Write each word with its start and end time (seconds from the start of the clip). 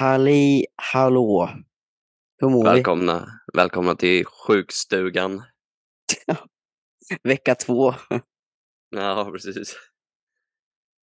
Halli 0.00 0.66
hallå! 0.76 1.50
Hur 2.38 2.48
mår 2.48 2.64
Välkomna, 2.64 3.28
välkomna 3.54 3.94
till 3.94 4.24
sjukstugan. 4.26 5.42
vi? 6.26 6.34
Vecka 7.22 7.54
två. 7.54 7.94
Ja, 8.90 9.30
precis. 9.32 9.76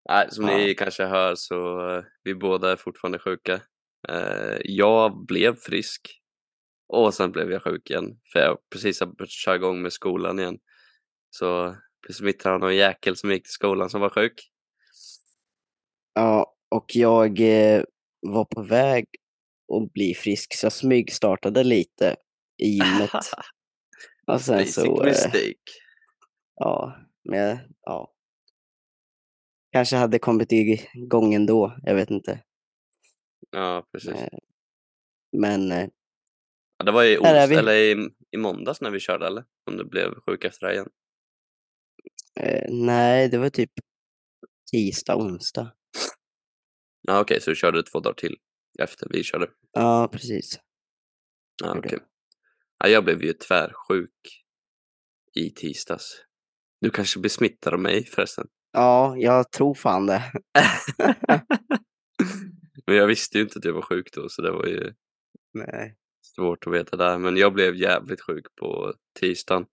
Nej, 0.10 0.28
som 0.32 0.48
Ja. 0.48 0.58
ni 0.58 0.76
kanske 0.76 1.06
hör 1.06 1.36
så 1.36 1.90
eh, 1.90 2.04
vi 2.24 2.36
båda 2.36 2.72
är 2.72 2.76
fortfarande 2.76 3.20
sjuka. 3.20 3.54
Eh, 4.10 4.58
jag 4.64 5.26
blev 5.26 5.56
frisk 5.56 6.22
och 6.88 7.14
sen 7.14 7.32
blev 7.32 7.52
jag 7.52 7.64
sjuk 7.64 7.90
igen 7.90 8.20
för 8.34 8.40
jag 8.40 8.58
precis 8.70 9.00
har 9.00 9.08
börjat 9.08 9.30
köra 9.30 9.56
igång 9.56 9.82
med 9.82 9.94
skolan 9.94 10.40
igen. 10.40 10.58
Så 11.30 11.76
blev 12.02 12.14
smittad 12.14 12.54
av 12.54 12.60
någon 12.60 12.76
jäkel 12.76 13.16
som 13.16 13.32
gick 13.32 13.44
till 13.44 13.52
skolan 13.52 13.90
som 13.90 14.02
var 14.02 14.10
sjuk. 14.10 14.52
Ja, 16.14 16.56
och 16.70 16.86
jag 16.96 17.40
eh, 17.40 17.84
var 18.34 18.46
på 18.46 18.62
väg 18.64 19.06
att 19.74 19.94
bli 19.94 20.14
frisk 20.14 20.54
så 20.56 20.66
jag 20.66 20.74
smygstartade 20.74 21.64
lite 21.64 22.16
i 22.64 22.68
gymmet. 22.68 23.12
Och 24.28 24.42
sen 24.42 24.58
Basic 24.58 24.76
så, 24.76 25.02
eh, 25.02 25.06
mistake. 25.06 25.56
ja, 26.56 26.96
men 27.24 27.60
ja. 27.82 28.12
Kanske 29.72 29.96
hade 29.96 30.20
kommit 30.20 30.52
igång 30.52 31.34
ändå, 31.34 31.78
jag 31.84 31.96
vet 31.96 32.10
inte. 32.10 32.44
Ja, 33.52 33.88
precis. 33.92 34.12
Eh, 34.14 34.40
Men 35.38 35.72
eh, 35.72 35.88
Ja, 36.78 36.86
det 36.86 36.92
var 36.92 37.04
i, 37.04 37.18
vi. 37.50 37.56
eller 37.56 37.74
i, 37.74 38.10
i 38.32 38.38
måndags 38.38 38.82
när 38.82 38.92
vi 38.92 39.00
körde 39.00 39.28
eller? 39.28 39.46
Om 39.72 39.78
du 39.78 39.86
blev 39.86 40.20
sjuk 40.26 40.44
efter 40.46 40.68
det 40.68 40.74
igen. 40.74 40.90
eh, 42.40 42.66
nej, 42.70 43.30
det 43.30 43.38
var 43.38 43.50
typ 43.50 43.72
tisdag, 44.72 45.16
onsdag. 45.16 45.72
Ja, 47.08 47.20
okej, 47.20 47.42
så 47.42 47.50
du 47.50 47.56
körde 47.56 47.84
två 47.84 48.00
dagar 48.00 48.14
till 48.14 48.38
efter 48.80 49.08
vi 49.10 49.24
körde. 49.24 49.48
Ja, 49.72 50.10
precis. 50.12 50.60
Ja, 51.64 51.76
Gjorde 51.76 51.88
okej. 51.88 52.00
Ja, 52.80 52.88
jag 52.88 53.04
blev 53.04 53.24
ju 53.24 53.34
tvärsjuk 53.34 54.44
i 55.36 55.50
tisdags. 55.50 56.26
Du 56.82 56.90
kanske 56.90 57.20
blir 57.20 57.30
smittad 57.30 57.74
av 57.74 57.80
mig 57.80 58.06
förresten. 58.06 58.48
Ja, 58.72 59.16
jag 59.18 59.52
tror 59.52 59.74
fan 59.74 60.06
det. 60.06 60.24
Men 62.88 62.96
jag 62.96 63.08
visste 63.08 63.38
ju 63.38 63.44
inte 63.44 63.60
att 63.60 63.66
jag 63.66 63.74
var 63.74 63.82
sjuk 63.82 64.14
då 64.14 64.30
så 64.30 64.42
det 64.42 64.52
var 64.52 64.66
ju 64.66 64.94
Nej. 65.54 65.96
svårt 66.36 66.68
att 66.68 66.74
veta 66.74 66.98
där. 66.98 67.18
Men 67.18 67.38
jag 67.38 67.54
blev 67.54 67.76
jävligt 67.76 68.22
sjuk 68.22 68.46
på 68.56 68.94
tisdagen. 69.20 69.66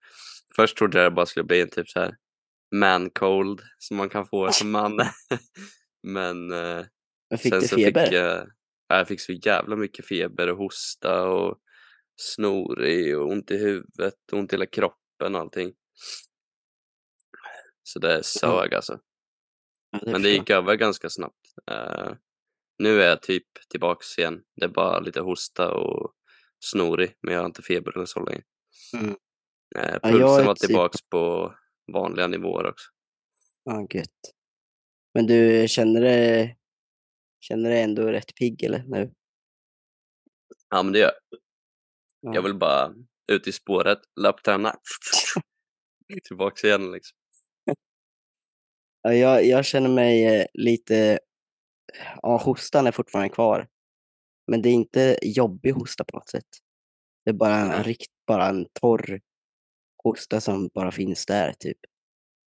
Först 0.56 0.77
trodde 0.77 1.02
jag 1.02 1.12
det 1.12 1.14
bara 1.14 1.27
skulle 1.27 1.44
bli 1.44 1.61
en 1.61 1.70
typ 1.70 1.89
så 1.89 2.00
här 2.00 2.17
man 2.74 3.11
cold 3.11 3.61
som 3.78 3.96
man 3.96 4.08
kan 4.08 4.27
få 4.27 4.52
som 4.52 4.70
man. 4.70 5.00
Men 6.02 6.52
eh, 6.52 6.84
Men 7.33 7.38
fick 7.38 7.52
sen 7.52 7.61
du 7.61 7.69
feber? 7.69 8.05
fick 8.05 8.14
jag, 8.14 8.47
ja, 8.88 8.97
jag 8.97 9.08
fick 9.08 9.20
så 9.20 9.33
jävla 9.33 9.77
mycket 9.77 10.06
feber 10.06 10.50
och 10.50 10.58
hosta 10.58 11.28
och 11.28 11.58
snorig 12.20 13.19
och 13.19 13.30
ont 13.30 13.50
i 13.50 13.56
huvudet 13.56 14.14
och 14.33 14.39
ont 14.39 14.52
i 14.52 14.56
hela 14.56 14.66
kroppen 14.66 15.34
och 15.34 15.41
allting. 15.41 15.72
Så 17.83 17.98
det 17.98 18.22
sög 18.24 18.74
alltså. 18.74 18.98
Ja, 19.91 19.98
det 20.05 20.12
Men 20.12 20.22
det 20.22 20.30
gick 20.30 20.50
över 20.50 20.74
ganska 20.74 21.11
snabbt. 21.11 21.47
Eh, 21.70 22.12
nu 22.78 23.02
är 23.02 23.08
jag 23.08 23.22
typ 23.22 23.46
tillbaks 23.70 24.19
igen. 24.19 24.42
Det 24.56 24.64
är 24.64 24.69
bara 24.69 25.00
lite 25.00 25.20
hosta 25.20 25.74
och 25.74 26.12
snorig, 26.64 27.17
men 27.22 27.34
jag 27.34 27.41
har 27.41 27.46
inte 27.46 27.62
feber 27.62 27.96
eller 27.96 28.06
så 28.06 28.24
länge. 28.24 28.42
Mm. 28.96 29.11
Eh, 29.11 29.14
Ja, 29.92 29.98
pulsen 30.02 30.20
jag 30.20 30.41
är 30.41 30.44
var 30.44 30.55
typ- 30.55 30.67
tillbaks 30.67 30.96
på 31.11 31.55
vanliga 31.92 32.27
nivåer 32.27 32.67
också. 32.67 32.91
Ja, 33.64 33.86
gött. 33.91 34.08
Men 35.14 35.27
du 35.27 35.69
känner 35.69 36.00
dig, 36.00 36.58
känner 37.42 37.70
dig 37.70 37.83
ändå 37.83 38.03
rätt 38.03 38.35
pigg 38.35 38.63
eller 38.63 38.85
nu? 38.85 39.13
Ja, 40.70 40.83
men 40.83 40.92
det 40.92 40.98
gör 40.98 41.13
jag. 41.29 41.39
Ja. 42.20 42.35
Jag 42.35 42.42
vill 42.42 42.55
bara 42.55 42.95
ut 43.33 43.47
i 43.47 43.53
spåret, 43.53 43.98
löpträna. 44.20 44.77
tillbaks 46.29 46.64
igen 46.64 46.92
liksom. 46.92 47.17
Ja, 49.02 49.14
jag, 49.14 49.47
jag 49.47 49.64
känner 49.64 49.89
mig 49.89 50.25
eh, 50.27 50.47
lite, 50.55 51.19
ja 52.23 52.36
hostan 52.36 52.86
är 52.86 52.92
fortfarande 52.92 53.29
kvar. 53.29 53.69
Men 54.47 54.63
det 54.63 54.69
är 54.69 54.73
inte 54.73 55.19
jobbig 55.23 55.70
hosta 55.70 56.05
på 56.05 56.17
något 56.17 56.29
sätt. 56.29 56.48
Det 57.25 57.31
är 57.31 57.35
bara 57.35 57.57
en, 57.57 57.85
rikt, 57.85 58.13
bara 58.27 58.48
en 58.48 58.67
torr 58.81 59.20
hosta 60.05 60.41
som 60.41 60.69
bara 60.75 60.91
finns 60.91 61.27
där 61.27 61.52
typ. 61.52 61.79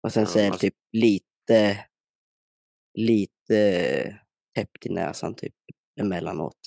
Och 0.04 0.14
sen 0.14 0.24
Ja, 0.24 0.30
så 0.30 0.40
är 0.40 0.52
det 0.52 0.58
typ 0.58 0.76
lite, 0.92 1.86
lite 2.94 4.20
täppt 4.60 4.86
i 4.86 4.90
näsan 4.90 5.36
typ 5.36 5.54
emellanåt. 6.00 6.58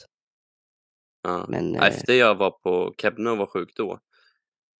Ja. 1.23 1.47
Men 1.49 1.75
Ja, 1.75 1.81
eh, 1.81 1.87
Efter 1.95 2.15
jag 2.15 2.35
var 2.35 2.51
på 2.51 2.95
Kebne 2.99 3.31
och 3.31 3.39
var 3.39 3.47
sjuk 3.47 3.77
då, 3.77 4.01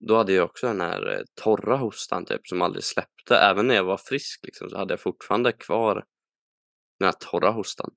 då 0.09 0.17
hade 0.17 0.33
jag 0.33 0.45
också 0.45 0.67
den 0.67 0.81
här 0.81 1.13
eh, 1.15 1.21
torra 1.43 1.77
hostan 1.77 2.25
typ 2.25 2.47
som 2.49 2.63
aldrig 2.63 2.85
släppte. 2.85 3.37
Även 3.37 3.67
när 3.67 3.75
jag 3.75 3.85
var 3.85 3.97
frisk 3.97 4.41
liksom, 4.45 4.71
så 4.71 4.77
hade 4.79 4.93
jag 4.93 5.01
fortfarande 5.01 5.53
kvar 5.53 6.05
den 6.99 7.07
här 7.07 7.13
torra 7.13 7.51
hostan. 7.51 7.91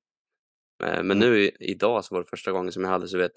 Eh, 0.83 0.87
Men 1.03 1.11
Mm. 1.11 1.19
nu 1.19 1.49
idag 1.59 2.05
så 2.05 2.15
var 2.15 2.23
det 2.23 2.29
första 2.29 2.51
gången 2.51 2.71
som 2.71 2.83
jag 2.83 2.89
hade 2.89 3.07
så 3.07 3.17
vet, 3.17 3.31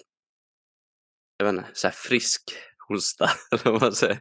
jag 1.37 1.45
vet 1.45 1.55
inte, 1.55 1.69
så 1.73 1.87
här 1.87 1.93
frisk 1.95 2.41
hosta. 2.89 3.25
eller 3.51 3.71
vad 3.71 3.81
man 3.81 3.93
säger. 3.93 4.19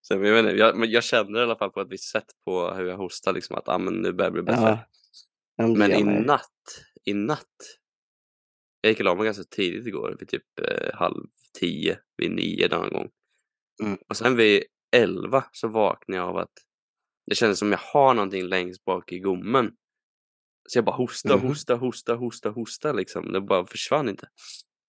Så, 0.00 0.14
jag, 0.14 0.18
vet 0.18 0.44
inte, 0.44 0.56
jag, 0.56 0.76
men 0.78 0.90
jag 0.90 1.04
känner 1.04 1.40
i 1.40 1.42
alla 1.42 1.56
fall 1.58 1.70
på 1.70 1.80
ett 1.80 1.90
visst 1.90 2.10
sätt 2.10 2.26
på 2.44 2.70
hur 2.74 2.84
jag 2.86 2.96
hostar 2.96 3.32
liksom 3.32 3.56
att 3.56 3.68
ah, 3.68 3.78
men 3.78 3.94
nu 3.94 4.12
börjar 4.12 4.30
det 4.30 4.34
bli 4.34 4.42
bättre. 4.42 4.86
ja, 5.56 5.66
Men 5.66 5.92
i 5.92 6.02
natt, 6.04 6.50
i 7.06 7.14
natt. 7.14 7.78
Jag 8.80 8.90
gick 8.90 8.98
och 8.98 9.04
la 9.04 9.14
mig 9.14 9.24
ganska 9.24 9.44
tidigt 9.44 9.86
igår, 9.86 10.16
vid 10.18 10.28
typ 10.28 10.60
eh, 10.60 10.94
halv 10.94 11.26
tio, 11.60 11.98
vid 12.16 12.30
nio 12.30 12.68
någon 12.68 12.88
gång. 12.88 13.10
Mm. 13.82 13.98
Och 14.08 14.16
sen 14.16 14.36
vid 14.36 14.62
elva 14.96 15.44
så 15.52 15.68
vaknade 15.68 16.18
jag 16.18 16.28
av 16.28 16.36
att 16.36 16.52
det 17.26 17.34
kändes 17.34 17.58
som 17.58 17.72
jag 17.72 17.78
har 17.78 18.14
någonting 18.14 18.44
längst 18.44 18.84
bak 18.84 19.12
i 19.12 19.18
gommen. 19.18 19.76
Så 20.68 20.78
jag 20.78 20.84
bara 20.84 20.96
hosta, 20.96 21.36
Mhm. 21.36 21.46
hosta, 21.46 21.74
hosta, 21.74 22.14
hosta, 22.14 22.50
hosta 22.50 22.92
liksom. 22.92 23.32
Det 23.32 23.40
bara 23.40 23.66
försvann 23.66 24.08
inte. 24.08 24.28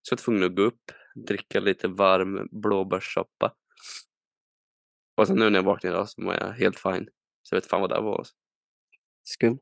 Så 0.01 0.13
jag 0.13 0.17
var 0.17 0.23
tvungen 0.23 0.43
att 0.43 0.55
gå 0.55 0.61
upp, 0.61 0.91
dricka 1.27 1.59
lite 1.59 1.87
varm 1.87 2.47
blåbärssoppa. 2.51 3.55
Och 5.17 5.27
sen 5.27 5.35
nu 5.35 5.49
när 5.49 5.59
jag 5.59 5.63
vaknade 5.63 5.95
idag 5.95 6.09
så 6.09 6.21
mår 6.21 6.33
jag 6.33 6.51
helt 6.51 6.79
fine. 6.79 7.09
Så 7.41 7.55
jag 7.55 7.61
vet 7.61 7.69
fan 7.69 7.81
vad 7.81 7.89
det 7.89 8.01
var. 8.01 8.17
Alltså. 8.17 8.33
Skumt. 9.23 9.59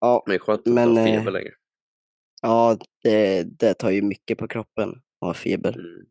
Ja, 0.00 0.22
Men 0.26 0.32
det 0.32 0.38
skönt 0.38 0.60
att 0.60 0.66
inte 0.66 0.74
Men, 0.86 0.96
ha 0.96 1.06
eh, 1.08 1.18
feber 1.18 1.30
längre. 1.32 1.52
ja 2.42 2.78
det, 3.02 3.42
det 3.42 3.74
tar 3.74 3.90
ju 3.90 4.02
mycket 4.02 4.38
på 4.38 4.48
kroppen 4.48 4.90
att 4.90 5.26
ha 5.26 5.34
feber. 5.34 5.72
Mm. 5.78 6.06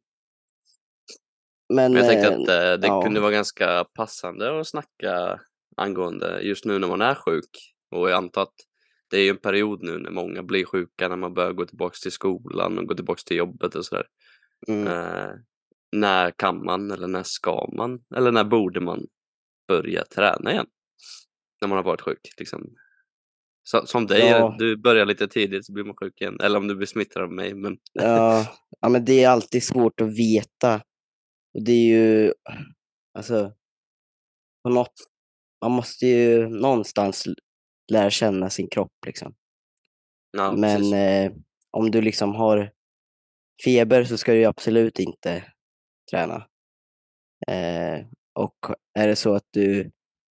Men, 1.74 1.94
Men 1.94 2.04
jag 2.06 2.12
tänkte 2.12 2.32
eh, 2.34 2.40
att 2.42 2.74
eh, 2.76 2.80
det 2.82 2.88
ja. 2.88 3.02
kunde 3.02 3.20
vara 3.20 3.32
ganska 3.32 3.84
passande 3.84 4.60
att 4.60 4.68
snacka 4.68 5.40
angående 5.78 6.42
just 6.42 6.66
nu 6.66 6.80
när 6.80 6.88
man 6.88 7.02
är 7.02 7.16
sjuk. 7.16 7.50
Och 7.92 8.10
jag 8.10 8.18
antar 8.18 8.42
att 8.42 8.54
det 9.10 9.18
är 9.18 9.24
ju 9.24 9.30
en 9.30 9.38
period 9.38 9.84
nu 9.84 9.98
när 10.00 10.12
många 10.12 10.44
blir 10.44 10.66
sjuka 10.66 11.08
när 11.08 11.16
man 11.16 11.34
börjar 11.34 11.54
gå 11.54 11.66
tillbaka 11.66 11.96
till 12.02 12.12
skolan 12.12 12.78
och 12.78 12.88
gå 12.88 12.96
tillbaka 12.96 13.22
till 13.26 13.38
jobbet 13.38 13.76
och 13.76 13.86
sådär. 13.86 14.06
mm, 14.68 14.88
Eh, 14.88 15.30
när 15.92 16.32
kan 16.32 16.66
man 16.66 16.92
eller 16.92 17.08
när 17.08 17.24
ska 17.24 17.70
man 17.78 18.00
eller 18.16 18.32
när 18.32 18.44
borde 18.44 18.80
man 18.80 19.08
börja 19.68 20.06
träna 20.06 20.52
igen? 20.52 20.68
När 21.62 21.68
man 21.68 21.76
har 21.76 21.84
varit 21.84 22.02
sjuk 22.02 22.20
liksom. 22.38 22.76
Så, 23.68 23.86
som 23.88 24.08
dig, 24.08 24.30
Ja. 24.30 24.56
du 24.60 24.78
börjar 24.78 25.06
lite 25.06 25.28
tidigt 25.28 25.66
så 25.66 25.74
blir 25.74 25.84
man 25.84 25.96
sjuk 25.96 26.22
igen. 26.22 26.38
Eller 26.44 26.58
om 26.60 26.68
du 26.68 26.76
blir 26.76 26.88
smittad 26.88 27.24
av 27.24 27.32
mig. 27.32 27.54
Men 27.54 27.78
ja, 27.94 28.46
ja, 28.82 28.90
men 28.90 29.06
det 29.06 29.24
är 29.24 29.30
alltid 29.30 29.64
svårt 29.64 30.02
att 30.02 30.18
veta. 30.20 30.76
Och 31.54 31.64
det 31.66 31.72
är 31.72 31.86
ju, 31.88 32.34
alltså, 33.18 33.54
på 34.64 34.70
något, 34.70 34.94
man 35.64 35.72
måste 35.72 36.06
ju 36.08 36.50
någonstans 36.50 37.28
lära 37.92 38.10
känna 38.10 38.50
sin 38.50 38.68
kropp 38.68 38.94
liksom. 39.06 39.36
ja, 40.38 40.52
men 40.52 40.94
eh, 40.94 41.32
om 41.72 41.92
du 41.92 42.02
liksom 42.02 42.36
har 42.36 42.72
feber 43.66 44.04
så 44.04 44.18
ska 44.18 44.34
du 44.34 44.46
absolut 44.46 45.00
inte 45.00 45.44
träna. 46.12 46.36
Eh, 47.48 48.06
och 48.40 48.58
är 49.00 49.08
det 49.08 49.16
så 49.16 49.34
att 49.34 49.48
du 49.52 49.92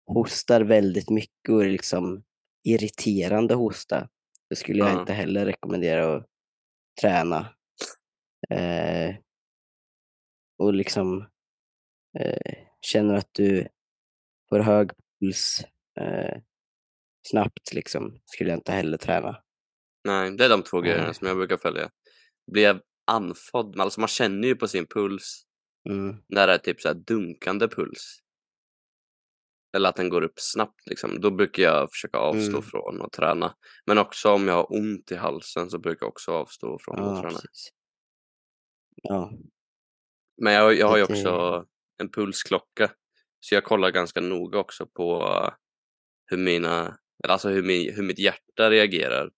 hostar 0.07 0.61
väldigt 0.61 1.11
mycket 1.11 1.49
och 1.51 1.65
liksom 1.65 2.23
irriterande 2.65 3.55
hosta, 3.55 4.09
så 4.49 4.57
skulle 4.57 4.79
jag 4.79 4.89
Ja. 4.91 5.01
inte 5.01 5.13
heller 5.13 5.45
rekommendera 5.47 6.17
att 6.17 6.27
träna. 7.01 7.55
Eh, 8.51 9.15
och 10.59 10.75
liksom 10.75 11.27
eh, 12.21 12.55
känner 12.81 13.15
att 13.15 13.29
du 13.33 13.69
får 14.49 14.59
hög 14.59 14.91
puls 15.21 15.65
eh, 16.01 16.39
snabbt, 17.29 17.73
liksom, 17.75 18.21
skulle 18.25 18.51
jag 18.51 18.59
inte 18.59 18.73
heller 18.73 18.99
träna. 18.99 19.43
Nej, 20.05 20.37
det 20.37 20.45
är 20.45 20.49
de 20.49 20.63
två 20.63 20.81
Nej. 20.81 20.91
grejerna 20.91 21.15
som 21.15 21.27
jag 21.27 21.37
brukar 21.37 21.57
följa. 21.57 21.91
Blir 22.53 22.63
jag 22.63 22.81
andfådd, 23.07 23.81
alltså 23.81 24.01
man 24.01 24.09
känner 24.09 24.49
ju 24.49 24.55
på 24.57 24.69
sin 24.69 24.87
puls 24.87 25.47
Mm. 25.89 26.17
när 26.29 26.47
det 26.47 26.53
är 26.55 26.59
typ 26.59 26.81
så 26.81 26.93
dunkande 26.93 27.69
puls. 27.69 28.19
Eller 29.77 29.89
att 29.89 29.97
den 29.97 30.09
går 30.09 30.23
upp 30.23 30.33
snabbt 30.41 30.87
liksom, 30.87 31.21
då 31.21 31.31
brukar 31.31 31.63
jag 31.63 31.91
försöka 31.93 32.19
avstå 32.19 32.51
Mm. 32.51 32.63
från 32.63 33.03
att 33.03 33.13
träna. 33.13 33.55
Men 33.87 33.99
också 33.99 34.31
om 34.31 34.49
jag 34.49 34.55
har 34.55 34.73
ont 34.73 35.13
i 35.13 35.17
halsen 35.17 35.71
så 35.71 35.79
brukar 35.79 36.07
jag 36.07 36.11
också 36.11 36.33
avstå 36.33 36.79
från 36.81 36.99
att 36.99 37.07
Ja, 37.07 37.21
träna. 37.23 37.31
precis. 37.35 37.69
Ja. 39.03 39.33
Men 40.43 40.53
jag, 40.53 40.75
jag 40.75 40.89
har 40.89 40.97
ju 40.97 41.03
också 41.03 41.65
en 41.99 42.11
pulsklocka. 42.11 42.91
Så 43.41 43.55
jag 43.55 43.65
kollar 43.65 43.91
ganska 43.91 44.21
noga 44.21 44.59
också 44.59 44.87
på 44.87 45.23
eh, 45.23 45.53
hur 46.27 46.37
mina, 46.39 46.99
alltså 47.29 47.49
hur, 47.49 47.63
min, 47.63 47.95
hur 47.95 48.03
mitt 48.03 48.19
hjärta 48.19 48.71
reagerar 48.71 49.31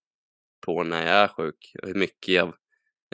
på 0.65 0.83
när 0.83 1.05
jag 1.07 1.15
är 1.15 1.27
sjuk. 1.27 1.71
och 1.81 1.87
Hur 1.87 1.95
mycket 1.95 2.27
jag 2.35 2.53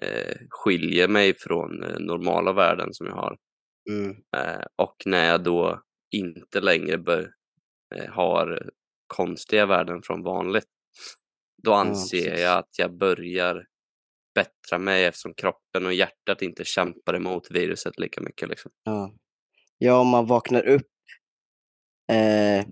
eh, 0.02 0.36
skiljer 0.50 1.08
mig 1.08 1.34
från 1.38 1.84
eh, 1.84 2.00
normala 2.00 2.54
värden 2.54 2.94
som 2.94 3.08
jag 3.08 3.14
har. 3.16 3.38
Mm. 3.90 4.10
Eh, 4.36 4.66
och 4.76 4.96
när 5.06 5.26
jag 5.26 5.44
då 5.44 5.82
inte 6.12 6.62
längre 6.62 6.98
bör, 6.98 7.32
eh, 7.96 8.10
har 8.10 8.72
konstiga 9.08 9.66
värden 9.66 10.02
från 10.02 10.24
vanligt. 10.24 10.68
Då 11.64 11.74
anser 11.74 12.24
precis. 12.24 12.42
jag 12.42 12.58
att 12.58 12.70
jag 12.78 12.98
börjar 12.98 13.66
bättra 14.36 14.78
mig 14.78 15.06
eftersom 15.06 15.34
kroppen 15.34 15.86
och 15.86 15.94
hjärtat 15.94 16.42
inte 16.42 16.66
kämpar 16.66 17.14
emot 17.14 17.52
viruset 17.52 18.00
lika 18.00 18.22
mycket. 18.22 18.50
Liksom. 18.50 18.72
Ja. 18.84 19.14
ja, 19.78 20.00
om 20.00 20.08
man 20.08 20.26
vaknar 20.26 20.68
upp 20.68 20.92
eh, 22.12 22.66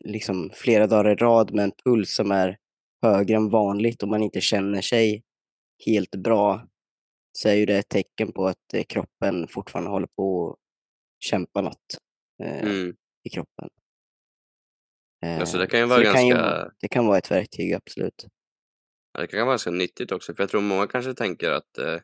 liksom 0.00 0.50
flera 0.54 0.86
dagar 0.86 1.10
i 1.10 1.14
rad 1.14 1.54
med 1.54 1.64
en 1.64 1.72
puls 1.84 2.14
som 2.14 2.30
är 2.30 2.58
högre 3.02 3.36
än 3.36 3.50
vanligt 3.50 4.02
och 4.02 4.08
man 4.08 4.22
inte 4.22 4.40
känner 4.40 4.80
sig 4.80 5.22
helt 5.86 6.16
bra 6.16 6.66
så 7.32 7.48
är 7.48 7.54
ju 7.54 7.66
det 7.66 7.78
ett 7.78 7.88
tecken 7.88 8.32
på 8.32 8.46
att 8.46 8.74
eh, 8.74 8.82
kroppen 8.84 9.48
fortfarande 9.48 9.90
håller 9.90 10.08
på 10.16 10.50
att 10.50 10.58
kämpa 11.18 11.60
något 11.60 11.96
eh, 12.42 12.62
Mm. 12.62 12.94
i 13.24 13.28
kroppen. 13.30 13.68
Alltså, 15.40 15.56
Eh, 15.56 15.60
det 15.60 15.66
kan 15.66 15.80
ju 15.80 15.84
så 15.84 15.88
vara 15.88 15.98
det 16.00 16.12
kan 16.12 16.26
ju, 16.26 16.34
ganska- 16.34 16.70
det 16.80 16.88
kan 16.88 17.06
vara 17.06 17.18
ett 17.18 17.30
verktyg, 17.30 17.72
absolut. 17.74 18.24
Ja, 19.12 19.20
Det 19.20 19.26
kan 19.26 19.38
vara 19.40 19.50
ganska 19.52 19.70
nyttigt 19.70 20.12
också, 20.12 20.34
för 20.34 20.42
jag 20.42 20.50
tror 20.50 20.60
många 20.60 20.86
kanske 20.86 21.14
tänker 21.14 21.50
att 21.50 21.78
eh, 21.78 21.98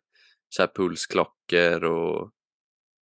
så 0.49 0.63
här 0.63 0.71
pulsklockor 0.75 1.85
och 1.85 2.31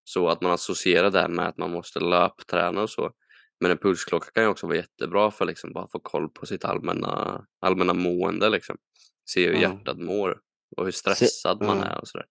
så, 0.04 0.28
att 0.28 0.40
man 0.40 0.52
associerar 0.52 1.10
det 1.10 1.28
med 1.28 1.48
att 1.48 1.56
man 1.58 1.70
måste 1.70 2.00
löpträna 2.00 2.82
och 2.82 2.90
så. 2.90 3.12
Men 3.60 3.70
en 3.70 3.78
pulsklocka 3.78 4.30
kan 4.34 4.42
ju 4.42 4.48
också 4.48 4.66
vara 4.66 4.76
jättebra 4.76 5.30
för 5.30 5.44
liksom 5.44 5.72
bara 5.72 5.88
få 5.88 6.00
koll 6.00 6.28
på 6.28 6.46
sitt 6.46 6.64
allmänna, 6.64 7.44
allmänna 7.60 7.94
mående 7.94 8.48
liksom. 8.50 8.76
Se 9.24 9.46
hur 9.46 9.54
Ja. 9.54 9.60
hjärtat 9.60 9.98
mår 9.98 10.40
och 10.76 10.84
hur 10.84 10.92
stressad 10.92 11.62
man 11.62 11.78
ja. 11.78 11.84
är 11.84 12.00
och 12.00 12.08
sådär. 12.08 12.26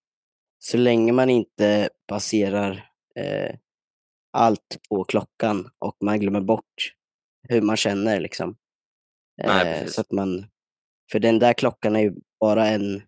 Så 0.60 0.78
länge 0.78 1.12
man 1.14 1.30
inte 1.30 1.90
baserar 2.08 2.90
eh, 3.16 3.56
allt 4.32 4.78
på 4.90 5.04
klockan 5.04 5.70
och 5.80 5.98
man 6.04 6.20
glömmer 6.20 6.42
bort 6.42 6.94
hur 7.50 7.62
man 7.62 7.78
känner. 7.78 8.20
Liksom. 8.20 8.58
Nej, 9.44 9.82
Eh, 9.82 9.88
så 9.88 10.02
att 10.02 10.12
man, 10.12 10.46
för 11.12 11.20
den 11.20 11.40
där 11.40 11.54
klockan 11.54 11.96
är 11.96 12.00
ju 12.00 12.14
bara 12.40 12.68
en, 12.68 13.02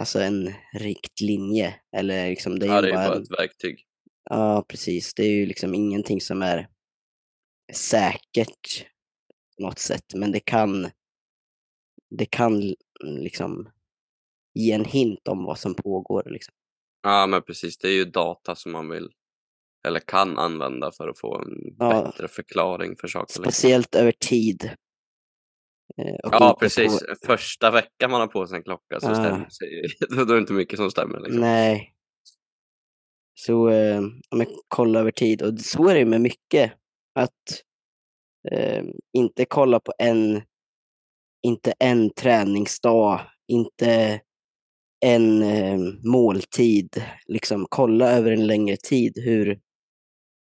alltså 0.00 0.20
en 0.20 0.52
riktlinje. 0.72 1.74
Eller 1.96 2.28
liksom, 2.28 2.58
det 2.58 2.66
är 2.66 2.70
Ja, 2.70 2.80
det 2.80 2.88
är 2.88 2.92
bara 2.94 3.08
bara 3.08 3.16
en, 3.16 3.22
ett 3.22 3.30
verktyg. 3.38 3.84
ja, 4.30 4.64
precis. 4.68 5.14
Det 5.14 5.22
är 5.22 5.30
ju 5.30 5.46
liksom 5.46 5.74
ingenting 5.74 6.20
som 6.20 6.42
är 6.42 6.68
säkert 7.72 8.86
på 9.56 9.62
något 9.62 9.78
sätt. 9.78 10.14
Men 10.14 10.32
det 10.32 10.40
kan, 10.40 10.90
det 12.10 12.26
kan 12.26 12.74
liksom 13.00 13.70
ge 14.54 14.72
en 14.72 14.84
hint 14.84 15.28
om 15.28 15.44
vad 15.44 15.58
som 15.58 15.74
pågår. 15.74 16.22
Liksom. 16.30 16.54
Ja, 17.02 17.26
men 17.26 17.42
precis. 17.42 17.78
Det 17.78 17.88
är 17.88 17.92
ju 17.92 18.04
data 18.04 18.54
som 18.54 18.72
man 18.72 18.88
vill 18.88 19.12
eller 19.88 20.00
kan 20.00 20.38
använda 20.38 20.92
för 20.92 21.08
att 21.08 21.18
få 21.18 21.38
en 21.38 21.48
Ja. 21.78 22.02
bättre 22.04 22.28
förklaring 22.28 22.96
för 23.00 23.08
saker. 23.08 23.34
Speciellt 23.34 23.94
över 23.94 24.12
tid. 24.12 24.64
Eh, 25.98 26.14
och 26.24 26.32
Ja, 26.34 26.56
precis. 26.60 27.00
På, 27.00 27.14
Första 27.26 27.70
veckan 27.70 28.10
man 28.10 28.20
har 28.20 28.28
på 28.28 28.46
sig 28.46 28.56
en 28.56 28.62
klocka 28.62 29.00
så 29.00 29.10
Ah. 29.10 29.14
stämmer 29.14 29.48
sig. 29.48 29.68
Då 30.16 30.22
är 30.32 30.34
det 30.34 30.38
inte 30.38 30.52
mycket 30.52 30.78
som 30.78 30.90
stämmer. 30.90 31.20
Liksom. 31.20 31.40
nej. 31.40 31.88
Så 33.34 33.68
eh, 33.68 34.00
ja, 34.30 34.36
men 34.36 34.46
kolla 34.68 35.00
över 35.00 35.10
tid. 35.10 35.42
Och 35.42 35.60
så 35.60 35.88
är 35.88 35.94
det 35.94 36.00
ju 36.00 36.06
med 36.06 36.20
mycket. 36.20 36.72
Att 37.14 37.62
eh, 38.52 38.84
inte 39.12 39.44
kolla 39.44 39.80
på 39.80 39.92
en, 39.98 40.42
inte 41.46 41.72
en 41.78 42.10
träningsdag, 42.10 43.20
inte 43.48 44.20
en 45.04 45.42
eh, 45.42 45.78
måltid. 46.04 47.02
Liksom 47.26 47.66
kolla 47.70 48.10
över 48.10 48.30
en 48.30 48.46
längre 48.46 48.76
tid. 48.76 49.12
Hur, 49.24 49.60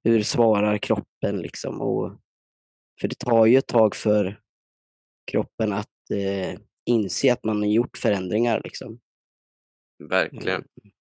hur 0.04 0.22
svarar 0.22 0.78
kroppen 0.78 1.38
liksom? 1.38 1.80
Och, 1.80 2.20
för 3.00 3.08
det 3.08 3.18
tar 3.18 3.46
ju 3.46 3.56
ett 3.56 3.66
tag 3.66 3.96
för 3.96 4.40
kroppen 5.30 5.72
att 5.72 6.10
eh, 6.10 6.58
inse 6.86 7.32
att 7.32 7.44
man 7.44 7.58
har 7.58 7.68
gjort 7.68 7.96
förändringar. 7.96 8.60
Liksom. 8.64 9.00
Verkligen. 10.08 10.56
Mm. 10.60 10.94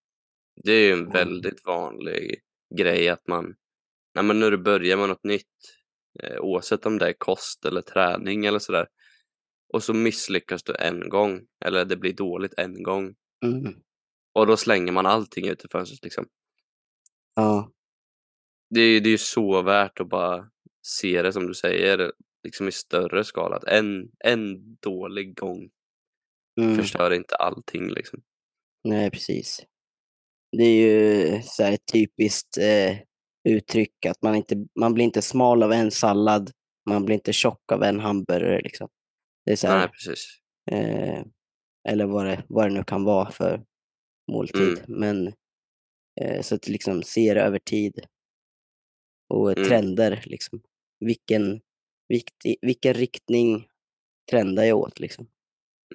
Det 0.64 0.72
är 0.72 0.88
ju 0.88 0.94
en 0.94 1.10
väldigt 1.10 1.66
vanlig 1.66 2.42
grej 2.76 3.10
att 3.10 3.28
man, 3.28 3.56
nej 4.16 4.24
men 4.24 4.40
när 4.40 4.52
du 4.52 4.58
börjar 4.58 4.98
med 4.98 5.10
något 5.10 5.24
nytt, 5.24 5.48
eh, 6.24 6.40
oavsett 6.40 6.86
om 6.86 6.98
det 6.98 7.10
är 7.10 7.14
kost 7.14 7.66
eller 7.66 7.82
träning 7.82 8.46
eller 8.46 8.60
sådär, 8.60 8.88
och 9.74 9.84
så 9.84 9.94
misslyckas 9.94 10.64
du 10.64 10.76
en 10.76 11.10
gång, 11.10 11.42
eller 11.66 11.86
det 11.86 11.98
blir 11.98 12.14
dåligt 12.14 12.54
en 12.58 12.84
gång, 12.84 13.16
Mm. 13.46 13.76
och 14.34 14.48
då 14.48 14.58
slänger 14.58 14.92
man 14.92 15.06
allting 15.06 15.48
ut 15.48 15.66
i 15.66 15.68
fönstret 15.72 16.04
liksom. 16.04 16.28
Ja, 17.36 17.72
Det 18.74 18.82
är, 18.82 19.02
det 19.02 19.10
är 19.10 19.12
ju 19.12 19.18
så 19.18 19.62
värt 19.62 20.00
att 20.00 20.10
bara 20.10 20.50
se 20.88 21.22
det 21.22 21.34
som 21.34 21.48
du 21.48 21.54
säger, 21.54 22.12
liksom 22.44 22.68
i 22.68 22.72
större 22.72 23.24
skala. 23.24 23.56
Att 23.56 23.64
en, 23.64 24.12
en 24.20 24.76
dålig 24.76 25.38
gång 25.38 25.70
mm. 26.62 26.76
förstör 26.76 27.14
inte 27.14 27.36
allting 27.36 27.90
liksom. 27.90 28.22
nej 28.84 29.12
precis. 29.12 29.66
Det 30.58 30.64
är 30.64 30.88
ju 30.88 31.42
så 31.42 31.64
ett 31.64 31.86
typiskt 31.94 32.58
eh, 32.58 32.98
uttryck 33.50 34.06
att 34.06 34.22
man, 34.22 34.36
inte, 34.36 34.56
man 34.80 34.94
blir 34.94 35.06
inte 35.06 35.22
smal 35.22 35.64
av 35.64 35.72
en 35.72 35.92
sallad, 35.92 36.52
man 36.90 37.06
blir 37.06 37.16
inte 37.16 37.34
tjock 37.34 37.72
av 37.72 37.84
en 37.84 38.00
hamburgare. 38.00 38.62
Liksom. 38.62 38.90
Det 39.46 39.52
är 39.52 39.56
så 39.56 39.68
här, 39.68 39.78
Nej, 39.80 39.88
precis. 39.88 40.26
eh, 40.72 41.24
eller 41.90 42.06
vad 42.06 42.26
det, 42.26 42.44
vad 42.48 42.70
det 42.70 42.74
nu 42.74 42.84
kan 42.84 43.04
vara 43.04 43.32
för 43.32 43.64
måltid. 44.32 44.78
Mm. 44.88 45.00
Men 45.00 45.34
eh, 46.22 46.42
så 46.42 46.56
att 46.56 46.68
liksom 46.68 47.04
se 47.04 47.34
det 47.34 47.42
över 47.42 47.60
tid. 47.60 48.06
Och 49.28 49.58
Mm. 49.58 49.70
trender, 49.70 50.24
liksom. 50.26 50.62
Vilken, 51.00 51.62
viktig, 52.08 52.56
vilken 52.62 52.94
riktning 52.94 53.68
trendar 54.32 54.64
jag 54.64 54.78
åt? 54.78 55.00
Liksom. 55.00 55.28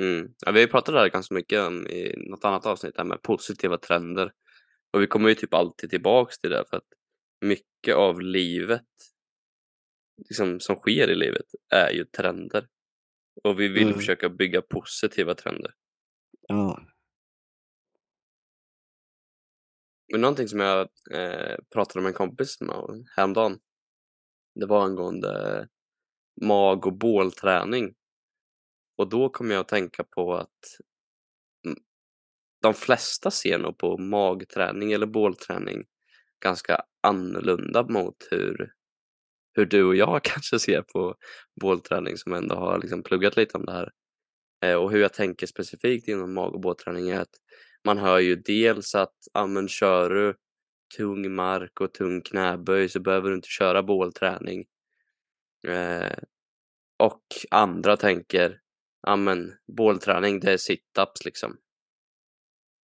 Mm. 0.00 0.34
Ja, 0.46 0.52
vi 0.52 0.58
har 0.58 0.66
ju 0.66 0.70
pratat 0.70 0.94
där 0.94 1.08
ganska 1.08 1.34
mycket 1.34 1.60
om 1.60 1.86
i 1.86 2.14
något 2.16 2.44
annat 2.44 2.66
avsnitt, 2.66 2.96
här 2.96 3.04
med 3.04 3.22
positiva 3.22 3.78
trender. 3.78 4.32
Och 4.92 5.02
vi 5.02 5.06
kommer 5.06 5.28
ju 5.28 5.34
typ 5.34 5.54
alltid 5.54 5.90
tillbaks 5.90 6.38
till 6.38 6.50
det 6.50 6.64
för 6.70 6.76
att 6.76 6.86
mycket 7.40 7.94
av 7.94 8.20
livet 8.20 8.84
liksom, 10.28 10.60
som 10.60 10.76
sker 10.76 11.10
i 11.10 11.14
livet 11.14 11.46
är 11.74 11.90
ju 11.90 12.04
trender. 12.04 12.66
Och 13.44 13.60
vi 13.60 13.68
vill 13.68 13.82
Mm. 13.82 13.94
försöka 13.98 14.28
bygga 14.28 14.62
positiva 14.62 15.34
trender. 15.34 15.72
Ja. 16.48 16.80
Men 20.12 20.20
någonting 20.20 20.48
som 20.48 20.60
jag 20.60 20.88
eh, 21.10 21.56
pratade 21.72 22.02
med 22.02 22.10
en 22.10 22.14
kompis 22.14 22.60
med 22.60 23.06
häromdagen, 23.16 23.58
det 24.54 24.66
var 24.66 24.84
angående 24.84 25.68
mag 26.40 26.86
och 26.86 26.98
bålträning. 26.98 27.94
Och 28.96 29.08
då 29.08 29.28
kom 29.28 29.50
jag 29.50 29.60
att 29.60 29.68
tänka 29.68 30.04
på 30.04 30.34
att 30.34 30.78
de 32.62 32.74
flesta 32.74 33.30
ser 33.30 33.58
nog 33.58 33.78
på 33.78 33.98
magträning 33.98 34.92
eller 34.92 35.06
bålträning 35.06 35.84
ganska 36.44 36.82
annorlunda 37.00 37.82
mot 37.82 38.16
hur, 38.30 38.72
hur 39.52 39.66
du 39.66 39.84
och 39.84 39.96
jag 39.96 40.20
kanske 40.24 40.58
ser 40.58 40.82
på 40.82 41.16
bålträning 41.60 42.16
som 42.16 42.32
ändå 42.32 42.54
har 42.54 42.78
liksom 42.78 43.02
pluggat 43.02 43.36
lite 43.36 43.58
om 43.58 43.64
det 43.64 43.72
här. 43.72 43.90
Eh, 44.64 44.74
och 44.74 44.90
hur 44.90 45.00
jag 45.00 45.12
tänker 45.12 45.46
specifikt 45.46 46.08
inom 46.08 46.34
mag 46.34 46.54
och 46.54 46.60
bålträning 46.60 47.10
är 47.10 47.20
att 47.20 47.34
man 47.86 47.98
hör 47.98 48.18
ju 48.18 48.36
dels 48.36 48.94
att 48.94 49.14
ja, 49.34 49.46
men 49.46 49.68
kör 49.68 50.10
du 50.10 50.34
tung 50.96 51.34
mark 51.34 51.80
och 51.80 51.94
tung 51.94 52.22
knäböj 52.22 52.88
så 52.88 53.00
behöver 53.00 53.30
du 53.30 53.36
inte 53.36 53.48
köra 53.48 53.82
bålträning. 53.82 54.66
Eh, 55.66 56.18
och 56.98 57.22
andra 57.50 57.96
tänker 57.96 58.60
ja 59.06 59.16
men 59.16 59.52
bålträning 59.76 60.40
det 60.40 60.52
är 60.52 60.56
sit-ups 60.56 61.24
liksom. 61.24 61.56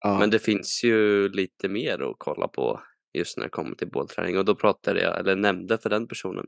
Ja. 0.00 0.18
Men 0.18 0.30
det 0.30 0.38
finns 0.38 0.84
ju 0.84 1.28
lite 1.28 1.68
mer 1.68 2.10
att 2.10 2.16
kolla 2.18 2.48
på 2.48 2.82
just 3.18 3.36
när 3.36 3.44
det 3.44 3.50
kommer 3.50 3.74
till 3.74 3.90
bålträning 3.90 4.38
och 4.38 4.44
då 4.44 4.54
pratade 4.54 5.02
jag, 5.02 5.18
eller 5.18 5.36
nämnde 5.36 5.78
för 5.78 5.90
den 5.90 6.08
personen, 6.08 6.46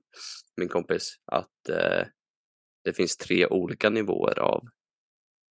min 0.57 0.69
kompis, 0.69 1.17
att 1.27 1.69
eh, 1.69 2.07
det 2.85 2.93
finns 2.93 3.17
tre 3.17 3.47
olika 3.47 3.91
nivåer 3.91 4.39
av 4.39 4.63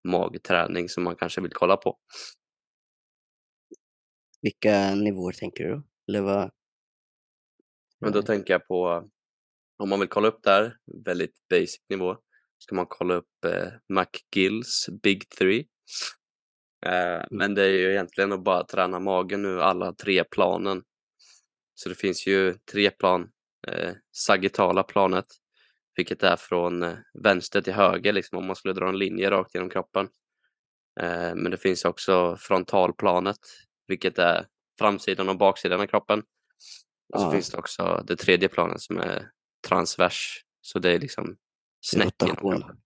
magträning 0.07 0.89
som 0.89 1.03
man 1.03 1.15
kanske 1.15 1.41
vill 1.41 1.53
kolla 1.53 1.77
på. 1.77 1.97
Vilka 4.45 4.95
nivåer 4.95 5.33
tänker 5.33 5.63
du? 5.63 5.83
Eller 6.07 6.21
vad? 6.21 6.51
Men 7.99 8.11
då 8.11 8.21
tänker 8.21 8.53
jag 8.53 8.67
på 8.67 9.09
om 9.77 9.89
man 9.89 9.99
vill 9.99 10.09
kolla 10.09 10.27
upp 10.27 10.43
det 10.43 10.49
här, 10.49 10.77
väldigt 11.05 11.47
basic 11.49 11.81
nivå, 11.89 12.17
ska 12.57 12.75
man 12.75 12.85
kolla 12.89 13.13
upp 13.13 13.45
eh, 13.45 13.67
McGills 13.89 14.89
Big 15.03 15.29
Three. 15.29 15.67
Eh, 16.85 17.25
Men 17.31 17.55
det 17.55 17.63
är 17.63 17.69
ju 17.69 17.91
egentligen 17.91 18.31
att 18.31 18.43
bara 18.43 18.63
träna 18.63 18.99
magen 18.99 19.41
nu, 19.41 19.61
alla 19.61 19.93
tre 19.93 20.23
planen. 20.23 20.83
Så 21.73 21.89
det 21.89 21.95
finns 21.95 22.27
ju 22.27 22.53
tre 22.71 22.91
plan. 22.91 23.29
Eh, 23.67 23.93
sagittala 24.11 24.83
planet, 24.83 25.27
vilket 25.95 26.23
är 26.23 26.35
från 26.35 26.83
eh, 26.83 26.97
vänster 27.23 27.61
till 27.61 27.73
höger, 27.73 28.13
liksom 28.13 28.37
om 28.37 28.45
man 28.45 28.55
skulle 28.55 28.73
dra 28.73 28.89
en 28.89 28.99
linje 28.99 29.31
rakt 29.31 29.55
genom 29.55 29.69
kroppen. 29.69 30.09
Eh, 30.99 31.35
men 31.35 31.51
det 31.51 31.57
finns 31.57 31.85
också 31.85 32.37
frontalplanet, 32.39 33.39
vilket 33.87 34.19
är 34.19 34.47
framsidan 34.79 35.29
och 35.29 35.37
baksidan 35.37 35.81
av 35.81 35.87
kroppen. 35.87 36.19
Och 37.13 37.19
så 37.19 37.25
Ja. 37.25 37.31
finns 37.31 37.49
det 37.49 37.57
också 37.57 38.03
det 38.07 38.15
tredje 38.15 38.47
planet 38.49 38.81
som 38.81 38.97
är 38.97 39.31
transvers, 39.67 40.43
så 40.61 40.79
det 40.79 40.91
är 40.91 40.99
liksom 40.99 41.37
snett 41.81 42.15
genom 42.21 42.35
kroppen. 42.35 42.81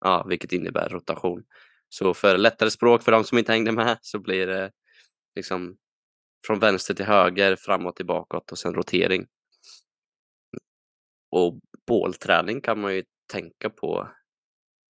Ja, 0.00 0.24
vilket 0.28 0.52
innebär 0.52 0.88
rotation. 0.88 1.44
Så 1.88 2.14
för 2.14 2.38
lättare 2.38 2.70
språk 2.70 3.02
för 3.02 3.12
de 3.12 3.24
som 3.24 3.38
inte 3.38 3.52
hängde 3.52 3.72
med 3.72 3.98
så 4.00 4.18
blir 4.18 4.46
det 4.46 4.72
liksom 5.34 5.76
från 6.46 6.58
vänster 6.58 6.94
till 6.94 7.04
höger, 7.04 7.56
framåt 7.56 7.96
till 7.96 8.06
bakåt 8.06 8.52
och 8.52 8.58
sen 8.58 8.74
rotering. 8.74 9.26
Och 11.30 11.58
bålträning 11.86 12.60
kan 12.60 12.80
man 12.80 12.94
ju 12.94 13.04
tänka 13.32 13.70
på 13.70 14.08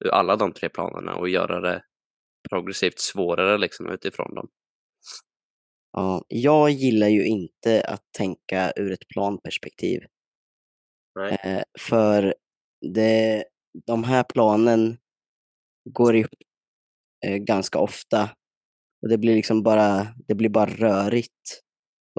ur 0.04 0.10
alla 0.10 0.36
de 0.36 0.52
tre 0.52 0.68
planerna 0.68 1.14
och 1.14 1.28
göra 1.28 1.60
det 1.60 1.84
progressivt 2.50 2.98
svårare 2.98 3.58
liksom 3.58 3.90
utifrån 3.90 4.34
dem. 4.34 4.48
Ja, 5.98 6.24
jag 6.28 6.70
gillar 6.70 7.08
ju 7.08 7.26
inte 7.26 7.82
att 7.82 8.02
tänka 8.18 8.72
ur 8.76 8.92
ett 8.92 9.08
planperspektiv. 9.08 10.00
Eh, 11.30 11.62
för 11.78 12.34
det, 12.94 13.44
de 13.86 14.04
här 14.04 14.24
planen 14.24 14.98
går 15.90 16.16
ihop 16.16 16.30
eh, 17.26 17.36
ganska 17.36 17.78
ofta. 17.78 18.30
Och 19.02 19.08
det 19.08 19.18
blir 19.18 19.34
liksom 19.34 19.62
bara, 19.62 20.06
det 20.28 20.34
blir 20.34 20.48
bara 20.48 20.70
rörigt 20.70 21.62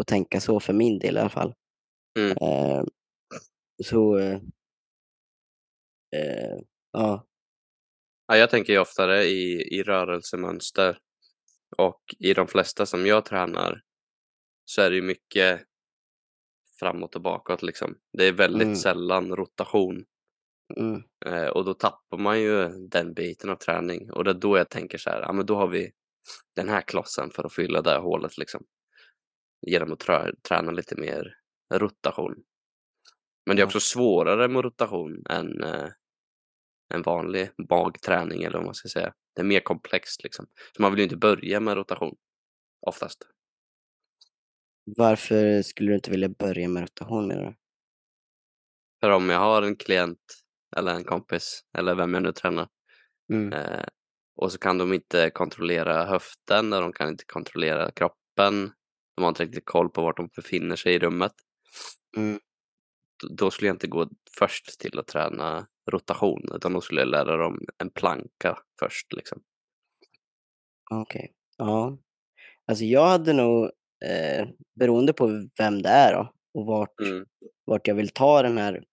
att 0.01 0.07
tänka 0.07 0.39
så 0.39 0.59
för 0.59 0.73
min 0.73 0.99
del 0.99 1.17
i 1.17 1.19
alla 1.19 1.29
fall. 1.29 1.53
Mm. 2.19 2.31
Eh, 2.41 2.83
så, 3.83 4.17
eh, 4.17 4.39
ja. 6.91 7.27
Ja, 8.27 8.37
jag 8.37 8.49
tänker 8.49 8.73
ju 8.73 8.79
oftare 8.79 9.23
i, 9.23 9.61
i 9.77 9.83
rörelsemönster 9.83 10.97
och 11.77 12.01
i 12.19 12.33
de 12.33 12.47
flesta 12.47 12.85
som 12.85 13.05
jag 13.05 13.25
tränar 13.25 13.81
så 14.65 14.81
är 14.81 14.89
det 14.89 14.95
ju 14.95 15.01
mycket 15.01 15.61
framåt 16.79 17.15
och 17.15 17.21
bakåt 17.21 17.61
liksom. 17.61 17.95
Det 18.17 18.25
är 18.25 18.31
väldigt 18.33 18.65
Mm. 18.65 18.75
sällan 18.75 19.35
rotation 19.35 20.05
Mm, 20.75 21.03
eh, 21.25 21.47
och 21.47 21.65
då 21.65 21.73
tappar 21.73 22.17
man 22.17 22.41
ju 22.41 22.67
den 22.67 23.13
biten 23.13 23.49
av 23.49 23.55
träning 23.55 24.11
och 24.11 24.23
det 24.23 24.31
är 24.31 24.35
då 24.35 24.57
jag 24.57 24.69
tänker 24.69 24.97
så 24.97 25.09
här, 25.09 25.21
ja 25.21 25.33
men 25.33 25.45
då 25.45 25.55
har 25.55 25.67
vi 25.67 25.91
den 26.55 26.69
här 26.69 26.81
klossen 26.81 27.31
för 27.31 27.43
att 27.43 27.53
fylla 27.53 27.81
det 27.81 27.89
här 27.89 27.99
hålet 27.99 28.37
liksom. 28.37 28.63
Genom 29.67 29.93
att 29.93 29.99
trä, 29.99 30.31
träna 30.47 30.71
lite 30.71 30.95
mer 30.95 31.33
rotation. 31.73 32.35
Men 33.45 33.55
det 33.55 33.61
är 33.61 33.65
också 33.65 33.79
svårare 33.79 34.47
med 34.47 34.63
rotation 34.63 35.23
än 35.29 35.63
eh, 35.63 35.89
en 36.93 37.01
vanlig 37.01 37.49
magträning 37.69 38.43
eller 38.43 38.57
vad 38.57 38.65
man 38.65 38.75
ska 38.75 38.89
säga. 38.89 39.13
Det 39.35 39.41
är 39.41 39.45
mer 39.45 39.59
komplext 39.59 40.23
liksom. 40.23 40.45
Så 40.75 40.81
man 40.81 40.91
vill 40.91 40.99
ju 40.99 41.03
inte 41.03 41.17
börja 41.17 41.59
med 41.59 41.77
rotation 41.77 42.15
oftast. 42.87 43.27
varför 44.97 45.61
skulle 45.61 45.91
du 45.91 45.95
inte 45.95 46.11
vilja 46.11 46.29
börja 46.29 46.67
med 46.67 46.81
rotation 46.81 47.27
menar 47.27 47.43
du? 47.45 47.55
För 49.01 49.09
om 49.09 49.29
jag 49.29 49.39
har 49.39 49.61
en 49.61 49.75
klient 49.75 50.19
eller 50.77 50.93
en 50.93 51.03
kompis 51.03 51.61
eller 51.77 51.95
vem 51.95 52.13
jag 52.13 52.23
nu 52.23 52.31
tränar 52.31 52.67
Mm, 53.33 53.53
eh, 53.53 53.85
och 54.35 54.51
så 54.51 54.57
kan 54.57 54.77
de 54.77 54.93
inte 54.93 55.29
kontrollera 55.29 56.05
höften 56.05 56.73
och 56.73 56.81
de 56.81 56.93
kan 56.93 57.09
inte 57.09 57.23
kontrollera 57.27 57.91
kroppen. 57.91 58.71
De 59.15 59.21
har 59.21 59.29
inte 59.29 59.43
riktigt 59.43 59.65
koll 59.65 59.89
på 59.89 60.01
vart 60.01 60.17
de 60.17 60.29
befinner 60.35 60.75
sig 60.75 60.93
i 60.93 60.99
rummet. 60.99 61.31
mm, 62.17 62.39
Då- 63.23 63.35
Då 63.35 63.51
skulle 63.51 63.67
jag 63.67 63.75
inte 63.75 63.87
gå 63.87 64.09
först 64.37 64.79
till 64.79 64.99
att 64.99 65.07
träna 65.07 65.67
rotation 65.87 66.41
utan 66.55 66.73
då 66.73 66.81
skulle 66.81 67.01
jag 67.01 67.07
lära 67.09 67.37
dem 67.37 67.59
en 67.83 67.89
planka 67.89 68.57
först. 68.79 69.13
Liksom. 69.13 69.41
Okej, 70.91 71.33
ja. 71.57 71.97
Alltså 72.65 72.85
jag 72.85 73.07
hade 73.07 73.33
nog, 73.33 73.63
eh, 74.05 74.47
beroende 74.79 75.13
på 75.13 75.47
vem 75.59 75.81
det 75.81 75.89
är 75.89 76.13
då 76.13 76.33
och 76.53 76.65
vart, 76.65 76.99
Mm. 77.01 77.25
vart 77.65 77.87
jag 77.87 77.95
vill 77.95 78.09
ta 78.09 78.41
den 78.41 78.57
här 78.57 78.83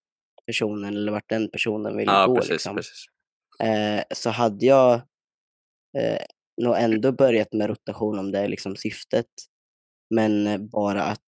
personen 0.47 0.97
eller 0.97 1.13
vart 1.13 1.29
den 1.29 1.51
personen 1.51 1.97
vill 1.97 2.07
Ja, 2.07 2.27
gå 2.27 2.35
precis, 2.37 2.51
liksom. 2.51 2.77
precis. 2.77 3.05
Eh, 3.63 4.03
så 4.15 4.31
hade 4.31 4.67
jag 4.67 4.95
eh, 5.99 6.25
nog 6.63 6.77
ändå 6.79 7.13
börjat 7.13 7.53
med 7.53 7.69
rotation 7.69 8.19
om 8.19 8.33
det 8.33 8.39
är 8.39 8.49
liksom 8.49 8.77
syftet. 8.77 9.27
Men 10.15 10.69
bara 10.69 11.03
att 11.03 11.21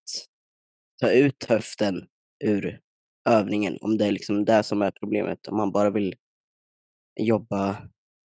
ta 1.00 1.10
ut 1.10 1.44
höften 1.44 2.06
ur 2.44 2.80
övningen, 3.28 3.78
om 3.80 3.98
det 3.98 4.06
är 4.06 4.12
liksom 4.12 4.44
det 4.44 4.62
som 4.62 4.82
är 4.82 4.90
problemet. 4.90 5.48
Om 5.48 5.56
man 5.56 5.72
bara 5.72 5.90
vill 5.90 6.14
jobba 7.20 7.70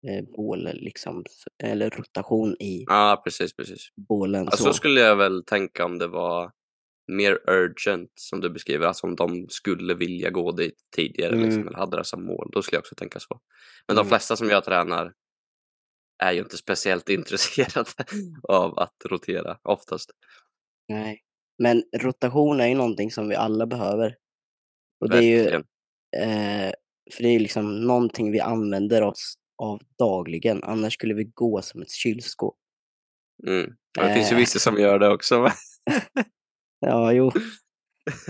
eh, 0.08 0.24
bål 0.36 0.68
liksom, 0.74 1.24
eller 1.62 1.90
rotation 1.90 2.56
i 2.60 2.84
Ja, 2.86 3.20
precis, 3.24 3.56
precis. 3.56 3.88
bålen. 4.08 4.44
Ja, 4.50 4.56
så 4.56 4.72
skulle 4.72 5.00
jag 5.00 5.16
väl 5.16 5.44
tänka 5.44 5.84
om 5.84 5.98
det 5.98 6.06
var 6.06 6.52
mer 7.12 7.38
urgent 7.50 8.10
som 8.14 8.40
du 8.40 8.50
beskriver, 8.50 8.86
alltså 8.86 9.06
om 9.06 9.16
de 9.16 9.46
skulle 9.48 9.94
vilja 9.94 10.30
gå 10.30 10.52
dit 10.52 10.74
tidigare 10.96 11.36
liksom, 11.36 11.52
Mm. 11.62 11.68
eller 11.68 11.78
hade 11.78 11.96
det 11.96 12.04
som 12.04 12.26
mål, 12.26 12.48
då 12.52 12.62
skulle 12.62 12.76
jag 12.76 12.80
också 12.82 12.94
tänka 12.94 13.20
så. 13.20 13.40
Men 13.88 13.96
de 13.96 14.00
Mm. 14.00 14.08
flesta 14.08 14.36
som 14.36 14.48
jag 14.48 14.64
tränar 14.64 15.12
är 16.22 16.32
ju 16.32 16.38
inte 16.38 16.56
speciellt 16.56 17.08
intresserade 17.18 17.90
av 18.48 18.78
att 18.78 18.94
rotera 19.04 19.58
oftast. 19.62 20.10
Nej. 20.88 21.20
Men 21.62 21.82
rotation 22.00 22.60
är 22.60 22.66
ju 22.66 22.74
någonting 22.74 23.10
som 23.10 23.28
vi 23.28 23.34
alla 23.34 23.66
behöver. 23.66 24.16
Och 25.00 25.10
det 25.10 25.18
är 25.18 25.22
ju, 25.22 25.48
eh, 26.22 26.72
för 27.14 27.22
det 27.22 27.28
är 27.28 27.32
ju 27.32 27.38
liksom 27.38 27.80
någonting 27.86 28.32
vi 28.32 28.40
använder 28.40 29.02
oss 29.02 29.34
av 29.62 29.80
dagligen. 29.98 30.62
Annars 30.64 30.94
skulle 30.94 31.14
vi 31.14 31.24
gå 31.24 31.62
som 31.62 31.82
ett 31.82 31.90
kylskåp. 31.90 32.56
Mm. 33.46 33.72
Ja, 33.98 34.06
det 34.08 34.14
finns 34.14 34.30
ju 34.30 34.34
Eh. 34.34 34.38
vissa 34.38 34.58
som 34.58 34.78
gör 34.80 34.98
det 34.98 35.08
också. 35.08 35.40
men- 35.42 35.52
Ja, 36.80 37.12
jo. 37.12 37.32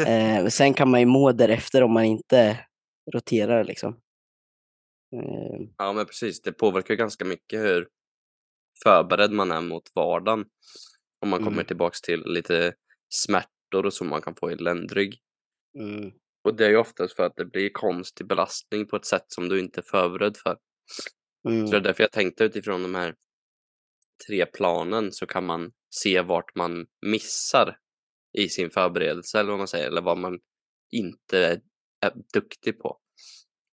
Eh, 0.07 0.47
sen 0.47 0.75
kan 0.75 0.91
man 0.91 1.01
ju 1.01 1.07
må 1.07 1.33
därefter 1.33 1.83
om 1.83 1.93
man 1.93 2.05
inte 2.05 2.59
roterar 3.15 3.65
liksom. 3.65 3.93
Eh, 5.17 5.67
Ja, 5.79 5.93
men 5.93 6.07
precis. 6.07 6.43
Det 6.43 6.53
påverkar 6.53 6.95
ganska 6.95 7.25
mycket 7.25 7.61
hur 7.61 7.89
förberedd 8.85 9.31
man 9.33 9.53
är 9.53 9.61
mot 9.61 9.91
vardagen. 9.95 10.45
Om 11.21 11.29
man 11.29 11.39
kommer 11.39 11.53
Mm. 11.53 11.67
tillbaks 11.67 12.01
till 12.01 12.23
lite 12.27 12.75
smärtor 13.09 13.87
och 13.87 13.93
så 13.95 14.05
man 14.05 14.23
kan 14.23 14.35
få 14.35 14.51
i 14.53 14.57
ländrygg. 14.57 15.19
mm, 15.79 16.13
Och 16.45 16.57
det 16.57 16.67
är 16.67 16.71
ju 16.71 16.77
oftast 16.77 17.17
för 17.17 17.23
att 17.23 17.37
det 17.37 17.45
blir 17.45 17.71
konstig 17.73 18.27
belastning 18.27 18.87
på 18.87 18.97
ett 18.97 19.07
sätt 19.07 19.25
som 19.29 19.49
du 19.49 19.61
inte 19.61 19.81
är 19.81 19.85
förberedd 19.91 20.37
för. 20.37 20.59
mm, 21.49 21.67
Så 21.67 21.73
det 21.73 21.79
är 21.79 21.81
därför 21.81 22.03
jag 22.03 22.13
tänkte 22.13 22.45
utifrån 22.45 22.83
de 22.83 22.95
här 22.95 23.15
tre 24.29 24.47
planen 24.47 25.13
så 25.13 25.27
kan 25.27 25.47
man 25.47 25.73
se 25.91 26.21
vart 26.21 26.55
man 26.55 26.87
missar 27.07 27.79
i 28.39 28.49
sin 28.49 28.71
förberedelse 28.71 29.41
eller 29.41 29.51
vad 29.51 29.59
man 29.59 29.69
säger, 29.69 29.87
eller 29.87 30.03
vad 30.03 30.19
man 30.19 30.39
inte 30.93 31.39
är, 31.39 31.61
är 32.01 32.13
duktig 32.33 32.79
på. 32.79 32.99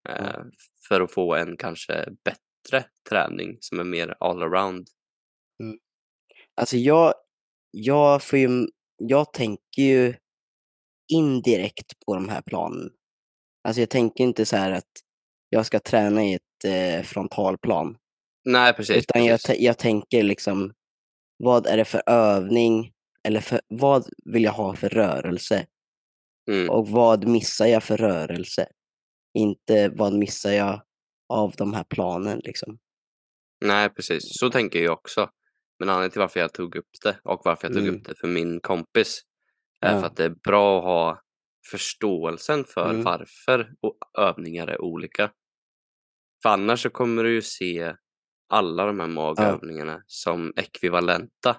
Eh, 0.10 0.42
för 0.88 1.02
att 1.02 1.12
få 1.12 1.36
en 1.36 1.58
kanske 1.58 2.08
bättre 2.24 2.90
träning 3.10 3.58
som 3.60 3.80
är 3.80 3.84
mer 3.84 4.16
all 4.20 4.44
around. 4.44 4.88
Alltså 6.56 6.78
jag, 6.78 7.14
jag 7.72 8.24
får 8.24 8.40
ju, 8.40 8.68
jag 8.98 9.34
tänker 9.34 9.82
ju 9.82 10.14
indirekt 11.12 11.94
på 12.06 12.14
de 12.16 12.30
här 12.30 12.42
planen. 12.42 12.90
Alltså 13.68 13.80
jag 13.82 13.90
tänker 13.90 14.24
inte 14.24 14.46
så 14.46 14.56
här 14.58 14.72
att 14.72 14.90
jag 15.50 15.66
ska 15.66 15.80
träna 15.80 16.24
i 16.26 16.34
ett 16.34 16.66
eh, 16.66 17.04
frontalplan. 17.06 17.98
Nej, 18.46 18.74
precis. 18.74 18.98
Utan 18.98 19.26
jag, 19.26 19.34
precis. 19.40 19.50
tä- 19.60 19.64
jag 19.66 19.78
tänker 19.78 20.24
liksom, 20.24 20.74
vad 21.38 21.68
är 21.68 21.78
det 21.78 21.86
för 21.86 22.02
övning? 22.06 22.92
Eller 23.28 23.42
för, 23.42 23.62
vad 23.68 24.10
vill 24.26 24.44
jag 24.44 24.52
ha 24.52 24.76
för 24.76 24.90
rörelse? 24.90 25.66
Mm. 26.52 26.70
Och 26.70 26.88
vad 26.88 27.28
missar 27.28 27.66
jag 27.66 27.84
för 27.84 27.98
rörelse? 27.98 28.68
Inte 29.38 29.90
vad 29.90 30.14
missar 30.14 30.52
jag 30.52 30.82
av 31.34 31.54
de 31.58 31.74
här 31.74 31.84
planen 31.84 32.40
liksom. 32.44 32.78
Nej, 33.66 33.90
precis. 33.90 34.24
Så 34.40 34.50
tänker 34.50 34.80
jag 34.84 34.94
också. 34.94 35.30
Men 35.80 35.90
anledningen 35.90 36.12
till 36.12 36.20
varför 36.22 36.40
jag 36.40 36.54
tog 36.54 36.76
upp 36.76 36.90
det 37.04 37.20
och 37.24 37.42
varför 37.46 37.68
jag 37.68 37.74
tog 37.74 37.84
Mm. 37.84 37.96
upp 37.96 38.06
det 38.08 38.16
för 38.16 38.28
min 38.28 38.60
kompis 38.60 39.22
är 39.82 39.94
Ja. 39.94 40.00
för 40.00 40.08
att 40.08 40.16
det 40.16 40.26
är 40.26 40.36
bra 40.44 40.78
att 40.80 40.84
ha 40.84 41.22
förståelsen 41.72 42.64
för 42.64 42.90
Mm. 42.90 43.04
varför 43.04 43.72
övningar 44.18 44.68
är 44.68 44.82
olika. 44.82 45.32
För 46.44 46.50
annars 46.50 46.82
så 46.84 46.90
kommer 46.90 47.24
du 47.24 47.34
ju 47.34 47.42
se 47.42 47.96
alla 48.50 48.86
de 48.86 49.00
här 49.00 49.08
magövningarna 49.08 50.04
som 50.08 50.54
ekvivalenta. 50.56 51.58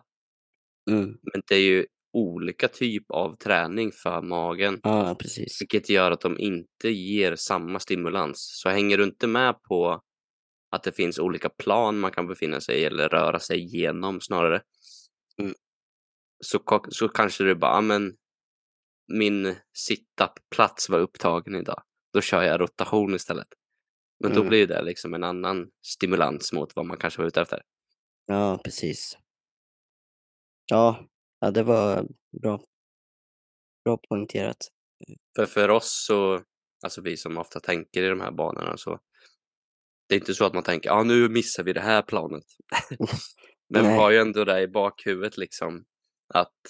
Mm. 0.91 1.05
Men 1.09 1.43
det 1.49 1.55
är 1.55 1.61
ju 1.61 1.87
olika 2.13 2.69
typ 2.69 3.11
av 3.11 3.37
träning 3.37 3.93
för 3.93 4.23
magen. 4.23 4.81
Ja, 4.83 5.15
precis. 5.19 5.61
Vilket 5.63 5.89
gör 5.91 6.11
att 6.11 6.21
de 6.21 6.39
inte 6.39 6.89
ger 6.89 7.37
samma 7.37 7.79
stimulans. 7.79 8.61
Så 8.63 8.69
hänger 8.69 8.99
du 8.99 9.05
inte 9.05 9.27
med 9.27 9.63
på 9.63 10.03
att 10.71 10.83
det 10.83 10.93
finns 10.93 11.19
olika 11.19 11.49
plan 11.49 11.99
man 12.01 12.11
kan 12.13 12.27
befinna 12.27 12.61
sig 12.61 12.81
i 12.81 12.85
eller 12.85 13.09
röra 13.09 13.39
sig 13.39 13.59
igenom 13.59 14.21
snarare. 14.21 14.63
Mm. 15.39 15.55
Så, 16.45 16.83
så 16.89 17.09
kanske 17.09 17.45
du 17.45 17.55
bara, 17.55 17.81
men 17.81 18.17
min 19.13 19.57
sit-up-plats 19.77 20.89
var 20.89 20.99
upptagen 20.99 21.55
idag. 21.55 21.83
Då 22.13 22.21
kör 22.21 22.43
jag 22.43 22.61
rotation 22.61 23.15
istället. 23.15 23.49
Men 24.21 24.33
Mm. 24.33 24.43
då 24.43 24.49
blir 24.49 24.67
det 24.67 24.83
liksom 24.83 25.15
en 25.15 25.25
annan 25.25 25.71
stimulans 25.87 26.53
mot 26.53 26.77
vad 26.77 26.87
man 26.87 26.99
kanske 26.99 27.21
var 27.21 27.27
ute 27.27 27.41
efter. 27.41 27.63
Ja, 28.27 28.61
precis. 28.65 29.19
Ja, 30.67 31.09
ja 31.41 31.51
det 31.51 31.63
var 31.63 32.07
bra. 32.43 32.61
Bra 33.85 33.99
poängterat. 34.09 34.57
För 35.37 35.47
för 35.47 35.69
oss 35.69 36.05
så, 36.07 36.43
alltså 36.85 37.01
vi 37.03 37.17
som 37.17 37.39
ofta 37.39 37.61
tänker 37.61 38.03
i 38.03 38.09
de 38.09 38.21
här 38.21 38.33
banorna 38.33 38.77
så, 38.77 38.99
det 40.09 40.15
är 40.15 40.19
inte 40.19 40.35
så 40.35 40.45
att 40.45 40.55
man 40.55 40.63
tänker, 40.63 40.89
ja 40.91 40.95
ah, 40.95 41.03
nu 41.03 41.29
missar 41.29 41.63
vi 41.65 41.73
det 41.73 41.81
här 41.81 42.03
planet. 42.03 42.45
Men 43.69 43.83
vi 43.87 43.93
har 43.93 44.11
ju 44.11 44.19
ändå 44.19 44.45
det 44.45 44.61
i 44.63 44.69
bakhuvudet 44.69 45.37
liksom 45.37 45.85
att 46.35 46.61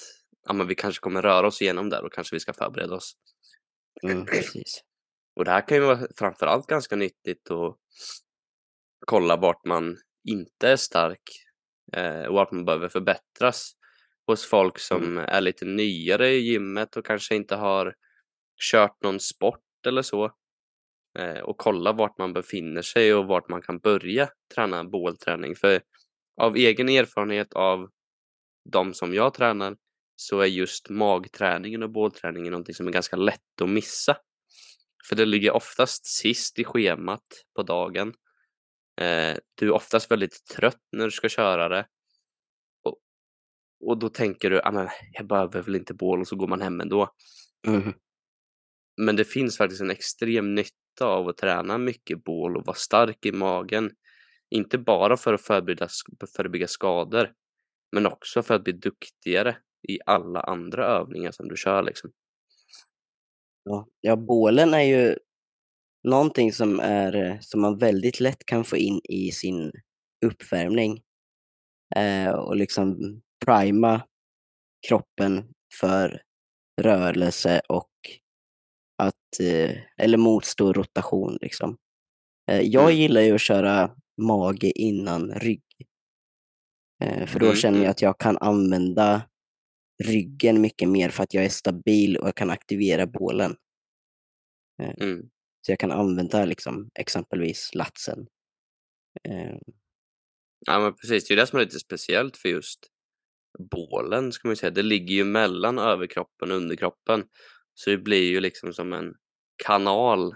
ja, 0.47 0.53
men 0.53 0.67
vi 0.67 0.75
kanske 0.75 1.01
kommer 1.01 1.23
röra 1.23 1.47
oss 1.47 1.63
igenom 1.63 1.91
där 1.91 2.05
och 2.05 2.13
kanske 2.13 2.37
vi 2.37 2.41
ska 2.41 2.53
förbereda 2.53 2.95
oss. 2.95 3.13
Mm, 4.03 4.27
precis. 4.27 4.83
Och 5.37 5.45
det 5.45 5.51
här 5.51 5.69
kan 5.69 5.77
ju 5.77 5.85
vara 5.85 6.07
framförallt 6.19 6.67
ganska 6.67 6.97
nyttigt 6.97 7.51
att 7.51 7.77
kolla 9.07 9.37
vart 9.37 9.65
man 9.65 9.97
inte 10.29 10.69
är 10.69 10.77
stark 10.77 11.23
eh, 11.97 12.23
och 12.23 12.35
vart 12.35 12.53
man 12.53 12.65
behöver 12.65 12.89
förbättras 12.89 13.73
hos 14.27 14.47
folk 14.47 14.79
som 14.79 15.03
Mm. 15.03 15.25
är 15.29 15.41
lite 15.41 15.65
nyare 15.65 16.29
i 16.29 16.39
gymmet 16.39 16.97
och 16.97 17.07
kanske 17.07 17.35
inte 17.35 17.57
har 17.57 17.95
kört 18.73 19.03
någon 19.03 19.21
sport 19.21 19.87
eller 19.87 20.03
så. 20.03 20.33
Eh, 21.19 21.39
och 21.41 21.59
kolla 21.59 21.93
vart 21.93 22.19
man 22.19 22.33
befinner 22.33 22.83
sig 22.83 23.15
och 23.15 23.27
vart 23.27 23.49
man 23.49 23.63
kan 23.63 23.79
börja 23.79 24.29
träna 24.55 24.85
bålträning. 24.85 25.57
För 25.57 25.81
av 26.41 26.57
egen 26.57 26.89
erfarenhet 26.89 27.53
av 27.53 27.91
de 28.65 28.95
som 28.95 29.15
jag 29.15 29.35
tränar 29.35 29.77
så 30.17 30.41
är 30.41 30.47
just 30.47 30.91
magträningen 30.91 31.83
och 31.83 31.91
bålträningen 31.91 32.51
någonting 32.51 32.75
som 32.75 32.89
är 32.89 32.93
ganska 32.93 33.17
lätt 33.17 33.63
att 33.63 33.69
missa. 33.69 34.17
För 35.09 35.17
det 35.17 35.25
ligger 35.25 35.53
oftast 35.53 36.07
sist 36.07 36.59
i 36.59 36.65
schemat 36.65 37.25
på 37.57 37.63
dagen. 37.63 38.15
Eh, 39.01 39.37
du 39.55 39.67
är 39.67 39.71
oftast 39.71 40.11
väldigt 40.11 40.47
trött 40.57 40.81
när 40.93 41.05
du 41.05 41.11
ska 41.11 41.29
köra 41.29 41.69
det. 41.69 41.87
Och, 42.85 42.99
och 43.85 43.99
då 43.99 44.09
tänker 44.09 44.51
du, 44.51 44.61
ah, 44.65 44.71
men 44.71 44.89
jag 45.13 45.27
behöver 45.27 45.63
väl 45.63 45.77
inte 45.77 45.95
bål 45.95 46.21
och 46.21 46.29
så 46.29 46.37
går 46.37 46.49
man 46.49 46.63
hem 46.63 46.81
ändå. 46.81 47.15
Mm. 47.67 47.95
Men 48.97 49.17
det 49.17 49.25
finns 49.25 49.59
faktiskt 49.59 49.81
en 49.81 49.91
extrem 49.91 50.55
nytta 50.55 51.07
av 51.07 51.29
att 51.29 51.37
träna 51.37 51.79
mycket 51.79 52.25
bål 52.25 52.57
och 52.57 52.67
vara 52.67 52.77
stark 52.77 53.27
i 53.27 53.33
magen. 53.33 53.91
Inte 54.51 54.79
bara 54.79 55.17
för 55.17 55.35
att 55.35 55.43
förebygga, 55.43 55.89
förebygga 56.37 56.69
skador, 56.69 57.33
men 57.93 58.07
också 58.07 58.43
för 58.43 58.55
att 58.55 58.65
bli 58.65 58.73
duktigare 58.73 59.57
i 59.89 59.99
alla 60.07 60.41
andra 60.41 60.87
övningar 60.87 61.31
som 61.33 61.49
du 61.49 61.57
kör. 61.57 61.83
Liksom. 61.83 62.13
Ja. 63.65 63.89
ja, 64.01 64.17
bålen 64.17 64.75
är 64.75 64.83
ju 64.83 65.19
någonting 66.09 66.53
som, 66.53 66.81
är, 66.81 67.39
som 67.41 67.61
man 67.61 67.79
väldigt 67.79 68.21
lätt 68.21 68.47
kan 68.47 68.65
få 68.65 68.77
in 68.77 69.01
i 69.05 69.31
sin 69.33 69.73
uppvärmning 70.27 71.03
eh, 71.97 72.31
och 72.31 72.57
liksom 72.57 72.97
prima 73.47 74.03
kroppen 74.89 75.45
för 75.81 76.23
rörelse 76.83 77.61
och 77.69 77.91
att, 79.03 79.41
eh, 79.41 79.77
eller 79.97 80.19
motstå 80.19 80.73
rotation. 80.73 81.39
Liksom. 81.41 81.77
Eh, 82.51 82.61
jag 82.61 82.85
Mm. 82.85 82.97
gillar 82.97 83.21
ju 83.21 83.35
att 83.35 83.41
köra 83.41 83.97
mage 84.23 84.71
innan 84.79 85.35
rygg. 85.35 85.63
Eh, 87.03 87.27
för 87.27 87.39
då 87.41 87.47
Mm, 87.47 87.57
känner 87.57 87.79
jag 87.79 87.83
mm. 87.85 87.91
att 87.91 88.03
jag 88.03 88.19
kan 88.19 88.39
använda 88.39 89.23
ryggen 90.05 90.61
mycket 90.61 90.89
mer 90.89 91.09
för 91.09 91.23
att 91.23 91.35
jag 91.35 91.45
är 91.45 91.49
stabil 91.49 92.17
och 92.17 92.27
jag 92.27 92.35
kan 92.35 92.51
aktivera 92.51 93.07
bålen. 93.07 93.57
Mm. 95.01 95.23
Så 95.67 95.73
jag 95.73 95.79
kan 95.79 95.93
använda 95.93 96.45
liksom, 96.45 96.91
exempelvis 96.95 97.71
latsen. 97.75 98.27
Eh, 99.29 99.57
Ja, 100.67 100.79
men 100.81 100.95
precis. 100.95 101.29
Det 101.29 101.35
är 101.35 101.37
det 101.37 101.47
som 101.47 101.59
är 101.59 101.65
lite 101.65 101.79
speciellt 101.79 102.37
för 102.37 102.49
just 102.49 102.79
bålen, 103.71 104.33
ska 104.33 104.49
man 104.49 104.57
säga. 104.57 104.71
Det 104.71 104.83
ligger 104.83 105.15
ju 105.15 105.25
mellan 105.25 105.79
överkroppen 105.79 106.51
och 106.51 106.57
underkroppen. 106.57 107.25
Så 107.75 107.91
det 107.91 107.99
blir 107.99 108.31
ju 108.31 108.41
liksom 108.41 108.73
som 108.73 108.93
en 108.93 109.15
kanal 109.65 110.35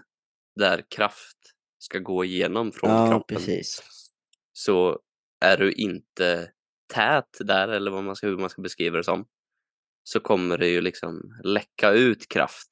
där 0.57 0.85
kraft 0.91 1.37
ska 1.79 1.99
gå 1.99 2.25
igenom 2.25 2.73
från 2.73 2.91
ja, 2.91 3.11
kroppen. 3.11 3.37
precis. 3.37 3.83
Så 4.53 5.01
är 5.41 5.57
du 5.57 5.73
inte 5.73 6.53
tät 6.87 7.39
där, 7.41 7.69
eller 7.69 7.91
vad 7.91 8.05
man 8.05 8.17
ska, 8.17 8.27
hur 8.27 8.37
man 8.39 8.51
ska 8.51 8.63
beskriva 8.63 8.97
det 8.97 9.05
som, 9.05 9.27
så 10.05 10.21
kommer 10.21 10.59
det 10.59 10.69
ju 10.69 10.81
liksom 10.81 11.41
läcka 11.45 11.91
ut 11.91 12.29
kraft. 12.29 12.69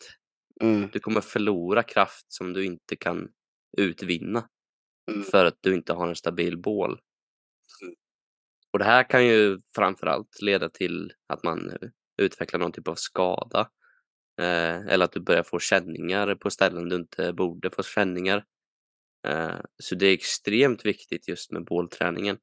Mm, 0.62 0.88
Du 0.92 1.00
kommer 1.00 1.20
förlora 1.20 1.82
kraft 1.82 2.26
som 2.28 2.52
du 2.52 2.64
inte 2.64 2.96
kan 2.96 3.28
utvinna 3.78 4.48
mm, 5.10 5.22
för 5.22 5.44
att 5.44 5.58
du 5.60 5.74
inte 5.74 5.92
har 5.92 6.08
en 6.08 6.16
stabil 6.16 6.58
bål. 6.58 7.00
Mm. 7.82 7.94
Och 8.72 8.78
det 8.78 8.84
här 8.84 9.10
kan 9.10 9.26
ju 9.26 9.60
framförallt 9.74 10.42
leda 10.42 10.68
till 10.68 11.12
att 11.26 11.42
man 11.44 11.72
utvecklar 12.22 12.60
någon 12.60 12.72
typ 12.72 12.88
av 12.88 12.94
skada. 12.94 13.70
Eh, 14.40 14.86
eller 14.86 15.04
att 15.04 15.12
du 15.12 15.20
börjar 15.20 15.42
få 15.42 15.58
känningar 15.58 16.34
på 16.34 16.50
ställen 16.50 16.88
du 16.88 16.96
inte 16.96 17.32
borde 17.32 17.70
få 17.70 17.82
känningar. 17.82 18.44
Eh, 19.26 19.56
så 19.82 19.94
det 19.94 20.06
är 20.06 20.14
extremt 20.14 20.86
viktigt 20.86 21.28
just 21.28 21.52
med 21.52 21.64
bålträningen. 21.64 22.38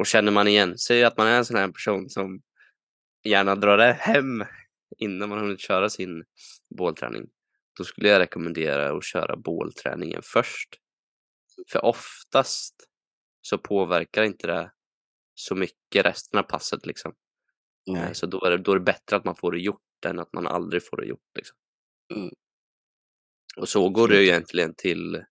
Och 0.00 0.06
känner 0.06 0.32
man 0.32 0.48
igen 0.48 0.78
sig 0.78 1.04
att 1.04 1.16
man 1.16 1.26
är 1.26 1.38
en 1.38 1.44
sån 1.44 1.56
här 1.56 1.68
person 1.68 2.10
som 2.10 2.42
gärna 3.24 3.54
drar 3.54 3.76
det 3.76 3.92
hem 3.92 4.44
innan 4.98 5.28
man 5.28 5.38
hunnit 5.38 5.60
köra 5.60 5.90
sin 5.90 6.24
bålträning, 6.78 7.28
då 7.78 7.84
skulle 7.84 8.08
jag 8.08 8.18
rekommendera 8.18 8.96
att 8.96 9.04
köra 9.04 9.36
bålträningen 9.36 10.22
först. 10.24 10.68
För 11.72 11.84
oftast 11.84 12.74
så 13.40 13.58
påverkar 13.58 14.22
inte 14.22 14.46
det 14.46 14.72
så 15.34 15.54
mycket 15.54 16.06
resten 16.06 16.38
av 16.38 16.42
passet. 16.42 16.86
Liksom. 16.86 17.14
Eh, 17.88 17.94
nej. 17.94 18.14
Så 18.14 18.26
då 18.26 18.44
är, 18.44 18.50
det, 18.50 18.58
då 18.58 18.72
är 18.72 18.78
det 18.78 18.84
bättre 18.84 19.16
att 19.16 19.24
man 19.24 19.36
får 19.36 19.52
det 19.52 19.58
gjort 19.58 20.04
än 20.06 20.18
att 20.18 20.32
man 20.32 20.46
aldrig 20.46 20.86
får 20.86 20.96
det 20.96 21.06
gjort. 21.06 21.30
Liksom. 21.34 21.56
Mm. 22.14 22.34
Och 23.56 23.68
så 23.68 23.88
går 23.88 24.08
det 24.08 24.16
ju 24.16 24.28
egentligen 24.28 24.74
till, 24.74 25.24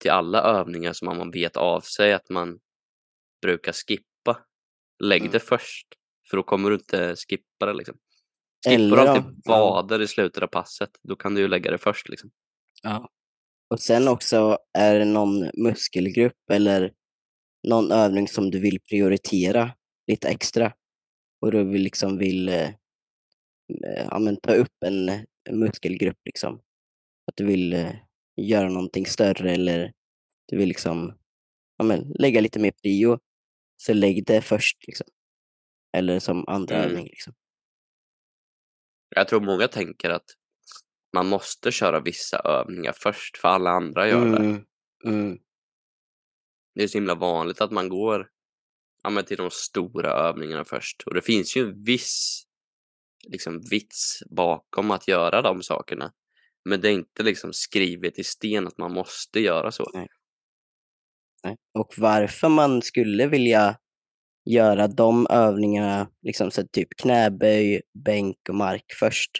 till 0.00 0.10
alla 0.10 0.42
övningar 0.42 0.92
som 0.92 1.06
man 1.06 1.30
vet 1.30 1.56
av 1.56 1.80
sig 1.80 2.12
att 2.12 2.30
man 2.30 2.60
brukar 3.42 3.72
skippa. 3.72 4.38
Lägg 5.02 5.20
Mm. 5.20 5.32
det 5.32 5.40
först, 5.40 5.86
för 6.30 6.36
då 6.36 6.42
kommer 6.42 6.70
du 6.70 6.76
inte 6.76 7.16
skippa 7.16 7.66
det. 7.66 7.72
Liksom. 7.72 7.94
Skippar 8.64 8.76
du 8.78 8.84
Eller 8.84 8.96
alltid 8.96 9.24
då, 9.24 9.32
ja. 9.44 9.58
vader 9.74 10.02
i 10.02 10.06
slutet 10.08 10.42
av 10.42 10.46
passet, 10.46 10.90
då 11.02 11.16
kan 11.16 11.34
du 11.34 11.40
ju 11.40 11.48
lägga 11.48 11.70
det 11.70 11.78
först. 11.78 12.08
Liksom. 12.08 12.30
Ja. 12.82 13.08
Och 13.70 13.80
sen 13.80 14.08
också, 14.08 14.58
är 14.78 14.98
det 14.98 15.04
någon 15.04 15.50
muskelgrupp 15.54 16.50
eller 16.50 16.92
någon 17.68 17.92
övning 17.92 18.28
som 18.28 18.50
du 18.50 18.60
vill 18.60 18.80
prioritera 18.80 19.72
lite 20.06 20.28
extra 20.28 20.72
och 21.40 21.52
du 21.52 21.64
vill 21.64 21.82
liksom 21.82 22.18
vill 22.18 22.48
eh, 22.48 22.68
eh, 23.84 24.06
ja, 24.10 24.18
men 24.18 24.36
ta 24.36 24.54
upp 24.54 24.82
en, 24.86 25.08
en 25.08 25.58
muskelgrupp 25.58 26.18
liksom. 26.24 26.54
Att 27.26 27.36
du 27.36 27.44
vill 27.44 27.72
eh, 27.72 27.92
göra 28.36 28.68
någonting 28.68 29.06
större 29.06 29.52
eller 29.52 29.92
du 30.48 30.56
vill 30.56 30.68
liksom 30.68 31.18
ja, 31.78 31.84
men, 31.84 32.12
lägga 32.18 32.40
lite 32.40 32.58
mer 32.58 32.72
prio, 32.82 33.18
så 33.80 33.92
lägg 33.94 34.26
det 34.26 34.42
först. 34.42 34.86
Liksom. 34.86 35.06
Eller 35.96 36.18
som 36.18 36.48
andra 36.48 36.76
Mm. 36.76 36.88
övning. 36.90 37.06
Liksom. 37.06 37.34
Jag 39.16 39.28
tror 39.28 39.40
många 39.40 39.68
tänker 39.68 40.10
att 40.10 40.30
man 41.12 41.26
måste 41.28 41.72
köra 41.72 42.00
vissa 42.00 42.38
övningar 42.38 42.92
först, 42.96 43.36
för 43.36 43.48
alla 43.48 43.70
andra 43.70 44.08
gör 44.08 44.24
det. 44.24 44.36
Mm, 44.36 44.64
mm, 45.04 45.38
Det 46.74 46.82
är 46.82 46.88
så 46.88 46.98
himla 46.98 47.14
vanligt 47.14 47.60
att 47.60 47.70
man 47.70 47.88
går 47.88 48.28
ja, 49.02 49.22
till 49.22 49.36
de 49.36 49.50
stora 49.50 50.10
övningarna 50.10 50.64
först. 50.64 51.02
Och 51.06 51.14
det 51.14 51.22
finns 51.22 51.56
ju 51.56 51.62
en 51.62 51.82
viss 51.84 52.42
liksom, 53.28 53.60
vits 53.70 54.22
bakom 54.30 54.90
att 54.90 55.08
göra 55.08 55.42
de 55.42 55.62
sakerna. 55.62 56.12
Men 56.64 56.80
det 56.80 56.88
är 56.88 56.92
inte 56.92 57.22
liksom 57.22 57.52
skrivet 57.52 58.18
i 58.18 58.24
sten 58.24 58.66
att 58.66 58.78
man 58.78 58.92
måste 58.92 59.40
göra 59.40 59.72
så. 59.72 59.90
nej. 59.94 60.08
Och 61.78 61.94
varför 61.98 62.48
man 62.48 62.82
skulle 62.82 63.26
vilja 63.26 63.78
göra 64.50 64.88
de 64.88 65.26
övningarna, 65.30 66.08
liksom 66.22 66.50
så 66.50 66.62
typ 66.72 66.88
knäböj, 67.02 67.82
bänk 68.04 68.36
och 68.48 68.54
mark 68.54 68.84
först, 69.00 69.30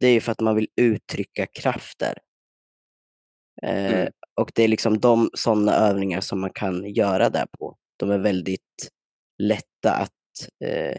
det 0.00 0.06
är 0.06 0.12
ju 0.12 0.20
för 0.20 0.32
att 0.32 0.40
man 0.40 0.56
vill 0.56 0.68
uttrycka 0.76 1.46
kraft 1.46 1.98
där. 1.98 2.18
Eh, 3.62 3.94
Mm. 3.94 4.12
och 4.40 4.50
det 4.54 4.62
är 4.62 4.68
liksom 4.68 5.00
de 5.00 5.30
sådana 5.34 5.74
övningar 5.74 6.20
som 6.20 6.40
man 6.40 6.50
kan 6.54 6.94
göra 6.94 7.30
där 7.30 7.46
på. 7.58 7.76
De 7.98 8.10
är 8.10 8.18
väldigt 8.18 8.88
lätta 9.42 9.92
att, 9.94 10.48
eh, 10.64 10.96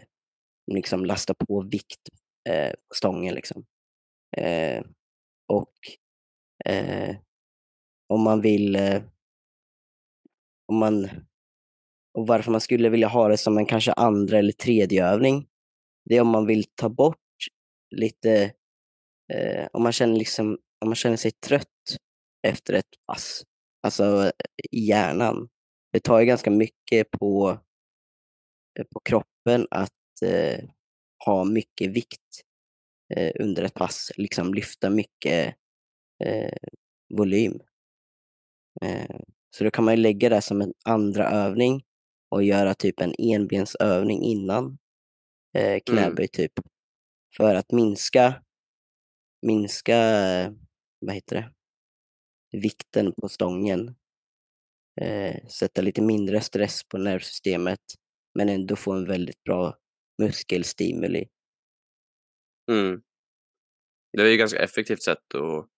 liksom 0.72 1.04
lasta 1.06 1.34
på 1.34 1.62
vikt 1.72 2.08
eh, 2.48 2.70
på 2.70 2.94
stången. 2.94 3.34
Liksom. 3.34 3.64
Eh, 4.36 4.84
och 5.48 5.72
eh, 6.64 7.16
om 8.08 8.22
man 8.22 8.40
vill, 8.40 8.76
eh, 8.76 9.02
om 10.66 10.76
man, 10.76 11.08
och 12.14 12.26
varför 12.26 12.50
man 12.50 12.60
skulle 12.60 12.88
vilja 12.88 13.08
ha 13.08 13.28
det 13.28 13.36
som 13.36 13.58
en 13.58 13.66
kanske 13.66 13.92
andra 13.92 14.38
eller 14.38 14.52
tredje 14.52 15.06
övning, 15.06 15.46
det 16.04 16.16
är 16.16 16.20
om 16.20 16.28
man 16.28 16.46
vill 16.46 16.64
ta 16.74 16.88
bort 16.88 17.18
lite, 17.96 18.52
eh, 19.32 19.66
om, 19.72 19.82
man 19.82 19.92
känner 19.92 20.16
liksom, 20.16 20.58
om 20.80 20.88
man 20.88 20.94
känner 20.94 21.16
sig 21.16 21.30
trött 21.30 21.96
efter 22.46 22.74
ett 22.74 23.06
pass, 23.06 23.42
alltså 23.82 24.32
i 24.72 24.86
hjärnan. 24.86 25.48
Det 25.92 26.00
tar 26.00 26.20
ju 26.20 26.26
ganska 26.26 26.50
mycket 26.50 27.10
på, 27.10 27.58
eh, 28.78 28.84
på 28.84 29.00
kroppen 29.04 29.66
att 29.70 30.22
eh, 30.22 30.64
ha 31.24 31.44
mycket 31.44 31.90
vikt 31.90 32.42
eh, 33.14 33.32
under 33.40 33.62
ett 33.62 33.74
pass, 33.74 34.12
liksom 34.16 34.54
lyfta 34.54 34.90
mycket 34.90 35.54
eh, 36.24 36.56
volym. 37.14 37.60
Eh, 38.82 39.20
så 39.54 39.64
då 39.64 39.70
kan 39.70 39.84
man 39.84 40.02
lägga 40.02 40.28
det 40.28 40.42
som 40.42 40.60
en 40.60 40.72
andra 40.84 41.30
övning 41.30 41.84
och 42.30 42.44
göra 42.44 42.74
typ 42.74 43.00
en 43.00 43.14
enbensövning 43.18 44.22
innan 44.22 44.78
eh, 45.56 45.80
knäböj 45.86 46.28
typ. 46.28 46.52
För 47.36 47.54
att 47.54 47.72
minska, 47.72 48.42
minska 49.42 49.96
eh, 49.96 50.52
vad 51.00 51.14
heter 51.14 51.36
det, 51.36 51.52
vikten 52.58 53.12
på 53.12 53.28
stången. 53.28 53.94
Eh, 55.00 55.46
sätta 55.48 55.82
lite 55.82 56.02
mindre 56.02 56.40
stress 56.40 56.84
på 56.88 56.98
nervsystemet 56.98 57.80
men 58.34 58.48
ändå 58.48 58.76
få 58.76 58.92
en 58.92 59.06
väldigt 59.06 59.44
bra 59.44 59.78
muskelstimuli. 60.22 61.28
Mm. 62.70 63.02
Det 64.12 64.22
är 64.22 64.26
ju 64.26 64.32
ett 64.32 64.38
ganska 64.38 64.58
effektivt 64.58 65.02
sätt 65.02 65.34
att 65.34 65.73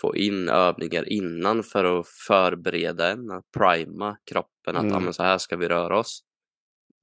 få 0.00 0.16
in 0.16 0.48
övningar 0.48 1.08
innan 1.08 1.62
för 1.62 2.00
att 2.00 2.08
förbereda 2.08 3.10
en, 3.10 3.30
att 3.30 3.44
prima 3.58 4.16
kroppen 4.24 4.76
att 4.76 4.84
Mm. 4.84 5.08
ah, 5.08 5.12
så 5.12 5.22
här 5.22 5.38
ska 5.38 5.56
vi 5.56 5.68
röra 5.68 5.98
oss. 5.98 6.20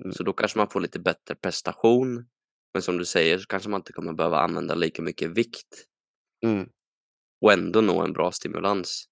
Mm. 0.04 0.14
Så 0.14 0.24
då 0.24 0.34
kanske 0.34 0.58
man 0.58 0.70
får 0.70 0.80
lite 0.82 1.00
bättre 1.00 1.36
prestation. 1.36 2.26
Men 2.74 2.82
som 2.82 2.98
du 2.98 3.06
säger 3.06 3.38
så 3.38 3.46
kanske 3.46 3.70
man 3.70 3.80
inte 3.80 3.94
kommer 3.94 4.14
behöva 4.14 4.40
använda 4.40 4.76
lika 4.76 5.02
mycket 5.02 5.30
vikt 5.30 5.86
Mm. 6.46 6.70
och 7.42 7.54
ändå 7.54 7.82
nå 7.82 8.02
en 8.02 8.14
bra 8.14 8.32
stimulans. 8.32 9.06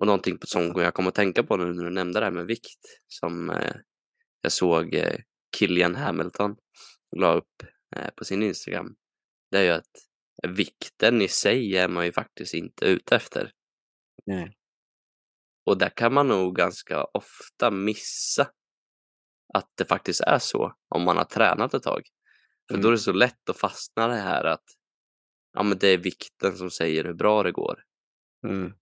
Och 0.00 0.06
någonting 0.06 0.38
som 0.44 0.72
jag 0.76 0.94
kommer 0.94 1.08
att 1.08 1.14
tänka 1.14 1.42
på 1.42 1.56
nu 1.56 1.74
när 1.74 1.84
du 1.84 1.90
nämnde 1.90 2.20
det 2.20 2.26
här 2.26 2.32
med 2.32 2.46
vikt 2.46 2.80
som 3.06 3.50
eh, 3.50 3.74
jag 4.42 4.52
såg 4.52 4.94
eh, 4.94 5.16
Killian 5.56 5.94
Hamilton 5.94 6.56
la 7.16 7.34
upp 7.34 7.62
eh, 7.96 8.10
på 8.16 8.24
sin 8.24 8.42
Instagram. 8.42 8.94
Det 9.50 9.58
är 9.58 9.62
ju 9.62 9.70
att 9.70 9.90
vikten 10.48 11.22
i 11.22 11.28
sig 11.28 11.76
är 11.76 11.88
man 11.88 12.04
ju 12.04 12.12
faktiskt 12.12 12.54
inte 12.54 12.84
ute 12.86 13.16
efter. 13.16 13.52
Nej. 14.26 14.54
Och 15.66 15.78
där 15.78 15.88
kan 15.96 16.14
man 16.14 16.28
nog 16.28 16.56
ganska 16.56 17.04
ofta 17.04 17.70
missa 17.70 18.50
att 19.54 19.70
det 19.74 19.84
faktiskt 19.84 20.20
är 20.20 20.38
så 20.38 20.74
om 20.88 21.02
man 21.02 21.16
har 21.16 21.24
tränat 21.24 21.74
ett 21.74 21.82
tag. 21.82 22.02
För 22.68 22.74
Mm. 22.74 22.82
då 22.82 22.88
är 22.88 22.92
det 22.92 22.98
så 22.98 23.12
lätt 23.12 23.50
att 23.50 23.58
fastna 23.58 24.08
det 24.08 24.14
här 24.14 24.44
att 24.44 24.64
ja, 25.52 25.62
men 25.62 25.78
det 25.78 25.88
är 25.88 25.98
vikten 25.98 26.56
som 26.56 26.70
säger 26.70 27.04
hur 27.04 27.14
bra 27.14 27.42
det 27.42 27.52
går. 27.52 27.82
Mm. 28.46 28.72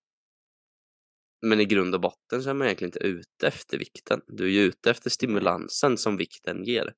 Men 1.47 1.61
i 1.61 1.65
grund 1.65 1.95
och 1.95 2.01
botten 2.01 2.43
så 2.43 2.51
är 2.51 2.55
man 2.55 2.67
egentligen 2.67 2.89
inte 2.89 3.07
ute 3.07 3.49
efter 3.49 3.79
vikten. 3.79 4.21
Du 4.27 4.45
är 4.45 4.51
ju 4.51 4.61
ute 4.61 4.91
efter 4.91 5.11
stimulansen 5.11 5.99
som 5.99 6.17
vikten 6.17 6.65
ger. 6.65 6.95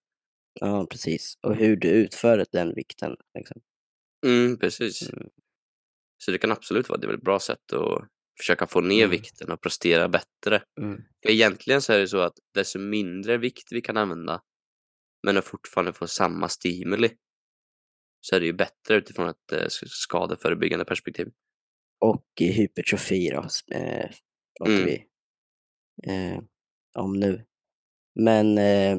Ja, 0.53 0.87
precis. 0.90 1.38
Och 1.42 1.57
hur 1.57 1.77
du 1.77 1.88
utför 1.88 2.47
den 2.53 2.75
vikten. 2.75 3.16
Liksom. 3.38 3.61
Mm, 4.27 4.59
precis. 4.59 5.11
Mm. 5.13 5.29
Så 6.19 6.31
det 6.31 6.39
kan 6.39 6.53
absolut 6.53 6.89
vara 6.89 6.99
det 6.99 7.05
är 7.05 7.09
väl 7.09 7.17
ett 7.17 7.25
bra 7.25 7.41
sätt 7.41 7.73
att 7.73 8.09
försöka 8.41 8.67
få 8.67 8.81
ner 8.81 8.99
Mm. 9.05 9.11
vikten 9.11 9.53
och 9.53 9.61
prestera 9.61 10.09
bättre. 10.09 10.63
Mm. 10.81 11.03
För 11.23 11.31
egentligen 11.31 11.83
så 11.83 11.93
är 11.93 11.99
det 11.99 12.09
så 12.09 12.19
att 12.21 12.39
desto 12.55 12.79
mindre 12.79 13.37
vikt 13.39 13.73
vi 13.73 13.81
kan 13.81 13.97
använda 13.97 14.43
men 15.23 15.37
att 15.37 15.45
fortfarande 15.45 15.93
få 15.93 16.07
samma 16.07 16.49
stimuli 16.49 17.11
så 18.21 18.37
är 18.37 18.41
det 18.41 18.47
ju 18.47 18.53
bättre 18.53 18.95
utifrån 18.95 19.29
ett 19.29 19.53
eh, 19.53 19.67
skadeförebyggande 19.87 20.85
perspektiv. 20.85 21.29
Och 22.01 22.25
i 22.41 22.53
hypertrofi 22.53 23.31
då, 23.31 23.39
eh, 23.77 24.11
pratar 24.59 24.73
Mm. 24.73 24.85
vi 24.85 25.07
eh, 26.07 26.41
om 26.95 27.13
nu. 27.21 27.45
Men 28.15 28.59
eh, 28.59 28.99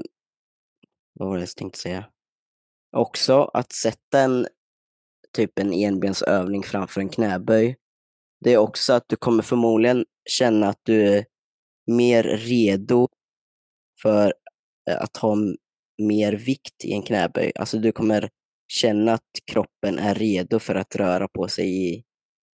vad 1.14 1.30
var 1.30 1.36
det 1.38 1.42
jag 1.42 1.50
tänkte 1.50 1.80
säga? 1.80 2.12
Också 2.98 3.44
att 3.44 3.72
sätta 3.72 4.20
en 4.20 4.48
typ 5.36 5.60
en 5.60 5.74
enbensövning 5.74 6.63
framför 6.63 7.02
en 7.02 7.10
knäböj. 7.10 7.76
Det 8.42 8.54
är 8.54 8.58
också 8.58 8.94
att 8.94 9.04
du 9.08 9.15
kommer 9.15 9.44
förmodligen 9.44 10.06
känna 10.30 10.70
att 10.70 10.80
du 10.84 11.08
är 11.08 11.26
mer 11.88 12.24
redo 12.24 13.08
för 14.02 14.34
eh, 14.89 15.02
att 15.02 15.18
ha 15.18 15.36
mer 16.02 16.34
vikt 16.34 16.86
i 16.86 16.94
en 16.94 17.02
knäböj. 17.02 17.52
Alltså 17.56 17.78
du 17.78 17.92
kommer 17.92 18.30
känna 18.68 19.13
att 19.13 19.30
kroppen 19.52 20.00
är 20.00 20.15
redo 20.15 20.60
för 20.60 20.76
att 20.76 20.96
röra 20.96 21.28
på 21.28 21.48
sig 21.48 21.88
i 21.88 22.04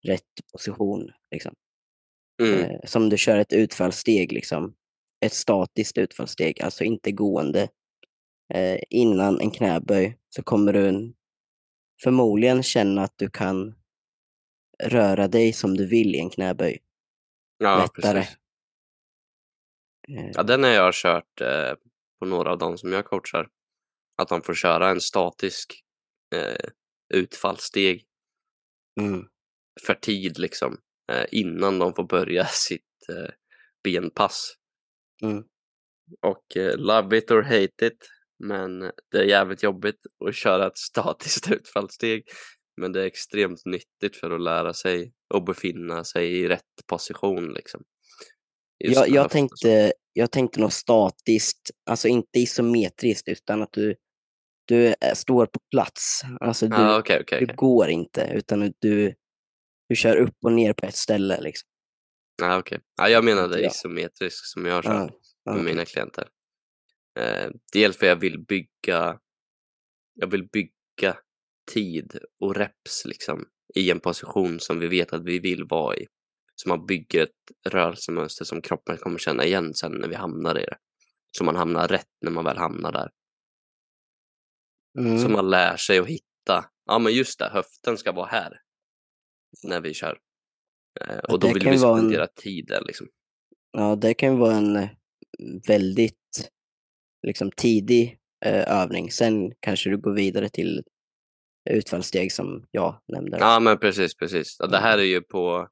rätt 0.07 0.23
position. 0.53 1.11
Liksom. 1.31 1.55
Mm. 2.43 2.61
Eh, 2.61 2.81
som 2.85 3.09
du 3.09 3.17
kör 3.17 3.39
ett 3.39 3.53
utfallssteg, 3.53 4.33
liksom. 4.33 4.75
ett 5.25 5.33
statiskt 5.33 5.99
utfallssteg, 5.99 6.63
alltså 6.63 6.85
inte 6.85 7.13
gående. 7.13 7.69
Eh, 8.55 8.79
innan 8.91 9.41
en 9.41 9.51
knäböj 9.51 10.17
så 10.29 10.43
kommer 10.43 10.73
du 10.73 11.13
förmodligen 12.03 12.63
känna 12.63 13.03
att 13.03 13.19
du 13.19 13.31
kan 13.31 13.75
röra 14.83 15.29
dig 15.29 15.53
som 15.53 15.77
du 15.77 15.87
vill 15.87 16.15
i 16.15 16.19
en 16.19 16.31
knäböj. 16.31 16.79
Ja, 17.59 17.89
lättare. 17.97 18.21
precis. 18.21 18.37
Eh, 20.09 20.31
Ja, 20.35 20.43
den 20.43 20.63
har 20.63 20.71
jag 20.71 20.95
kört 20.95 21.41
eh, 21.41 21.75
på 22.19 22.27
några 22.27 22.53
av 22.53 22.59
dem 22.59 22.79
som 22.79 22.93
jag 22.93 23.05
coachar. 23.05 23.49
Att 24.17 24.29
de 24.29 24.43
får 24.43 24.55
köra 24.55 24.89
en 24.91 25.01
statisk 25.01 25.83
eh, 26.35 26.69
utfallssteg 27.15 28.05
mm, 29.01 29.27
för 29.87 29.95
tid 29.95 30.39
liksom 30.39 30.77
eh, 31.13 31.25
innan 31.33 31.79
de 31.79 31.95
får 31.95 32.05
börja 32.05 32.45
sitt 32.51 33.09
eh, 33.09 33.31
benpass. 33.85 34.55
mm, 35.23 35.45
Och 36.21 36.57
eh, 36.57 36.77
love 36.77 37.19
it 37.19 37.31
or 37.31 37.43
hate 37.43 37.87
it, 37.87 38.09
men 38.41 38.81
det 39.11 39.19
är 39.19 39.23
jävligt 39.25 39.63
jobbigt 39.63 40.01
att 40.29 40.35
köra 40.35 40.67
ett 40.67 40.79
statiskt 40.79 41.51
utfallssteg. 41.51 42.25
Men 42.81 42.93
det 42.93 43.03
är 43.03 43.07
extremt 43.07 43.65
nyttigt 43.65 44.17
för 44.17 44.31
att 44.31 44.41
lära 44.41 44.75
sig 44.75 45.13
och 45.35 45.45
befinna 45.45 46.05
sig 46.05 46.37
i 46.41 46.49
rätt 46.49 46.65
position 46.87 47.53
liksom. 47.53 47.83
Jag, 48.79 49.09
jag, 49.09 49.31
tänkte, 49.31 49.93
jag 50.13 50.31
tänkte 50.31 50.61
nog 50.61 50.73
statiskt, 50.73 51.71
alltså 51.91 52.09
inte 52.09 52.39
isometriskt 52.39 53.29
utan 53.29 53.63
att 53.63 53.73
du, 53.73 53.97
du 54.65 54.95
är- 55.01 55.15
står 55.15 55.47
på 55.47 55.61
plats. 55.71 56.21
Alltså 56.41 56.67
du, 56.69 56.77
Ja, 56.77 56.99
okej, 56.99 57.19
okej. 57.23 57.47
du 57.47 57.55
går 57.55 57.89
inte 57.89 58.31
utan 58.35 58.73
du, 58.79 59.15
du 59.89 59.97
kör 59.97 60.17
upp 60.17 60.35
och 60.45 60.53
ner 60.53 60.73
på 60.73 60.87
ett 60.87 60.97
ställe. 60.97 61.41
Liksom. 61.41 61.67
Ja, 62.43 62.59
okej. 62.59 62.81
Ja, 62.97 63.09
jag 63.09 63.25
menade 63.25 63.61
Ja. 63.61 63.69
isometrisk 63.69 64.47
som 64.47 64.67
jag 64.67 64.85
kör 64.85 65.11
Ja, 65.45 65.55
med 65.55 65.65
mina 65.65 65.85
klienter. 65.85 66.29
Eh, 67.21 67.51
dels 67.73 67.97
för 67.97 68.07
jag 68.07 68.17
vill 68.17 68.39
bygga 68.39 69.21
jag 70.15 70.27
vill 70.31 70.49
bygga 70.49 71.17
tid 71.73 72.19
och 72.41 72.57
reps 72.57 73.05
liksom 73.05 73.45
i 73.75 73.91
en 73.91 74.01
position 74.01 74.61
som 74.61 74.79
vi 74.79 74.87
vet 74.89 75.13
att 75.13 75.25
vi 75.25 75.39
vill 75.39 75.65
vara 75.65 75.97
i. 75.97 76.07
Så 76.55 76.69
man 76.69 76.87
bygger 76.87 77.23
ett 77.23 77.69
rörelsemönster 77.73 78.45
som 78.45 78.63
kroppen 78.63 78.97
kommer 78.97 79.19
känna 79.19 79.45
igen 79.45 79.75
sen 79.75 79.93
när 79.93 80.09
vi 80.09 80.15
hamnar 80.15 80.59
i 80.59 80.63
det. 80.65 80.77
Så 81.39 81.45
man 81.45 81.57
hamnar 81.57 81.89
rätt 81.89 82.09
när 82.21 82.31
man 82.31 82.45
väl 82.45 82.57
hamnar 82.57 82.93
där. 82.93 83.11
Så 84.95 85.01
Mm. 85.27 85.33
man 85.33 85.51
lär 85.51 85.77
sig 85.77 85.99
att 85.99 86.07
hitta, 86.07 86.65
ja 86.87 86.99
men 86.99 87.13
just 87.15 87.39
det, 87.39 87.49
höften 87.53 87.99
ska 87.99 88.13
vara 88.13 88.27
här 88.27 88.61
när 89.63 89.81
vi 89.81 89.95
kör. 89.95 90.19
Eh, 91.01 91.19
och 91.19 91.41
då 91.41 91.53
vill 91.53 91.63
vi 91.65 91.71
en- 91.71 91.79
spendera 91.79 92.27
tid 92.27 92.67
där 92.67 92.85
liksom. 92.87 93.09
Ja, 93.73 93.97
det 93.97 94.15
kan 94.15 94.39
vara 94.39 94.55
en 94.55 94.77
eh, 94.77 94.89
väldigt 95.69 96.51
liksom, 97.23 97.51
tidig 97.57 98.19
eh, 98.45 98.81
övning. 98.83 99.11
Sen 99.11 99.53
kanske 99.61 99.91
du 99.91 99.97
går 99.99 100.13
vidare 100.15 100.49
till 100.49 100.83
utfallssteg 101.71 102.33
som 102.33 102.67
jag 102.71 103.01
nämnde. 103.09 103.39
Ja 103.39 103.61
men 103.61 103.79
precis, 103.79 104.17
precis. 104.17 104.57
Det 104.59 104.79
här 104.79 104.93
Mm. 104.95 105.01
är 105.01 105.09
ju 105.09 105.21
på, 105.21 105.69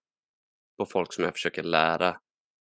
på 0.78 0.86
folk 0.86 1.12
som 1.12 1.24
jag 1.24 1.32
försöker 1.32 1.62
lära 1.62 2.16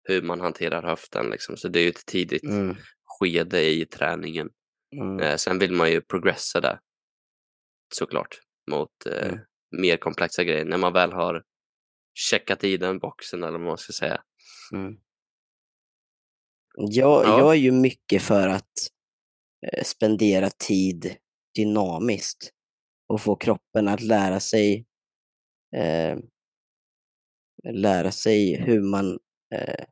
hur 0.09 0.23
man 0.23 0.41
hanterar 0.41 0.83
höften 0.83 1.31
liksom. 1.31 1.57
Så 1.57 1.69
det 1.69 1.79
är 1.79 1.83
ju 1.83 1.89
ett 1.89 2.07
tidigt 2.07 2.45
Mm, 2.45 2.77
skede 3.05 3.65
i 3.71 3.87
träningen. 3.87 4.49
mm, 4.97 5.19
Eh, 5.21 5.37
sen 5.37 5.59
vill 5.59 5.73
man 5.73 5.91
ju 5.91 6.01
progressa 6.01 6.61
där 6.61 6.81
såklart 7.95 8.41
mot 8.71 9.07
eh, 9.07 9.27
Mm. 9.29 9.39
mer 9.83 9.97
komplexa 9.97 10.45
grejer 10.45 10.65
när 10.65 10.79
man 10.79 10.93
väl 10.93 11.13
har 11.13 11.43
checkat 12.15 12.65
i 12.65 12.77
den 12.77 12.99
boxen 12.99 13.43
eller 13.43 13.53
vad 13.59 13.61
man 13.67 13.79
ska 13.79 13.93
säga. 13.93 14.23
mm. 14.73 14.97
Jag, 16.77 17.25
Ja. 17.25 17.39
jag 17.39 17.51
är 17.51 17.59
ju 17.59 17.73
mycket 17.73 18.23
för 18.23 18.49
att 18.49 18.73
eh, 19.67 19.83
spendera 19.85 20.51
tid 20.51 21.17
dynamiskt 21.55 22.51
och 23.09 23.21
få 23.21 23.37
kroppen 23.37 23.89
att 23.89 24.01
lära 24.03 24.41
sig 24.41 24.87
eh, 25.77 26.19
lära 27.73 28.11
sig 28.13 28.57
hur 28.63 28.83
man 28.83 29.19
eh, 29.55 29.85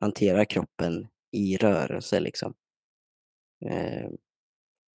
hanterar 0.00 0.44
kroppen 0.44 1.08
i 1.36 1.56
rörelse. 1.56 2.20
Liksom. 2.20 2.54
Eh, 3.70 4.08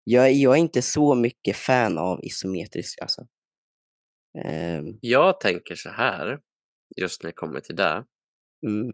jag, 0.03 0.31
jag 0.33 0.53
är 0.55 0.59
inte 0.59 0.81
så 0.81 1.15
mycket 1.15 1.55
fan 1.55 1.97
av 1.97 2.19
isometrisk. 2.23 3.01
Alltså. 3.01 3.27
Eh, 4.45 4.81
Jag 5.01 5.39
tänker 5.39 5.75
så 5.75 5.89
här, 5.89 6.39
just 6.97 7.23
när 7.23 7.29
det 7.29 7.33
kommer 7.35 7.59
till 7.59 7.75
det. 7.75 8.05
mm, 8.67 8.93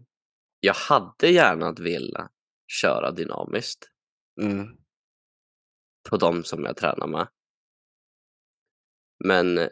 Jag 0.59 0.73
hade 0.73 1.27
gärna 1.27 1.71
velat 1.73 2.31
köra 2.67 3.11
dynamiskt 3.11 3.89
mm, 4.41 4.77
på 6.09 6.17
de 6.17 6.43
som 6.43 6.63
jag 6.63 6.77
tränar 6.77 7.07
med. 7.07 7.27
Men 9.25 9.69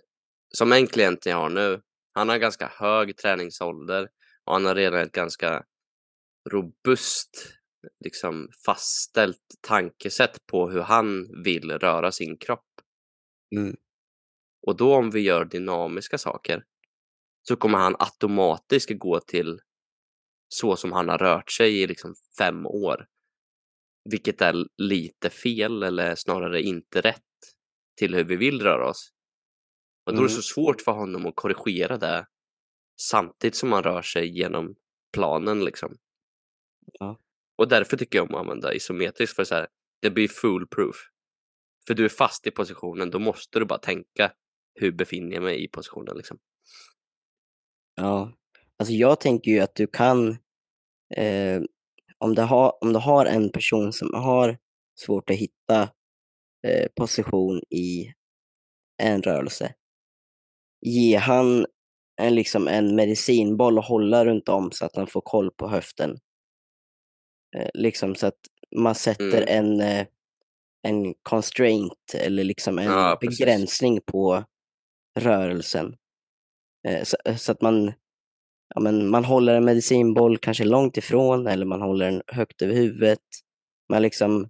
som 0.53 0.71
en 0.71 0.87
klient 0.87 1.25
jag 1.25 1.37
har 1.37 1.49
nu, 1.49 1.81
han 2.13 2.29
har 2.29 2.37
ganska 2.37 2.67
hög 2.67 3.17
träningsålder 3.17 4.09
och 4.43 4.53
han 4.53 4.65
har 4.65 4.75
redan 4.75 4.99
ett 4.99 5.11
ganska 5.11 5.63
robust, 6.49 7.53
liksom 8.05 8.49
fastställt 8.65 9.43
tankesätt 9.61 10.45
på 10.45 10.69
hur 10.69 10.81
han 10.81 11.43
vill 11.43 11.71
röra 11.71 12.11
sin 12.11 12.37
kropp. 12.37 12.81
mm, 13.55 13.75
Och 14.61 14.77
då 14.77 14.95
om 14.95 15.11
vi 15.11 15.19
gör 15.19 15.45
dynamiska 15.45 16.17
saker 16.17 16.65
så 17.47 17.55
kommer 17.55 17.77
han 17.77 17.95
automatiskt 17.99 18.99
gå 18.99 19.19
till 19.19 19.61
så 20.47 20.75
som 20.75 20.91
han 20.91 21.09
har 21.09 21.17
rört 21.17 21.51
sig 21.51 21.81
i 21.81 21.87
liksom 21.87 22.15
fem 22.37 22.65
år. 22.65 23.07
Vilket 24.09 24.41
är 24.41 24.55
lite 24.77 25.29
fel 25.29 25.83
eller 25.83 26.15
snarare 26.15 26.61
inte 26.61 27.01
rätt 27.01 27.21
till 27.97 28.15
hur 28.15 28.23
vi 28.23 28.35
vill 28.35 28.61
röra 28.61 28.89
oss. 28.89 29.11
Och 30.05 30.13
då 30.13 30.19
är 30.19 30.27
det 30.27 30.31
Mm. 30.33 30.35
så 30.35 30.41
svårt 30.41 30.81
för 30.81 30.91
honom 30.91 31.25
att 31.25 31.35
korrigera 31.35 31.97
det 31.97 32.27
samtidigt 33.01 33.55
som 33.55 33.71
han 33.71 33.83
rör 33.83 34.01
sig 34.01 34.37
genom 34.37 34.75
planen 35.13 35.65
liksom. 35.65 35.97
Ja. 36.99 37.19
Och 37.57 37.67
därför 37.67 37.97
tycker 37.97 38.17
jag 38.19 38.29
om 38.29 38.35
att 38.35 38.41
använda 38.41 38.73
isometriskt 38.73 39.35
för 39.35 39.43
så 39.43 39.55
här, 39.55 39.67
det 40.01 40.09
blir 40.11 40.27
foolproof. 40.27 40.95
För 41.87 41.93
du 41.93 42.05
är 42.05 42.09
fast 42.09 42.47
i 42.47 42.51
positionen, 42.51 43.09
då 43.09 43.19
måste 43.19 43.59
du 43.59 43.65
bara 43.65 43.79
tänka 43.79 44.31
hur 44.73 44.91
befinner 44.91 45.33
jag 45.33 45.43
mig 45.43 45.63
i 45.63 45.67
positionen 45.67 46.17
liksom. 46.17 46.39
ja. 47.95 48.33
Alltså 48.79 48.93
jag 48.93 49.19
tänker 49.19 49.51
ju 49.51 49.59
att 49.59 49.75
du 49.75 49.87
kan, 49.87 50.29
eh, 51.15 51.61
om, 52.17 52.35
du 52.35 52.41
har, 52.41 52.83
om 52.83 52.93
du 52.93 52.99
har 52.99 53.25
en 53.25 53.49
person 53.51 53.93
som 53.93 54.13
har 54.13 54.57
svårt 54.99 55.29
att 55.29 55.35
hitta 55.35 55.81
eh, 56.67 56.87
position 56.95 57.61
i 57.69 58.13
en 59.03 59.21
rörelse, 59.21 59.73
ge 60.81 61.15
han 61.15 61.65
en, 62.21 62.35
liksom 62.35 62.67
en 62.67 62.95
medicinboll 62.95 63.77
och 63.77 63.83
hålla 63.83 64.25
runt 64.25 64.49
om 64.49 64.71
så 64.71 64.85
att 64.85 64.95
han 64.95 65.07
får 65.07 65.21
koll 65.21 65.51
på 65.51 65.67
höften. 65.67 66.19
Eh, 67.57 67.69
liksom 67.73 68.15
så 68.15 68.27
att 68.27 68.39
man 68.75 68.95
sätter 68.95 69.41
Mm. 69.41 69.65
en, 69.65 69.81
eh, 69.81 70.07
en 70.87 71.13
constraint 71.23 72.13
eller 72.15 72.43
liksom 72.43 72.79
en 72.79 72.85
Ja, 72.85 73.17
begränsning 73.21 73.99
på 74.05 74.43
rörelsen. 75.19 75.95
Eh, 76.87 77.03
så, 77.03 77.17
så 77.37 77.51
att 77.51 77.61
man, 77.61 77.93
ja, 78.75 78.81
men 78.81 79.09
man 79.09 79.25
håller 79.25 79.55
en 79.55 79.65
medicinboll 79.65 80.37
kanske 80.37 80.63
långt 80.65 80.97
ifrån 80.97 81.47
eller 81.47 81.65
man 81.65 81.81
håller 81.81 82.11
den 82.11 82.21
högt 82.27 82.61
över 82.61 82.73
huvudet. 82.73 83.19
Man 83.89 84.01
liksom 84.01 84.49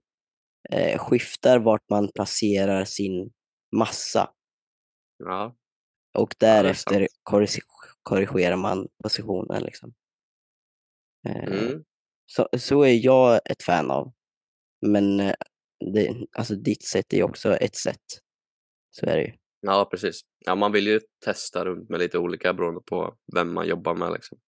eh, 0.69 0.99
skiftar 0.99 1.59
vart 1.59 1.89
man 1.89 2.09
placerar 2.15 2.85
sin 2.85 3.31
massa 3.75 4.29
Ja, 5.17 5.55
och 6.17 6.35
därefter 6.39 6.99
sant. 6.99 7.09
korrig- 7.23 7.59
korrigerar 8.03 8.55
man 8.55 8.87
positionen. 9.03 9.63
Liksom. 9.63 9.93
Eh, 11.27 11.43
mm. 11.43 11.83
så, 12.25 12.47
så 12.57 12.83
är 12.83 13.05
jag 13.05 13.39
ett 13.45 13.63
fan 13.63 13.91
av. 13.91 14.13
Men 14.85 15.19
eh, 15.19 15.33
det, 15.93 16.15
alltså 16.37 16.55
ditt 16.55 16.83
sätt 16.87 17.13
är 17.13 17.23
också 17.23 17.55
ett 17.55 17.75
sätt. 17.75 18.05
Så 18.91 19.05
är 19.05 19.15
det 19.15 19.23
ju. 19.23 19.33
Ja 19.61 19.87
precis. 19.91 20.21
Ja, 20.45 20.55
man 20.55 20.71
vill 20.71 20.87
ju 20.87 20.99
testa 21.25 21.65
runt 21.65 21.89
med 21.89 21.99
lite 21.99 22.17
olika 22.17 22.53
beroende 22.53 22.81
på 22.85 23.15
vem 23.35 23.53
man 23.53 23.67
jobbar 23.67 23.95
med 23.95 24.11
liksom. 24.13 24.39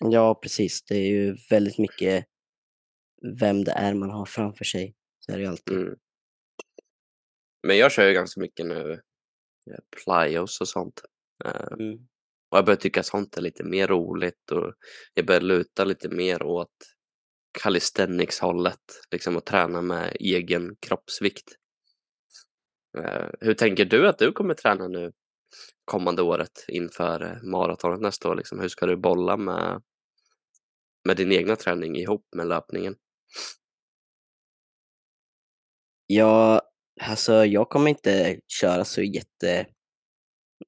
Ja, 0.00 0.38
precis. 0.42 0.84
Det 0.84 0.94
är 0.94 1.08
ju 1.08 1.36
väldigt 1.50 1.78
mycket 1.78 2.24
vem 3.40 3.64
det 3.64 3.72
är 3.72 3.94
man 3.94 4.10
har 4.10 4.26
framför 4.26 4.64
sig. 4.64 4.94
Så 5.18 5.32
är 5.32 5.36
det 5.36 5.42
ju 5.42 5.48
alltid. 5.48 5.76
Mm. 5.76 5.94
Men 7.66 7.78
jag 7.78 7.92
kör 7.92 8.08
ju 8.08 8.14
ganska 8.14 8.40
mycket 8.40 8.66
nu 8.66 8.92
eh, 9.70 9.78
plyos 10.04 10.60
och 10.60 10.68
sånt. 10.68 11.00
Eh, 11.44 11.66
Mm. 11.80 11.98
Och 12.50 12.58
jag 12.58 12.64
börjar 12.64 12.76
tycka 12.76 13.02
sånt 13.02 13.36
är 13.36 13.40
lite 13.40 13.64
mer 13.64 13.88
roligt 13.88 14.50
och 14.52 14.74
jag 15.14 15.26
börjar 15.26 15.40
luta 15.40 15.84
lite 15.84 16.08
mer 16.08 16.42
åt 16.42 16.74
calisthenics-hållet, 17.62 18.80
liksom 19.10 19.36
att 19.36 19.46
träna 19.46 19.82
med 19.82 20.16
egen 20.20 20.76
kroppsvikt. 20.80 21.56
Eh, 22.96 23.28
Hur 23.40 23.54
tänker 23.54 23.84
du 23.84 24.08
att 24.08 24.18
du 24.18 24.32
kommer 24.32 24.54
träna 24.54 24.88
nu 24.88 25.12
kommande 25.84 26.22
året 26.22 26.64
inför 26.68 27.22
eh, 27.24 27.42
maratonet 27.42 28.00
nästa 28.00 28.30
år? 28.30 28.34
Liksom? 28.34 28.60
Hur 28.60 28.68
ska 28.68 28.86
du 28.86 28.96
bolla 28.96 29.36
med, 29.36 29.82
med 31.04 31.16
din 31.16 31.32
egna 31.32 31.56
träning 31.56 31.96
ihop 31.96 32.26
med 32.36 32.46
löpningen? 32.46 32.96
Ja, 36.06 36.62
alltså 37.00 37.44
jag 37.44 37.68
kommer 37.68 37.90
inte 37.90 38.40
köra 38.48 38.84
så 38.84 39.02
jätte 39.02 39.66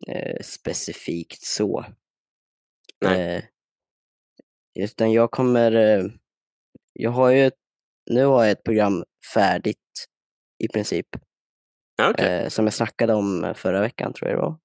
eh, 0.09 0.41
specifikt 0.43 1.43
så. 1.43 1.85
Nej. 3.01 3.37
Eh, 3.37 3.45
utan 4.85 5.13
jag 5.13 5.31
kommer, 5.31 5.73
eh, 5.73 6.05
jag 6.93 7.11
har 7.11 7.31
ju, 7.31 7.47
ett, 7.47 7.59
nu 8.11 8.25
har 8.25 8.45
jag 8.45 8.51
ett 8.51 8.65
program 8.65 9.05
färdigt 9.35 10.07
i 10.65 10.69
princip. 10.69 11.07
Okej. 12.03 12.27
Eh, 12.27 12.49
som 12.49 12.65
jag 12.67 12.75
snackade 12.75 13.15
om 13.15 13.55
förra 13.57 13.81
veckan 13.81 14.13
tror 14.13 14.31
jag 14.31 14.39
det 14.39 14.43
var. 14.43 14.59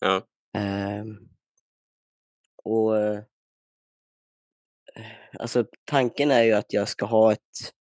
Ja. 0.00 0.26
Ehm, 0.58 1.18
och 2.64 2.98
eh, 2.98 3.22
alltså 5.38 5.64
tanken 5.84 6.30
är 6.30 6.42
ju 6.42 6.52
att 6.52 6.72
jag 6.72 6.88
ska 6.88 7.06
ha 7.06 7.32
ett, 7.32 7.74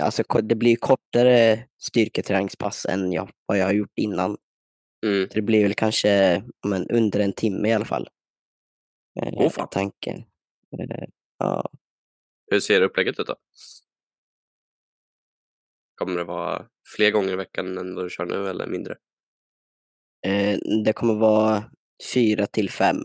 alltså 0.00 0.22
det 0.42 0.54
blir 0.54 0.76
kortare 0.76 1.68
styrketräningspass 1.78 2.86
än 2.86 3.12
jag, 3.12 3.30
vad 3.46 3.58
jag 3.58 3.64
har 3.64 3.72
gjort 3.72 3.98
innan. 3.98 4.36
Mm. 5.06 5.28
Det 5.30 5.42
blir 5.42 5.62
väl 5.62 5.74
kanske 5.74 6.42
men, 6.66 6.90
under 6.90 7.20
en 7.20 7.32
timme 7.32 7.68
i 7.68 7.72
alla 7.72 7.84
fall. 7.84 8.08
Eh, 9.20 9.32
Åh, 9.32 9.50
fan. 9.50 9.68
tanken. 9.70 10.18
Eh, 10.78 11.08
ja. 11.38 11.70
Hur 12.50 12.60
ser 12.60 12.82
upplägget 12.82 13.20
ut 13.20 13.26
då? 13.26 13.36
Kommer 15.94 16.16
det 16.18 16.24
vara 16.24 16.68
fler 16.96 17.10
gånger 17.10 17.32
i 17.32 17.36
veckan 17.36 17.78
än 17.78 17.94
vad 17.94 18.04
du 18.04 18.10
kör 18.10 18.26
nu 18.26 18.48
eller 18.48 18.66
mindre? 18.66 18.96
Eh, 20.26 20.58
det 20.84 20.92
kommer 20.92 21.14
vara 21.14 21.70
fyra 22.14 22.46
till 22.46 22.70
fem. 22.70 22.96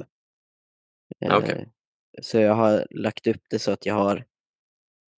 Okej. 1.31 1.61
Eh, 1.61 1.67
Så 2.21 2.37
jag 2.37 2.55
har 2.55 2.87
lagt 2.89 3.27
upp 3.27 3.41
det 3.49 3.59
så 3.59 3.71
att 3.71 3.85
jag 3.85 3.93
har 3.93 4.17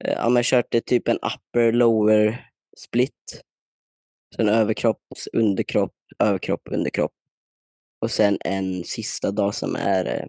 eh, 0.04 0.12
ja, 0.12 0.28
men 0.28 0.42
kört 0.42 0.66
det 0.70 0.80
typ 0.86 1.08
en 1.08 1.18
upper 1.18 1.72
lower 1.72 2.50
split. 2.78 3.42
Sen 4.36 4.48
överkropp, 4.48 5.02
underkropp, 5.32 5.94
överkropp, 6.18 6.62
underkropp. 6.70 7.12
Och 8.00 8.10
sen 8.10 8.38
en 8.40 8.84
sista 8.84 9.30
dag 9.30 9.54
som 9.54 9.76
är 9.76 10.06
eh, 10.20 10.26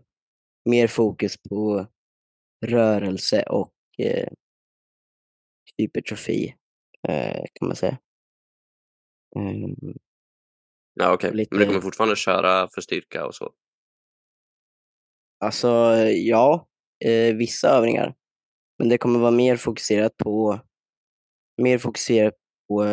mer 0.69 0.87
fokus 0.87 1.37
på 1.49 1.87
rörelse 2.65 3.43
och 3.43 3.73
eh, 3.97 4.27
hypertrofi 5.77 6.55
eh, 7.07 7.43
kan 7.53 7.67
man 7.67 7.75
säga. 7.75 7.97
Mm, 9.35 9.75
Ja, 10.93 11.13
okej. 11.13 11.33
Lite- 11.33 11.55
Men 11.55 11.59
du 11.59 11.65
kommer 11.65 11.81
fortfarande 11.81 12.15
köra 12.15 12.69
för 12.73 12.81
styrka 12.81 13.25
och 13.25 13.35
så? 13.35 13.53
Alltså 15.39 15.67
ja, 16.07 16.67
eh, 17.05 17.35
vissa 17.35 17.69
övningar. 17.69 18.15
Men 18.79 18.89
det 18.89 18.97
kommer 18.97 19.19
vara 19.19 19.31
mer 19.31 19.57
fokuserat 19.57 20.17
på 20.17 20.59
mer 21.61 21.77
fokuserat 21.77 22.33
på 22.67 22.83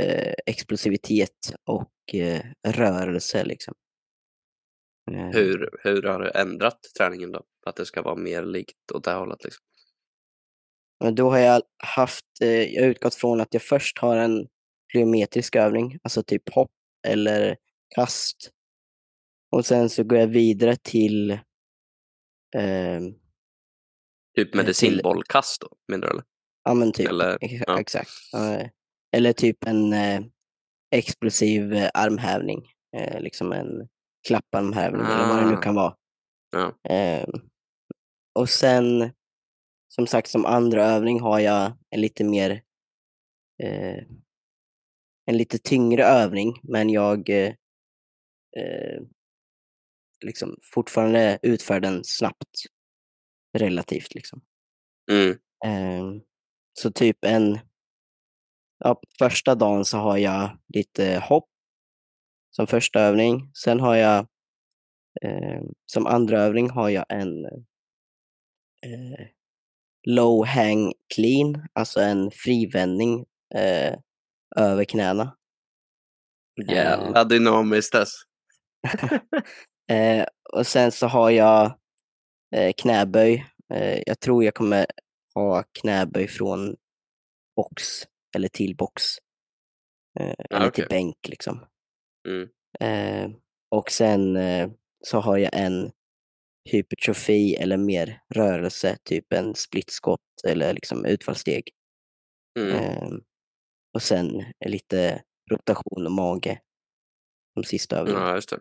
eh, 0.00 0.34
explosivitet 0.46 1.52
och 1.64 1.92
eh, 2.14 2.42
rörelse. 2.68 3.44
Liksom. 3.44 3.74
Eh, 5.12 5.26
Hur, 5.28 5.70
hur 5.84 6.02
har 6.02 6.20
du 6.20 6.30
ändrat 6.30 6.78
träningen 6.98 7.32
då? 7.32 7.42
Att 7.66 7.76
det 7.76 7.86
ska 7.86 8.02
vara 8.02 8.16
mer 8.16 8.44
likt 8.44 8.92
åt 8.94 9.04
det 9.04 9.12
hållet 9.12 9.44
liksom? 9.44 9.64
Men 11.00 11.14
då 11.14 11.30
har 11.30 11.38
jag 11.38 11.62
haft, 11.78 12.24
eh, 12.40 12.48
jag 12.74 12.86
utgått 12.86 13.14
från 13.14 13.40
att 13.40 13.54
jag 13.54 13.62
först 13.62 13.98
har 13.98 14.16
en 14.16 14.48
plyometrisk 14.92 15.56
övning, 15.56 15.98
alltså 16.02 16.22
typ 16.22 16.54
hopp 16.54 16.70
eller 17.08 17.56
kast. 17.94 18.50
Och 19.52 19.66
sen 19.66 19.90
så 19.90 20.04
går 20.04 20.18
jag 20.18 20.26
vidare 20.26 20.76
till 20.76 21.38
ehm, 22.56 23.12
Typ 24.36 24.52
till- 24.52 24.56
medicinbollkast 24.56 25.60
då, 25.60 25.68
menar 25.88 26.06
du 26.06 26.10
eller? 26.10 26.24
Ja 26.64 26.74
men 26.74 26.92
typ, 26.92 27.08
Eller, 27.08 27.38
ex- 27.40 27.64
ja. 27.66 27.80
exakt. 27.80 28.10
Eh, 28.34 28.68
Eller 29.16 29.32
typ 29.32 29.64
en 29.66 29.92
eh, 29.92 30.20
explosiv 30.90 31.72
eh, 31.72 31.90
armhävning. 31.94 32.62
Eh, 32.96 33.20
liksom 33.20 33.52
en 33.52 33.88
klapparmhävning 34.28 35.00
eller 35.06 35.28
vad 35.28 35.38
det 35.42 35.50
nu 35.50 35.56
Ah. 35.56 35.60
kan 35.60 35.74
vara. 35.74 35.94
Ja. 36.50 36.90
Eh, 36.94 37.28
och 38.38 38.48
sen, 38.48 39.12
som 39.94 40.06
sagt, 40.06 40.30
som 40.30 40.46
andra 40.46 40.84
övning 40.84 41.20
har 41.20 41.40
jag 41.40 41.72
en 41.90 42.00
lite 42.00 42.24
mer 42.24 42.62
eh, 43.62 44.04
en 45.26 45.36
lite 45.36 45.58
tyngre 45.58 46.04
övning, 46.04 46.60
men 46.62 46.90
jag 46.90 47.30
eh, 47.30 47.54
eh, 48.56 49.02
liksom 50.24 50.56
fortfarande 50.74 51.38
utför 51.42 51.80
den 51.80 52.00
snabbt. 52.04 52.50
Relativt 53.58 54.14
liksom. 54.14 54.40
Mm. 55.10 55.30
Eh, 55.64 56.22
så 56.72 56.92
typ 56.92 57.24
en, 57.24 57.58
ja, 58.78 59.00
första 59.18 59.54
dagen 59.54 59.84
så 59.84 59.98
har 59.98 60.16
jag 60.18 60.58
lite 60.74 61.22
hopp 61.28 61.48
som 62.50 62.66
första 62.66 63.00
övning. 63.00 63.50
Sen 63.54 63.80
har 63.80 63.96
jag 63.96 64.26
eh, 65.22 65.62
som 65.86 66.06
andra 66.06 66.40
övning 66.40 66.70
har 66.70 66.88
jag 66.88 67.04
en 67.08 67.44
eh, 68.86 69.26
low 70.06 70.46
hang 70.46 70.92
clean, 71.14 71.68
alltså 71.72 72.00
en 72.00 72.30
frivändning 72.30 73.26
eh, 73.54 73.94
över 74.56 74.84
knäna. 74.84 75.36
Jävla 76.68 77.24
dynamiskt 77.24 77.92
dess. 77.92 78.10
Eh, 79.90 80.26
och 80.52 80.66
sen 80.66 80.92
så 80.92 81.06
har 81.06 81.30
jag 81.30 81.78
eh, 82.56 82.72
knäböj. 82.76 83.46
Eh, 83.74 84.02
jag 84.06 84.20
tror 84.20 84.44
jag 84.44 84.54
kommer 84.54 84.86
ha 85.34 85.64
knäböj 85.80 86.28
från 86.28 86.76
box 87.56 87.82
eller 88.36 88.48
till 88.48 88.76
box. 88.76 89.02
Eh, 90.20 90.34
eller 90.50 90.70
till 90.70 90.84
okej. 90.84 90.86
bänk 90.88 91.28
liksom. 91.28 91.66
Mm. 92.28 92.48
Eh, 92.80 93.36
och 93.70 93.90
sen 93.90 94.36
eh, 94.36 94.70
så 95.04 95.20
har 95.20 95.38
jag 95.38 95.50
en 95.54 95.92
hypertrofi 96.64 97.54
eller 97.54 97.76
mer 97.76 98.20
rörelse, 98.34 98.96
typ 99.04 99.32
en 99.32 99.54
splitskott 99.54 100.20
eller 100.46 100.72
liksom 100.72 101.04
utfallssteg. 101.04 101.70
Mm. 102.58 102.76
Eh, 102.76 103.08
och 103.94 104.02
sen 104.02 104.44
lite 104.66 105.22
rotation 105.50 106.06
och 106.06 106.12
mage 106.12 106.60
som 107.54 107.64
sista 107.64 107.98
övning. 107.98 108.14
Ja, 108.14 108.34
just 108.34 108.50
det. 108.50 108.60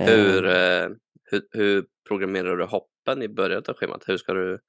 Eh, 0.00 0.06
Hur, 0.06 0.46
eh, 0.46 0.88
hur, 1.22 1.42
hur 1.50 1.86
programmerar 2.08 2.56
du 2.56 2.64
hoppen 2.64 3.22
i 3.22 3.28
början 3.28 3.62
av 3.68 3.74
schemat? 3.74 4.02
Hur 4.06 4.16
ska 4.16 4.32
du 4.34 4.60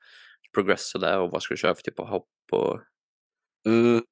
progressa 0.54 1.00
där 1.00 1.19
och 1.19 1.32
vad 1.32 1.43
ska 1.43 1.54
du 1.54 1.58
köra 1.58 1.76
för 1.76 1.82
typ 1.84 2.00
av 2.00 2.08
hopp? 2.08 2.30
Och... 2.52 2.82
Mm. 3.67 4.04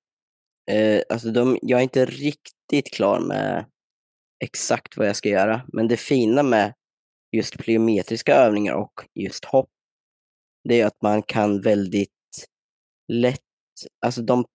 Eh, 0.72 1.02
alltså 1.10 1.32
de, 1.32 1.58
jag 1.62 1.80
är 1.80 1.84
inte 1.84 2.06
riktigt 2.06 2.94
klar 2.94 3.20
med 3.20 3.66
exakt 4.44 4.98
vad 4.98 5.08
jag 5.08 5.16
ska 5.16 5.30
göra, 5.30 5.62
men 5.74 5.88
det 5.88 5.98
fina 5.98 6.44
med 6.44 6.74
just 7.34 7.58
plyometriska 7.58 8.36
övningar 8.36 8.74
och 8.74 8.94
just 9.14 9.46
hopp, 9.46 9.70
det 10.64 10.82
är 10.82 10.86
att 10.86 11.02
man 11.02 11.24
kan 11.24 11.62
väldigt 11.62 12.10
lätt, 13.08 13.40
alltså 14.06 14.22
de, 14.22 14.46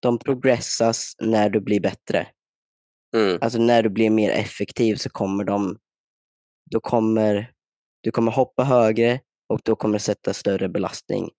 de 0.00 0.18
progressas 0.18 1.12
när 1.22 1.50
du 1.50 1.60
blir 1.60 1.80
bättre. 1.80 2.28
Mm. 3.16 3.38
Alltså 3.40 3.58
när 3.58 3.82
du 3.82 3.88
blir 3.88 4.10
mer 4.10 4.30
effektiv 4.30 4.94
så 4.96 5.10
kommer 5.10 5.44
de, 5.44 5.78
då 6.70 6.80
kommer, 6.80 7.52
du 8.00 8.10
kommer 8.10 8.32
hoppa 8.32 8.64
högre 8.64 9.20
och 9.46 9.60
då 9.64 9.76
kommer 9.76 9.98
sätta 9.98 10.34
större 10.34 10.68
belastning. 10.68 11.30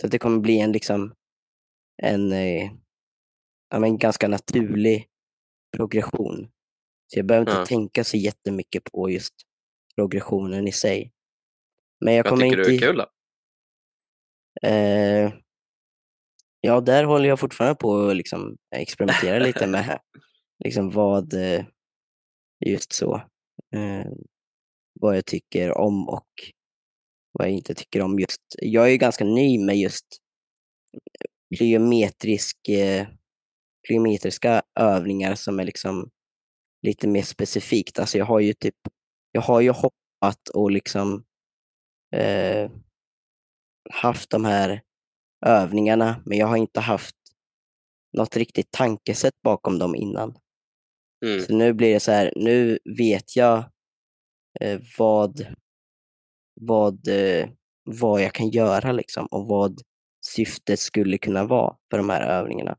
Så 0.00 0.06
det 0.06 0.18
kommer 0.18 0.38
bli 0.40 0.60
en 0.60 0.72
liksom 0.72 1.14
en 2.02 2.32
eh, 2.32 2.70
ja, 3.70 3.78
men 3.78 3.98
ganska 3.98 4.28
naturlig 4.28 5.08
progression. 5.76 6.48
Så 7.06 7.18
jag 7.18 7.26
behöver 7.26 7.50
inte 7.50 7.60
Ja. 7.60 7.66
tänka 7.66 8.04
så 8.04 8.16
jättemycket 8.16 8.84
på 8.84 9.10
just 9.10 9.34
progressionen 9.96 10.68
i 10.68 10.72
sig. 10.72 11.12
Men 12.00 12.14
jag 12.14 12.24
Vad 12.24 12.30
kommer 12.30 12.42
tycker 12.42 12.58
inte... 12.58 12.70
du 12.70 12.76
är 12.76 12.80
kul 12.80 12.96
då? 12.96 13.06
Eh, 14.68 15.32
ja, 16.60 16.80
där 16.80 17.04
håller 17.04 17.28
jag 17.28 17.40
fortfarande 17.40 17.74
på 17.74 18.08
att 18.08 18.16
liksom 18.16 18.56
experimentera 18.76 19.38
lite 19.38 19.66
med 19.66 19.98
liksom 20.64 20.90
vad 20.90 21.34
eh, 21.34 21.64
just 22.66 22.92
så. 22.92 23.14
Eh, 23.74 24.12
vad 25.00 25.16
jag 25.16 25.26
tycker 25.26 25.78
om 25.78 26.08
och 26.08 26.28
vad 27.32 27.46
jag 27.46 27.54
inte 27.54 27.74
tycker 27.74 28.02
om. 28.02 28.18
just. 28.18 28.40
Jag 28.58 28.86
är 28.86 28.90
ju 28.90 28.96
ganska 28.96 29.24
ny 29.24 29.64
med 29.64 29.76
just 29.76 30.06
plyometrisk, 31.56 32.68
eh, 32.68 33.06
plyometriska 33.88 34.62
övningar 34.80 35.34
som 35.34 35.60
är 35.60 35.64
liksom 35.64 36.10
lite 36.82 37.08
mer 37.08 37.22
specifikt. 37.22 37.98
Alltså 37.98 38.18
jag 38.18 38.24
har 38.24 38.40
ju 38.40 38.52
typ, 38.52 38.74
jag 39.32 39.42
har 39.42 39.60
ju 39.60 39.70
hoppat 39.70 40.48
och 40.54 40.70
liksom 40.70 41.24
eh, 42.16 42.70
haft 43.90 44.30
de 44.30 44.44
här 44.44 44.82
övningarna, 45.46 46.22
men 46.24 46.38
jag 46.38 46.46
har 46.46 46.56
inte 46.56 46.80
haft 46.80 47.16
något 48.12 48.36
riktigt 48.36 48.70
tankesätt 48.70 49.42
bakom 49.42 49.78
dem 49.78 49.94
innan. 49.94 50.38
Mm. 51.24 51.40
Så 51.40 51.54
nu 51.54 51.72
blir 51.72 51.94
det 51.94 52.00
så 52.00 52.12
här, 52.12 52.32
nu 52.36 52.78
vet 52.98 53.36
jag 53.36 53.64
eh, 54.60 54.80
vad, 54.98 55.46
vad, 56.60 57.08
eh, 57.08 57.48
vad 57.84 58.22
jag 58.22 58.32
kan 58.32 58.50
göra 58.50 58.92
liksom 58.92 59.26
och 59.26 59.46
vad 59.46 59.80
syftet 60.26 60.78
skulle 60.78 61.18
kunna 61.18 61.44
vara 61.44 61.76
för 61.90 61.98
de 61.98 62.10
här 62.10 62.22
övningarna. 62.22 62.76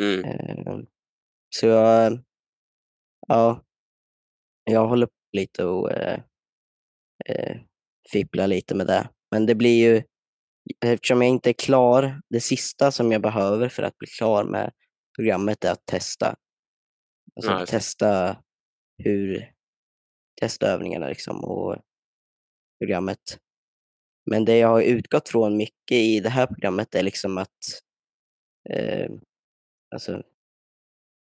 Mm. 0.00 0.24
Eh, 0.24 0.78
så 1.50 1.66
jag, 1.66 2.18
ja, 3.28 3.64
jag 4.64 4.88
håller 4.88 5.06
på 5.06 5.12
lite 5.32 5.64
och 5.64 5.92
eh, 5.92 6.20
eh, 7.26 7.56
fipplar 8.12 8.46
lite 8.46 8.74
med 8.74 8.86
det. 8.86 9.08
Men 9.30 9.46
det 9.46 9.54
blir 9.54 9.90
ju, 9.90 10.02
eftersom 10.84 11.22
jag 11.22 11.30
inte 11.30 11.50
är 11.50 11.54
klar, 11.54 12.20
det 12.28 12.40
sista 12.40 12.90
som 12.90 13.12
jag 13.12 13.22
behöver 13.22 13.68
för 13.68 13.82
att 13.82 13.98
bli 13.98 14.08
klar 14.08 14.44
med 14.44 14.72
programmet 15.16 15.64
är 15.64 15.72
att 15.72 15.86
testa. 15.86 16.36
Alltså 17.36 17.58
det. 17.58 17.66
testa 17.66 18.42
hur, 18.98 19.52
testa 20.40 20.66
övningarna 20.66 21.08
liksom 21.08 21.44
och 21.44 21.76
programmet. 22.80 23.38
Men 24.30 24.44
det 24.44 24.58
jag 24.58 24.68
har 24.68 24.82
utgått 24.82 25.28
från 25.28 25.56
mycket 25.56 25.96
i 25.96 26.20
det 26.20 26.28
här 26.28 26.46
programmet 26.46 26.94
är 26.94 27.02
liksom 27.02 27.38
att 27.38 27.58
eh, 28.70 29.10
alltså 29.94 30.22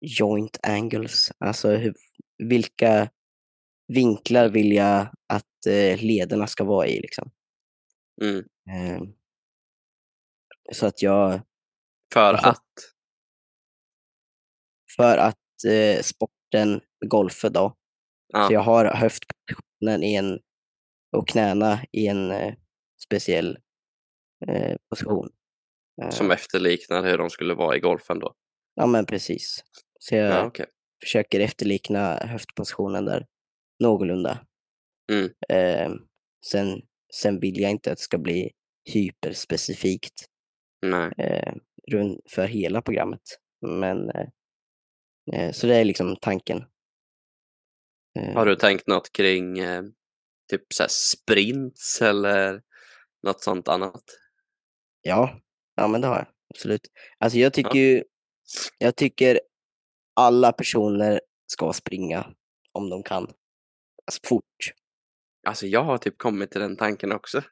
joint 0.01 0.59
angles, 0.63 1.31
alltså 1.37 1.69
hur, 1.69 1.95
vilka 2.37 3.09
vinklar 3.93 4.49
vill 4.49 4.71
jag 4.71 5.07
att 5.33 5.65
eh, 5.67 6.03
lederna 6.03 6.47
ska 6.47 6.63
vara 6.63 6.87
i 6.87 7.01
liksom. 7.01 7.31
Mm. 8.21 8.39
Eh, 8.69 9.01
så 10.73 10.85
att 10.85 11.01
jag, 11.01 11.41
För 12.13 12.33
Jaha. 12.33 12.49
att? 12.49 12.63
för 14.97 15.17
att 15.17 15.37
eh, 15.67 16.01
sporten 16.01 16.81
golf 17.05 17.41
då, 17.41 17.77
Ja. 18.33 18.47
så 18.47 18.53
jag 18.53 18.61
har 18.61 18.85
höftpositionen 18.85 20.03
i 20.03 20.15
en, 20.15 20.39
och 21.17 21.27
knäna 21.27 21.79
i 21.91 22.07
en 22.07 22.31
eh, 22.31 22.53
speciell 23.05 23.59
eh, 24.47 24.77
position. 24.89 25.29
Eh, 26.03 26.09
Som 26.09 26.31
efterliknar 26.31 27.03
hur 27.03 27.17
de 27.17 27.29
skulle 27.29 27.53
vara 27.53 27.75
i 27.75 27.79
golfen 27.79 28.19
då? 28.19 28.33
Ja 28.75 28.85
men 28.85 29.05
precis. 29.05 29.63
Så 29.99 30.15
jag 30.15 30.31
Ja, 30.31 30.45
okej. 30.45 30.65
försöker 31.03 31.39
efterlikna 31.39 32.15
höftpositionen 32.15 33.05
där 33.05 33.27
någorlunda. 33.81 34.45
Mm. 35.11 35.31
Eh, 35.49 35.95
sen, 36.45 36.81
sen 37.13 37.39
vill 37.39 37.61
jag 37.61 37.71
inte 37.71 37.91
att 37.91 37.97
det 37.97 38.03
ska 38.03 38.17
bli 38.17 38.51
hyperspecifikt 38.93 40.25
eh, 41.17 41.53
för 42.29 42.45
hela 42.45 42.81
programmet. 42.81 43.21
Men, 43.61 44.09
eh, 44.09 44.27
eh, 45.33 45.51
så 45.51 45.67
det 45.67 45.75
är 45.75 45.85
liksom 45.85 46.15
tanken. 46.21 46.63
Eh, 48.19 48.33
Har 48.33 48.45
du 48.45 48.55
tänkt 48.55 48.87
något 48.87 49.11
kring 49.11 49.59
eh, 49.59 49.83
typ 50.51 50.73
så 50.73 50.83
här 50.83 50.87
sprints 50.89 52.01
eller 52.01 52.61
något 53.23 53.43
sånt 53.43 53.67
annat? 53.67 54.03
Ja, 55.01 55.41
ja 55.75 55.87
men 55.87 56.01
det 56.01 56.07
har 56.07 56.15
jag. 56.15 56.27
Absolut. 56.49 56.87
Alltså 57.19 57.39
jag 57.39 57.53
tycker 57.53 57.75
ju, 57.75 58.03
jag 58.77 58.95
tycker 58.95 59.39
alla 60.15 60.51
personer 60.51 61.21
ska 61.47 61.73
springa 61.73 62.33
om 62.71 62.89
de 62.89 63.03
kan. 63.03 63.33
Alltså 64.11 64.19
fort. 64.27 64.43
Alltså 65.47 65.67
jag 65.67 65.83
har 65.83 65.97
typ 65.97 66.17
kommit 66.17 66.51
till 66.51 66.61
den 66.61 66.77
tanken 66.77 67.11
också. 67.11 67.43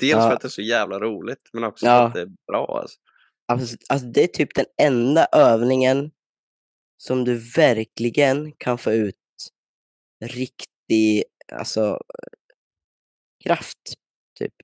Dels 0.00 0.12
Ja. 0.12 0.20
för 0.28 0.32
att 0.32 0.40
det 0.40 0.48
är 0.48 0.50
så 0.50 0.62
jävla 0.62 0.98
roligt 1.00 1.50
men 1.52 1.64
också 1.64 1.86
Ja. 1.86 1.98
för 1.98 2.06
att 2.06 2.14
det 2.14 2.20
är 2.20 2.36
bra. 2.46 2.80
Alltså. 2.80 2.98
Alltså, 3.52 3.76
alltså 3.88 4.06
det 4.06 4.22
är 4.22 4.26
typ 4.26 4.54
den 4.54 4.66
enda 4.82 5.26
övningen 5.32 6.10
som 6.96 7.24
du 7.24 7.38
verkligen 7.56 8.52
kan 8.52 8.78
få 8.78 8.92
ut 8.92 9.14
riktig, 10.24 11.24
alltså 11.52 12.00
kraft. 13.44 13.78
Typ. 14.38 14.54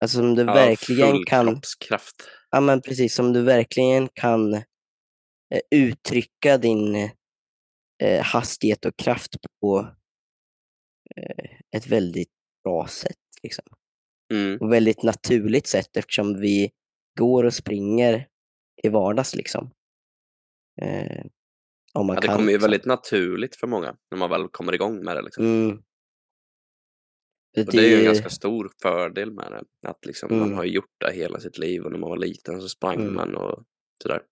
Alltså 0.00 0.18
som 0.18 0.34
du 0.34 0.42
Ja, 0.42 0.54
verkligen 0.54 1.24
kan, 1.24 1.46
kroppskraft. 1.46 2.28
Ja 2.50 2.60
men 2.60 2.82
precis, 2.82 3.14
som 3.14 3.32
du 3.32 3.42
verkligen 3.42 4.08
kan 4.08 4.54
eh, 4.54 4.62
uttrycka 5.70 6.58
din 6.58 7.10
eh, 8.02 8.22
hastighet 8.22 8.84
och 8.84 8.96
kraft 8.96 9.36
på 9.60 9.95
ett 11.76 11.86
väldigt 11.86 12.30
bra 12.64 12.86
sätt. 12.86 13.16
Liksom. 13.42 13.64
Mm. 14.32 14.58
Och 14.60 14.72
väldigt 14.72 15.02
naturligt 15.02 15.66
sätt 15.66 15.96
eftersom 15.96 16.40
vi 16.40 16.70
går 17.18 17.44
och 17.44 17.54
springer 17.54 18.28
i 18.82 18.88
vardags. 18.88 19.34
Liksom. 19.34 19.70
Eh, 20.82 21.24
om 21.94 22.06
man 22.06 22.14
Ja, 22.16 22.20
det 22.20 22.26
kan, 22.26 22.36
kommer 22.36 22.48
ju 22.50 22.56
liksom. 22.56 22.70
väldigt 22.70 22.86
naturligt 22.86 23.56
för 23.56 23.66
många 23.66 23.96
när 24.10 24.18
man 24.18 24.30
väl 24.30 24.48
kommer 24.48 24.72
igång 24.74 25.04
med 25.04 25.16
det. 25.16 25.22
Liksom. 25.22 25.44
Mm. 25.44 25.70
Och 27.58 27.72
det 27.72 27.78
är 27.78 27.88
ju 27.90 27.98
en 27.98 28.04
ganska 28.04 28.28
stor 28.30 28.70
fördel 28.82 29.32
med 29.32 29.52
det. 29.52 29.88
Att 29.88 30.06
liksom 30.06 30.28
man 30.38 30.42
Mm. 30.46 30.56
har 30.56 30.64
gjort 30.64 30.94
det 31.00 31.12
hela 31.12 31.40
sitt 31.40 31.58
liv 31.58 31.82
och 31.82 31.92
när 31.92 31.98
man 31.98 32.10
var 32.10 32.16
liten 32.16 32.60
så 32.60 32.68
sprang 32.68 33.00
Mm. 33.00 33.14
man 33.14 33.36
och 33.36 33.64
sådär. 34.02 34.22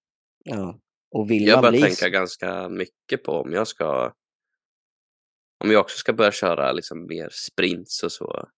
Ja. 0.44 0.80
Och 1.10 1.30
vill 1.30 1.46
Jag 1.46 1.56
man 1.56 1.62
börjar 1.62 1.72
bli... 1.72 1.80
tänka 1.82 2.08
ganska 2.08 2.68
mycket 2.68 3.22
på 3.24 3.32
om 3.32 3.52
jag 3.52 3.68
ska 3.68 4.12
om 5.64 5.70
jag 5.70 5.80
också 5.80 5.96
ska 5.98 6.12
börja 6.12 6.32
köra 6.32 6.72
liksom 6.72 7.06
mer 7.06 7.28
sprints 7.32 8.02
och 8.02 8.12
så. 8.12 8.24
Och 8.24 8.48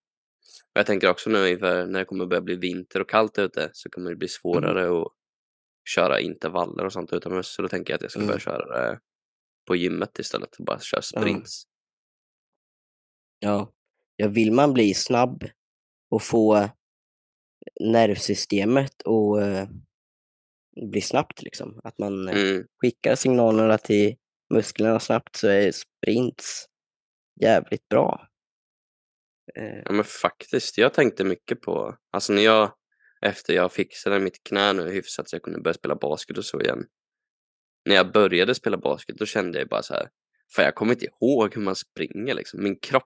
jag 0.81 0.87
tänker 0.87 1.09
också 1.11 1.31
nu 1.31 1.49
inför 1.49 1.87
när 1.87 1.99
det 1.99 2.05
kommer 2.05 2.27
börja 2.27 2.41
bli 2.41 2.57
vinter 2.57 3.01
och 3.01 3.09
kallt 3.11 3.39
ute 3.39 3.71
så 3.73 3.91
kommer 3.91 4.11
det 4.11 4.17
bli 4.17 4.29
svårare 4.29 5.01
att 5.03 5.13
köra 5.89 6.21
intervaller 6.21 6.85
och 6.85 6.93
sånt 6.93 7.13
utomhus. 7.13 7.47
Så 7.49 7.63
då 7.63 7.69
tänker 7.69 7.93
jag 7.93 7.97
att 7.97 8.03
jag 8.03 8.11
ska 8.11 8.21
Mm. 8.21 8.29
börja 8.29 8.41
köra 8.41 8.91
det 8.91 9.01
på 9.67 9.77
gymmet 9.77 10.19
istället 10.19 10.57
och 10.59 10.65
bara 10.65 10.81
köra 10.81 11.03
sprints. 11.03 11.63
Ja. 13.39 13.73
ja, 14.17 14.29
vill 14.29 14.53
man 14.53 14.73
bli 14.73 14.95
snabb 14.95 15.45
och 16.11 16.23
få 16.23 16.69
nervsystemet 17.81 19.03
och 19.03 19.43
eh, 19.43 19.69
bli 20.91 21.01
snabbt, 21.01 21.43
liksom. 21.43 21.81
att 21.85 21.99
man 21.99 22.29
eh, 22.29 22.35
Mm. 22.41 22.67
skickar 22.83 23.15
signalerna 23.15 23.79
till 23.79 24.17
musklerna 24.55 25.01
snabbt 25.01 25.37
så 25.37 25.49
är 25.49 25.73
sprints 25.73 26.67
jävligt 27.41 27.89
bra. 27.89 28.29
Eh, 29.55 29.83
Ja 29.85 29.93
men 29.93 30.05
faktiskt, 30.05 30.79
jag 30.79 30.95
tänkte 30.95 31.25
mycket 31.25 31.61
på, 31.61 31.97
alltså 32.11 32.33
när 32.33 32.43
jag, 32.43 32.73
efter 33.21 33.55
jag 33.55 33.73
fixade 33.73 34.21
mitt 34.21 34.43
knä 34.43 34.73
nu 34.73 34.91
hyfsat 34.91 35.29
så 35.29 35.37
jag 35.37 35.43
kunde 35.43 35.61
börja 35.61 35.75
spela 35.75 35.97
basket 35.97 36.39
och 36.39 36.45
så 36.45 36.61
igen. 36.61 36.87
När 37.85 37.95
jag 37.95 38.13
började 38.13 38.55
spela 38.55 38.77
basket 38.77 39.17
då 39.17 39.27
kände 39.27 39.59
jag 39.59 39.69
bara 39.69 39.83
så 39.83 39.95
här, 39.95 40.09
för 40.55 40.63
jag 40.63 40.75
kommer 40.75 40.93
inte 40.93 41.07
ihåg 41.07 41.55
hur 41.55 41.63
man 41.63 41.77
springer 41.77 42.35
liksom. 42.35 42.63
Min 42.63 42.79
kropp 42.79 43.05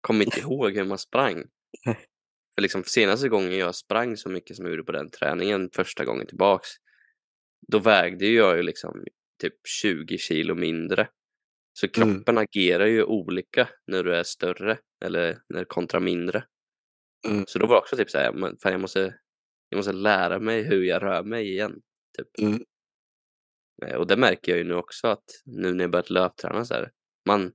kommer 0.00 0.24
inte 0.24 0.40
ihåg 0.44 0.72
hur 0.76 0.84
man 0.84 0.98
sprang. 0.98 1.44
För 2.54 2.62
liksom 2.62 2.84
senaste 2.84 3.28
gången 3.28 3.58
jag 3.58 3.74
sprang 3.74 4.16
så 4.16 4.28
mycket 4.28 4.56
som 4.56 4.64
jag 4.64 4.72
gjorde 4.72 4.84
på 4.84 4.92
den 4.92 5.10
träningen 5.10 5.70
första 5.72 6.04
gången 6.04 6.26
tillbaks, 6.26 6.68
då 7.68 7.78
vägde 7.78 8.26
jag 8.26 8.56
ju 8.56 8.62
liksom 8.62 9.04
typ 9.40 9.54
20 9.82 10.18
kilo 10.18 10.54
mindre. 10.54 11.08
Så 11.78 11.86
Mm. 11.86 11.92
kroppen 12.14 12.38
agerar 12.38 12.86
ju 12.86 13.04
olika 13.04 13.68
när 13.86 14.02
du 14.04 14.14
är 14.14 14.22
större 14.22 14.78
eller 15.04 15.38
när 15.48 15.64
kontra 15.64 16.00
mindre. 16.00 16.44
Mm. 17.28 17.44
Så 17.46 17.58
då 17.58 17.66
var 17.66 17.74
det 17.74 17.80
också 17.80 17.96
typ 17.96 18.10
så 18.10 18.18
här, 18.18 18.32
fan 18.62 18.72
jag 18.72 18.80
måste, 18.80 19.18
jag 19.68 19.76
måste 19.76 19.92
lära 19.92 20.38
mig 20.38 20.62
hur 20.62 20.82
jag 20.82 21.02
rör 21.02 21.22
mig 21.22 21.50
igen. 21.50 21.80
Typ. 22.18 22.28
Mm. 22.38 22.64
Eh, 23.82 23.96
Och 23.96 24.06
det 24.06 24.16
märker 24.16 24.52
jag 24.52 24.58
ju 24.58 24.64
nu 24.64 24.74
också 24.74 25.06
att 25.06 25.24
nu 25.44 25.74
när 25.74 25.84
jag 25.84 25.90
börjat 25.90 26.10
löpträna 26.10 26.64
så 26.64 26.74
här, 26.74 26.92
man, 27.28 27.52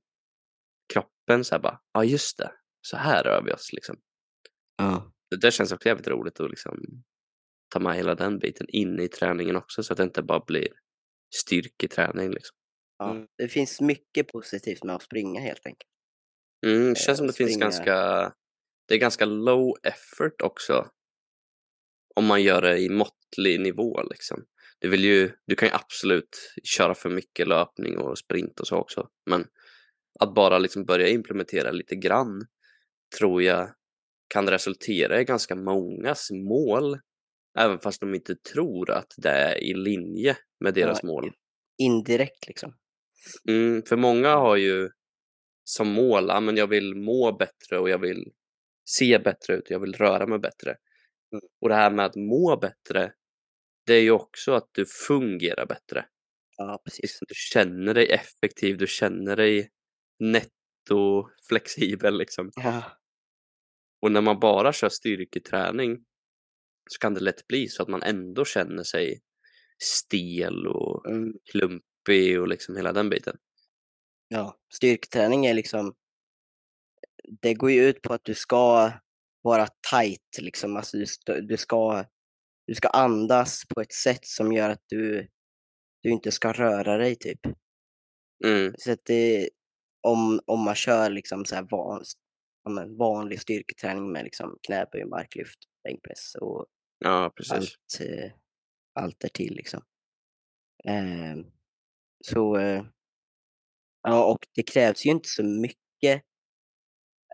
kroppen 0.93 1.43
så 1.43 1.55
här 1.55 1.61
bara, 1.61 1.81
ja 1.93 2.03
just 2.03 2.37
det, 2.37 2.51
så 2.81 2.97
här 2.97 3.23
rör 3.23 3.41
vi 3.45 3.51
oss 3.53 3.73
liksom. 3.73 3.95
ja. 4.77 5.11
Det 5.29 5.37
där 5.41 5.51
känns 5.51 5.71
också 5.71 5.87
jävligt 5.87 6.07
roligt 6.07 6.39
att 6.39 6.49
liksom 6.49 7.03
ta 7.69 7.79
med 7.79 7.95
hela 7.95 8.15
den 8.15 8.39
biten 8.39 8.69
in 8.69 8.99
i 8.99 9.07
träningen 9.07 9.55
också 9.55 9.83
så 9.83 9.93
att 9.93 9.97
det 9.97 10.03
inte 10.03 10.23
bara 10.23 10.43
blir 10.47 10.67
styrketräning 11.35 12.31
liksom. 12.31 12.57
Ja. 12.99 13.11
Mm. 13.11 13.27
Det 13.37 13.47
finns 13.47 13.81
mycket 13.81 14.27
positivt 14.27 14.83
med 14.83 14.95
att 14.95 15.03
springa 15.03 15.39
helt 15.41 15.65
enkelt. 15.65 15.89
Mm, 16.65 16.89
det 16.89 16.99
känns 16.99 17.17
som 17.17 17.27
det 17.27 17.33
finns 17.33 17.53
springa. 17.53 17.65
ganska, 17.65 18.33
det 18.87 18.93
är 18.93 18.99
ganska 18.99 19.25
low 19.25 19.73
effort 19.83 20.41
också. 20.41 20.87
Om 22.15 22.25
man 22.25 22.43
gör 22.43 22.61
det 22.61 22.77
i 22.79 22.89
måttlig 22.89 23.59
nivå 23.59 24.03
liksom. 24.03 24.45
Du, 24.79 24.89
vill 24.89 25.03
ju, 25.03 25.31
du 25.45 25.55
kan 25.55 25.67
ju 25.67 25.75
absolut 25.75 26.53
köra 26.63 26.95
för 26.95 27.09
mycket 27.09 27.47
löpning 27.47 27.97
och 27.97 28.17
sprint 28.17 28.59
och 28.59 28.67
så 28.67 28.77
också. 28.77 29.09
Men 29.29 29.47
att 30.19 30.33
bara 30.33 30.59
liksom 30.59 30.85
börja 30.85 31.07
implementera 31.07 31.71
lite 31.71 31.95
grann 31.95 32.45
tror 33.17 33.43
jag 33.43 33.73
kan 34.27 34.49
resultera 34.49 35.21
i 35.21 35.23
ganska 35.23 35.55
mångas 35.55 36.31
mål. 36.31 36.99
Även 37.59 37.79
fast 37.79 38.01
de 38.01 38.15
inte 38.15 38.35
tror 38.35 38.91
att 38.91 39.13
det 39.17 39.29
är 39.29 39.63
i 39.63 39.73
linje 39.73 40.37
med 40.59 40.73
deras 40.73 40.99
Ja, 41.01 41.07
mål. 41.07 41.31
Indirekt 41.77 42.47
liksom. 42.47 42.73
Mm, 43.49 43.83
för 43.83 43.97
många 43.97 44.35
har 44.35 44.55
ju 44.55 44.89
som 45.63 45.87
mål, 45.87 46.25
ja, 46.27 46.39
men 46.39 46.57
jag 46.57 46.67
vill 46.67 46.95
må 46.95 47.37
bättre 47.37 47.79
och 47.79 47.89
jag 47.89 47.99
vill 47.99 48.31
se 48.89 49.19
bättre 49.19 49.55
ut, 49.55 49.69
jag 49.69 49.79
vill 49.79 49.93
röra 49.93 50.27
mig 50.27 50.39
bättre. 50.39 50.69
Mm. 51.31 51.41
Och 51.61 51.69
det 51.69 51.75
här 51.75 51.91
med 51.91 52.05
att 52.05 52.15
må 52.15 52.57
bättre, 52.61 53.13
det 53.85 53.93
är 53.93 54.01
ju 54.01 54.11
också 54.11 54.53
att 54.53 54.69
du 54.71 54.85
fungerar 55.07 55.65
bättre. 55.65 56.05
Ja, 56.57 56.81
precis. 56.85 57.01
Liksom, 57.01 57.25
Du 57.27 57.35
känner 57.35 57.93
dig 57.93 58.11
effektiv, 58.11 58.77
du 58.77 58.87
känner 58.87 59.35
dig 59.35 59.69
netto 60.19 61.29
flexibel 61.47 62.17
liksom. 62.17 62.51
Ja. 62.55 62.83
Och 64.01 64.11
när 64.11 64.21
man 64.21 64.39
bara 64.39 64.73
kör 64.73 64.89
styrketräning 64.89 65.97
så 66.89 66.99
kan 66.99 67.13
det 67.13 67.19
lätt 67.19 67.47
bli 67.47 67.67
så 67.67 67.83
att 67.83 67.89
man 67.89 68.03
ändå 68.03 68.45
känner 68.45 68.83
sig 68.83 69.21
stel 69.83 70.67
och 70.67 71.05
Mm. 71.09 71.33
Klumpig 72.09 72.41
och 72.41 72.47
liksom 72.47 72.75
hela 72.75 72.93
den 72.93 73.09
biten. 73.09 73.37
ja. 74.27 74.55
Styrketräning 74.73 75.45
är 75.45 75.53
liksom, 75.53 75.95
det 77.41 77.53
går 77.53 77.71
ju 77.71 77.89
ut 77.89 78.01
på 78.01 78.13
att 78.13 78.25
du 78.25 78.35
ska 78.35 78.91
vara 79.41 79.67
tight 79.91 80.37
liksom. 80.41 80.77
Alltså 80.77 80.97
du, 81.25 81.41
du, 81.41 81.57
ska, 81.57 82.05
du 82.67 82.75
ska 82.75 82.87
andas 82.87 83.63
på 83.75 83.81
ett 83.81 83.93
sätt 83.93 84.25
som 84.25 84.51
gör 84.53 84.69
att 84.69 84.83
du, 84.87 85.27
du 86.03 86.09
inte 86.09 86.31
ska 86.31 86.51
röra 86.51 86.97
dig 86.97 87.15
typ. 87.15 87.39
Mm, 88.45 88.73
Så 88.77 88.91
att 88.91 89.05
det, 89.05 89.49
om, 90.07 90.39
om 90.45 90.63
man 90.63 90.75
kör 90.75 91.09
liksom 91.09 91.45
så 91.45 91.55
här 91.55 91.67
van, 91.69 92.03
vanlig 92.97 93.41
styrketräning 93.41 94.11
med 94.11 94.23
liksom 94.23 94.57
knäböj, 94.67 95.05
marklyft, 95.05 95.59
bänkpress 95.83 96.35
och 96.35 96.65
ja, 96.99 97.31
allt, 97.51 97.99
eh, 98.01 98.31
allt 98.93 99.19
därtill 99.19 99.55
liksom. 99.55 99.81
Eh, 100.85 101.35
så, 102.25 102.57
eh, 102.57 102.85
ja, 104.03 104.25
och 104.25 104.47
det 104.55 104.63
krävs 104.63 105.05
ju 105.05 105.09
inte 105.09 105.29
så 105.29 105.43
mycket 105.43 106.23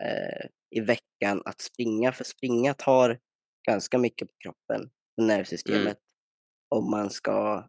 eh, 0.02 0.46
i 0.70 0.80
veckan 0.80 1.42
att 1.44 1.60
springa, 1.60 2.12
för 2.12 2.24
springa 2.24 2.74
tar 2.74 3.18
ganska 3.68 3.98
mycket 3.98 4.28
på 4.28 4.34
kroppen 4.42 4.90
och 5.16 5.24
nervsystemet 5.24 5.98
om 6.68 6.90
man 6.90 7.10
ska 7.10 7.68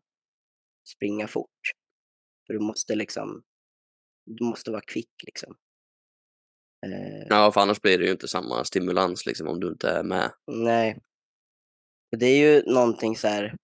springa 0.95 1.28
fort. 1.28 1.61
För 2.47 2.53
du 2.53 2.59
måste 2.59 2.95
liksom, 2.95 3.43
du 4.26 4.45
måste 4.45 4.72
vara 4.72 4.82
kvick 4.82 5.13
liksom. 5.26 5.55
Eh, 6.86 7.28
Ja, 7.30 7.51
för 7.51 7.61
annars 7.61 7.82
blir 7.82 7.97
det 7.97 8.05
ju 8.05 8.11
inte 8.11 8.28
samma 8.28 8.63
stimulans 8.63 9.26
liksom 9.26 9.47
om 9.47 9.59
du 9.59 9.68
inte 9.68 9.89
är 9.89 10.03
med. 10.03 10.32
Nej. 10.51 10.99
Det 12.18 12.26
är 12.26 12.38
ju 12.38 12.74
någonting 12.74 13.15
så 13.15 13.28
här 13.28 13.55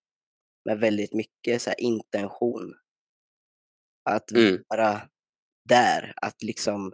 med 0.65 0.79
väldigt 0.79 1.13
mycket 1.13 1.61
så 1.61 1.69
här 1.69 1.81
intention. 1.81 2.73
Att 4.03 4.31
Mm. 4.31 4.63
vara 4.67 5.01
där, 5.69 6.13
att 6.21 6.43
liksom 6.43 6.93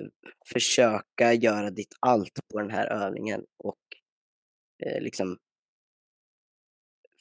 eh, 0.00 0.06
försöka 0.52 1.32
göra 1.32 1.70
ditt 1.70 1.94
allt 2.00 2.40
på 2.52 2.60
den 2.60 2.70
här 2.70 2.86
övningen 2.86 3.44
och 3.64 3.78
eh, 4.86 5.00
liksom 5.02 5.38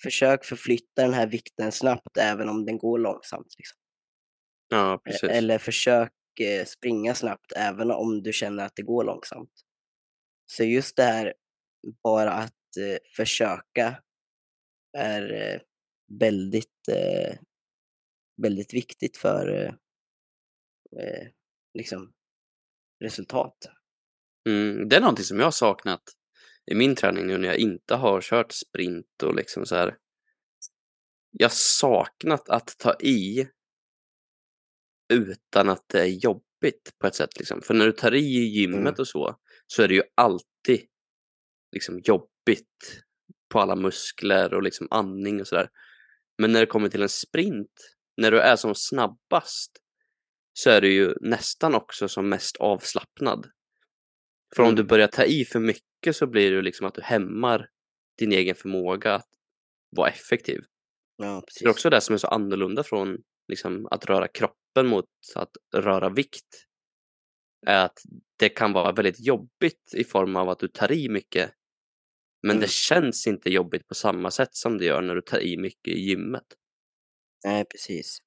försök 0.04 0.46
förflytta 0.46 1.02
den 1.02 1.14
här 1.14 1.28
vikten 1.28 1.72
snabbt 1.72 2.18
även 2.18 2.50
om 2.50 2.66
den 2.66 2.78
går 2.78 3.00
långsamt. 3.00 3.54
Liksom. 3.58 3.78
Ja, 4.70 4.94
Eh, 4.94 4.98
precis. 4.98 5.30
Eller 5.30 5.58
försök 5.58 6.14
eh, 6.42 6.66
springa 6.66 7.16
snabbt 7.16 7.52
även 7.56 7.92
om 7.92 8.24
du 8.24 8.34
känner 8.34 8.66
att 8.66 8.76
det 8.76 8.82
går 8.84 9.04
långsamt. 9.04 9.52
Så 10.52 10.64
just 10.64 10.96
det 10.96 11.04
här 11.04 11.34
bara 12.04 12.32
att 12.32 12.78
eh, 12.80 12.98
försöka 13.16 14.02
är 14.98 15.34
eh, 15.34 15.62
väldigt, 16.20 16.88
eh, 16.92 17.38
väldigt 18.42 18.74
viktigt 18.74 19.18
för 19.18 19.48
eh, 19.48 19.74
eh, 21.04 21.28
liksom 21.74 22.14
resultat. 23.04 23.58
Mm, 24.50 24.90
det 24.90 24.96
är 24.96 25.02
någonting 25.02 25.26
som 25.26 25.40
jag 25.40 25.46
har 25.46 25.52
saknat 25.52 26.04
i 26.72 26.76
min 26.76 26.96
träning 26.96 27.28
nu 27.28 27.38
när 27.38 27.48
jag 27.48 27.58
inte 27.58 27.96
har 27.96 28.22
kört 28.22 28.52
sprint 28.52 29.24
och 29.24 29.36
liksom 29.36 29.66
så 29.66 29.76
här. 29.76 29.98
Jag 31.32 31.48
har 31.48 31.56
saknat 31.56 32.50
att 32.50 32.76
ta 32.78 32.94
i 33.00 33.50
utan 35.14 35.70
att 35.70 35.90
det 35.90 36.02
är 36.02 36.06
jobbigt 36.06 36.94
på 37.00 37.08
ett 37.08 37.16
sätt. 37.16 37.40
Liksom. 37.40 37.62
För 37.62 37.74
när 37.74 37.86
du 37.86 37.92
tar 37.92 38.14
i 38.14 38.20
i 38.20 38.46
gymmet 38.46 38.80
Mm. 38.80 38.96
och 39.00 39.08
så, 39.08 39.40
så 39.68 39.84
är 39.84 39.88
det 39.88 39.94
ju 39.94 40.04
alltid 40.16 40.88
liksom 41.72 42.00
jobbigt. 42.00 43.04
på 43.50 43.60
alla 43.60 43.76
muskler 43.76 44.54
och 44.54 44.64
liksom 44.64 44.88
andning 44.92 45.42
och 45.42 45.48
sådär. 45.48 45.70
Men 46.38 46.52
när 46.52 46.60
det 46.60 46.66
kommer 46.66 46.90
till 46.90 47.02
en 47.02 47.10
sprint, 47.10 47.72
när 48.22 48.32
du 48.32 48.40
är 48.40 48.56
som 48.56 48.76
snabbast, 48.76 49.72
så 50.54 50.70
är 50.70 50.82
du 50.82 50.94
ju 50.94 51.14
nästan 51.22 51.76
också 51.76 52.08
som 52.08 52.30
mest 52.30 52.58
avslappnad. 52.58 53.50
För 54.56 54.64
om 54.64 54.68
Mm. 54.70 54.76
du 54.76 54.84
börjar 54.84 55.08
ta 55.08 55.24
i 55.24 55.46
för 55.46 55.60
mycket 55.60 56.16
så 56.16 56.28
blir 56.28 56.52
det 56.52 56.62
liksom 56.62 56.88
att 56.88 56.94
du 56.94 57.02
hämmar 57.02 57.70
din 58.18 58.32
egen 58.32 58.56
förmåga 58.56 59.16
att 59.16 59.28
vara 59.96 60.10
effektiv. 60.10 60.62
Ja, 61.18 61.44
Det 61.60 61.66
är 61.66 61.70
också 61.70 61.90
det 61.90 62.02
som 62.02 62.14
är 62.14 62.18
så 62.18 62.28
annorlunda 62.28 62.84
från 62.84 63.18
liksom, 63.48 63.86
att 63.92 64.06
röra 64.06 64.28
kroppen 64.28 64.88
mot 64.88 65.06
att 65.36 65.52
röra 65.76 66.10
vikt. 66.10 66.66
Är 67.68 67.86
att 67.86 68.00
det 68.40 68.50
kan 68.50 68.74
vara 68.74 68.92
väldigt 68.92 69.20
jobbigt 69.20 69.94
i 69.96 70.04
form 70.04 70.36
av 70.36 70.50
att 70.50 70.60
du 70.60 70.68
tar 70.68 70.92
i 70.92 71.10
mycket. 71.10 71.52
Men 72.44 72.52
Mm. 72.52 72.62
det 72.62 72.70
känns 72.70 73.28
inte 73.28 73.50
jobbigt 73.50 73.88
på 73.88 73.96
samma 73.96 74.32
sätt 74.32 74.56
som 74.56 74.78
det 74.78 74.86
gör 74.86 75.02
när 75.02 75.16
du 75.16 75.22
tar 75.22 75.40
i 75.40 75.58
mycket 75.58 75.94
i 75.94 76.00
gymmet. 76.00 76.44
Nej, 77.46 77.66
precis. 77.66 78.18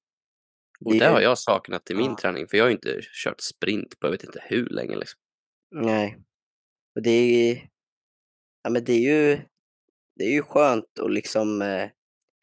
Och 0.85 0.93
Det 0.93 0.99
det 0.99 1.05
har 1.07 1.21
jag 1.21 1.37
saknat 1.37 1.91
i 1.91 1.95
min 1.95 2.05
Ja. 2.11 2.17
träning. 2.21 2.47
För 2.47 2.57
jag 2.57 2.63
har 2.63 2.69
ju 2.69 2.75
inte 2.75 2.99
kört 3.23 3.41
sprint 3.41 3.99
på 3.99 4.07
jag 4.07 4.11
vet 4.11 4.23
inte 4.23 4.43
hur 4.45 4.65
länge. 4.69 4.95
Liksom. 4.95 5.19
Nej. 5.75 6.17
Och 6.95 7.01
det 7.01 7.11
är 7.11 7.25
ju, 7.53 7.61
ja, 8.63 8.69
men 8.69 8.83
det 8.83 8.93
är 8.93 8.99
ju, 8.99 9.41
det 10.15 10.23
är 10.23 10.31
ju 10.31 10.41
skönt 10.43 10.99
att 10.99 11.11
liksom 11.13 11.61
eh, 11.61 11.89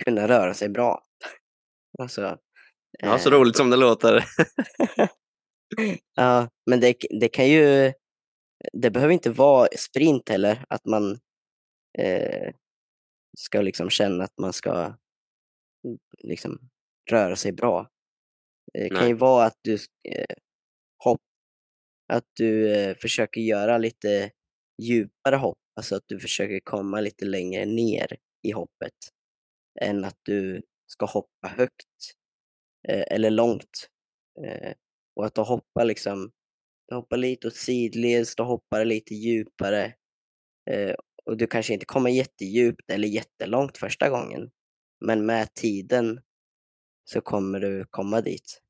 kunna 0.04 0.28
röra 0.28 0.54
sig 0.54 0.68
bra. 0.68 1.02
Alltså, 1.98 2.38
Ja, 2.98 3.18
så 3.18 3.28
eh, 3.28 3.32
roligt 3.38 3.56
som 3.56 3.70
det 3.70 3.76
låter. 3.76 4.24
ja, 6.14 6.48
men 6.66 6.80
det, 6.80 6.94
det 7.20 7.28
kan 7.28 7.48
ju, 7.48 7.92
det 8.72 8.90
behöver 8.90 9.12
inte 9.14 9.30
vara 9.30 9.68
sprint 9.76 10.28
heller, 10.28 10.64
att 10.68 10.84
man 10.84 11.18
eh, 11.98 12.52
ska 13.38 13.60
liksom 13.60 13.90
känna 13.90 14.24
att 14.24 14.38
man 14.38 14.52
ska 14.52 14.94
liksom 16.18 16.59
röra 17.11 17.37
sig 17.37 17.53
bra. 17.53 17.89
Det 18.72 18.89
kan 18.89 18.99
Nej. 18.99 19.09
ju 19.09 19.14
vara 19.14 19.45
att 19.45 19.59
du 19.62 19.74
eh, 20.09 20.37
hopp, 21.05 21.20
att 22.12 22.26
du 22.37 22.74
eh, 22.74 22.97
försöker 22.97 23.41
göra 23.41 23.78
lite 23.78 24.31
djupare 24.83 25.37
hopp, 25.37 25.59
alltså 25.76 25.97
att 25.97 26.05
du 26.07 26.20
försöker 26.20 26.61
komma 26.64 27.01
lite 27.01 27.24
längre 27.24 27.64
ner 27.64 28.16
i 28.43 28.51
hoppet 28.51 28.95
än 29.81 30.05
att 30.05 30.18
du 30.22 30.62
ska 30.87 31.07
hoppa 31.07 31.49
högt 31.49 32.14
eh, 32.89 33.05
eller 33.11 33.31
långt. 33.31 33.89
Eh, 34.45 34.72
och 35.16 35.26
att 35.26 35.35
du 35.35 35.41
hoppar 35.41 35.85
liksom, 35.85 36.31
du 36.89 36.95
hoppar 36.95 37.16
lite 37.16 37.47
åt 37.47 37.57
sidleds, 37.57 38.37
du 38.37 38.43
hoppar 38.43 38.85
lite 38.85 39.14
djupare 39.14 39.95
eh, 40.70 40.95
och 41.24 41.37
du 41.37 41.47
kanske 41.47 41.72
inte 41.72 41.87
kommer 41.87 42.11
jättedjupt 42.11 42.91
eller 42.91 43.09
jättelångt 43.09 43.78
första 43.78 44.09
gången. 44.09 44.51
Men 45.01 45.26
med 45.26 45.55
tiden 45.55 46.20
så 47.05 47.20
kommer 47.20 47.61
du 47.61 47.86
komma 47.90 48.20
dit. 48.20 48.62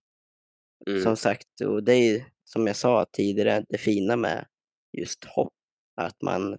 Mm. 0.86 1.02
Som 1.02 1.16
sagt, 1.16 1.60
och 1.60 1.84
det 1.84 1.94
är 1.94 2.24
som 2.44 2.66
jag 2.66 2.76
sa 2.76 3.06
tidigare, 3.12 3.64
det 3.68 3.78
fina 3.78 4.16
med 4.16 4.46
just 4.98 5.24
hopp, 5.24 5.52
att 5.96 6.22
man, 6.22 6.52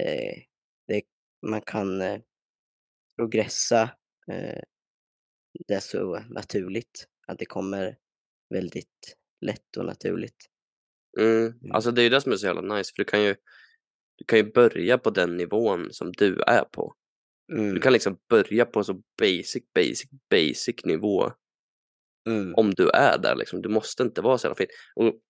eh, 0.00 0.42
det, 0.86 1.02
man 1.46 1.60
kan 1.60 2.00
eh, 2.00 2.20
progressa 3.16 3.82
eh, 4.32 4.62
det 5.66 5.80
så 5.80 6.18
naturligt, 6.18 7.08
att 7.26 7.38
det 7.38 7.46
kommer 7.46 7.98
väldigt 8.50 9.16
lätt 9.40 9.76
och 9.76 9.84
naturligt. 9.84 10.50
Mm. 11.20 11.54
Alltså 11.70 11.90
det 11.90 12.00
är 12.00 12.04
ju 12.04 12.08
det 12.08 12.20
som 12.20 12.32
är 12.32 12.36
så 12.36 12.46
jävla 12.46 12.76
nice. 12.76 12.92
För 12.96 13.02
du 13.02 13.04
kan 13.04 13.24
ju, 13.24 13.36
du 14.16 14.24
kan 14.24 14.38
ju 14.38 14.52
börja 14.52 14.98
på 14.98 15.10
den 15.10 15.36
nivån 15.36 15.92
som 15.92 16.12
du 16.12 16.42
är 16.42 16.64
på. 16.64 16.94
Mm, 17.52 17.74
Du 17.74 17.80
kan 17.80 17.92
liksom 17.92 18.18
börja 18.28 18.66
på 18.66 18.84
så 18.84 19.02
basic, 19.18 19.62
basic, 19.74 20.10
basic 20.30 20.84
nivå 20.84 21.32
mm, 22.28 22.54
om 22.54 22.70
du 22.74 22.90
är 22.90 23.18
där. 23.18 23.36
Liksom. 23.36 23.62
Du 23.62 23.68
måste 23.68 24.02
inte 24.02 24.20
vara 24.20 24.38
så 24.38 24.46
jävla 24.46 24.56
fin. 24.56 24.66
Och 24.94 25.20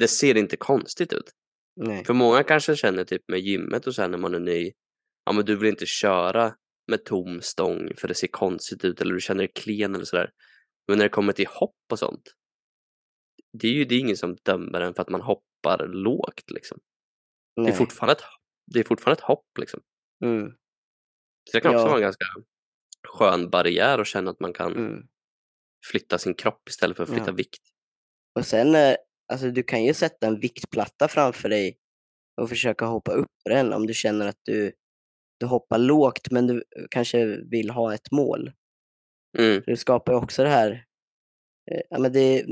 det 0.00 0.08
ser 0.08 0.36
inte 0.36 0.56
konstigt 0.56 1.12
ut. 1.12 1.30
nej, 1.76 2.04
För 2.04 2.14
många 2.14 2.42
kanske 2.42 2.76
känner 2.76 3.04
typ 3.04 3.22
med 3.28 3.40
gymmet 3.40 3.86
och 3.86 3.94
sen 3.94 4.10
när 4.10 4.18
man 4.18 4.34
är 4.34 4.40
ny, 4.40 4.72
ja 5.24 5.32
men 5.32 5.44
du 5.44 5.56
vill 5.56 5.68
inte 5.68 5.86
köra 5.86 6.54
med 6.90 7.04
tom 7.04 7.40
stång 7.40 7.90
för 7.96 8.08
det 8.08 8.14
ser 8.14 8.28
konstigt 8.28 8.84
ut 8.84 9.00
eller 9.00 9.14
du 9.14 9.20
känner 9.20 9.38
dig 9.38 9.52
klen 9.54 9.94
eller 9.94 10.04
sådär. 10.04 10.30
Men 10.88 10.98
när 10.98 11.04
det 11.04 11.08
kommer 11.08 11.32
till 11.32 11.46
hopp 11.46 11.76
och 11.92 11.98
sånt, 11.98 12.22
det 13.52 13.68
är 13.68 13.72
ju 13.72 13.84
det 13.84 13.94
är 13.94 13.98
ingen 13.98 14.16
som 14.16 14.36
dömer 14.42 14.80
en 14.80 14.94
för 14.94 15.02
att 15.02 15.08
man 15.10 15.20
hoppar 15.20 15.86
lågt 15.86 16.50
liksom. 16.50 16.78
Det 17.56 17.68
är 17.68 17.72
fortfarande 17.72 18.12
ett, 18.12 18.22
det 18.72 18.80
är 18.80 18.84
fortfarande 18.84 19.18
ett 19.20 19.24
hopp 19.26 19.58
liksom. 19.58 19.80
Mm, 20.24 20.52
Så 21.50 21.56
det 21.56 21.60
kan 21.60 21.74
också 21.74 21.84
Ja. 21.84 21.88
vara 21.88 21.96
en 21.96 22.02
ganska 22.02 22.24
skön 23.08 23.50
barriär 23.50 23.98
att 23.98 24.06
känna 24.06 24.30
att 24.30 24.40
man 24.40 24.52
kan 24.52 24.72
mm. 24.76 25.06
flytta 25.90 26.18
sin 26.18 26.34
kropp 26.34 26.68
istället 26.68 26.96
för 26.96 27.04
att 27.04 27.10
flytta 27.10 27.26
Ja. 27.26 27.32
vikt. 27.32 27.62
Och 28.38 28.46
sen, 28.46 28.74
eh, 28.74 28.96
alltså 29.32 29.50
du 29.50 29.62
kan 29.62 29.84
ju 29.84 29.94
sätta 29.94 30.26
en 30.26 30.40
viktplatta 30.40 31.08
framför 31.08 31.48
dig 31.48 31.78
och 32.40 32.48
försöka 32.48 32.84
hoppa 32.84 33.12
upp 33.12 33.28
på 33.44 33.48
den 33.48 33.72
om 33.72 33.86
du 33.86 33.94
känner 33.94 34.26
att 34.28 34.40
du, 34.42 34.72
du 35.40 35.46
hoppar 35.46 35.78
lågt 35.78 36.30
men 36.30 36.46
du 36.46 36.64
kanske 36.90 37.26
vill 37.50 37.70
ha 37.70 37.94
ett 37.94 38.10
mål. 38.10 38.52
Mm, 39.38 39.62
Det 39.66 39.76
skapar 39.76 40.12
ju 40.12 40.18
också 40.18 40.42
det 40.42 40.48
här, 40.48 40.84
eh, 41.70 41.80
ja 41.90 41.98
men 41.98 42.12
det, 42.12 42.46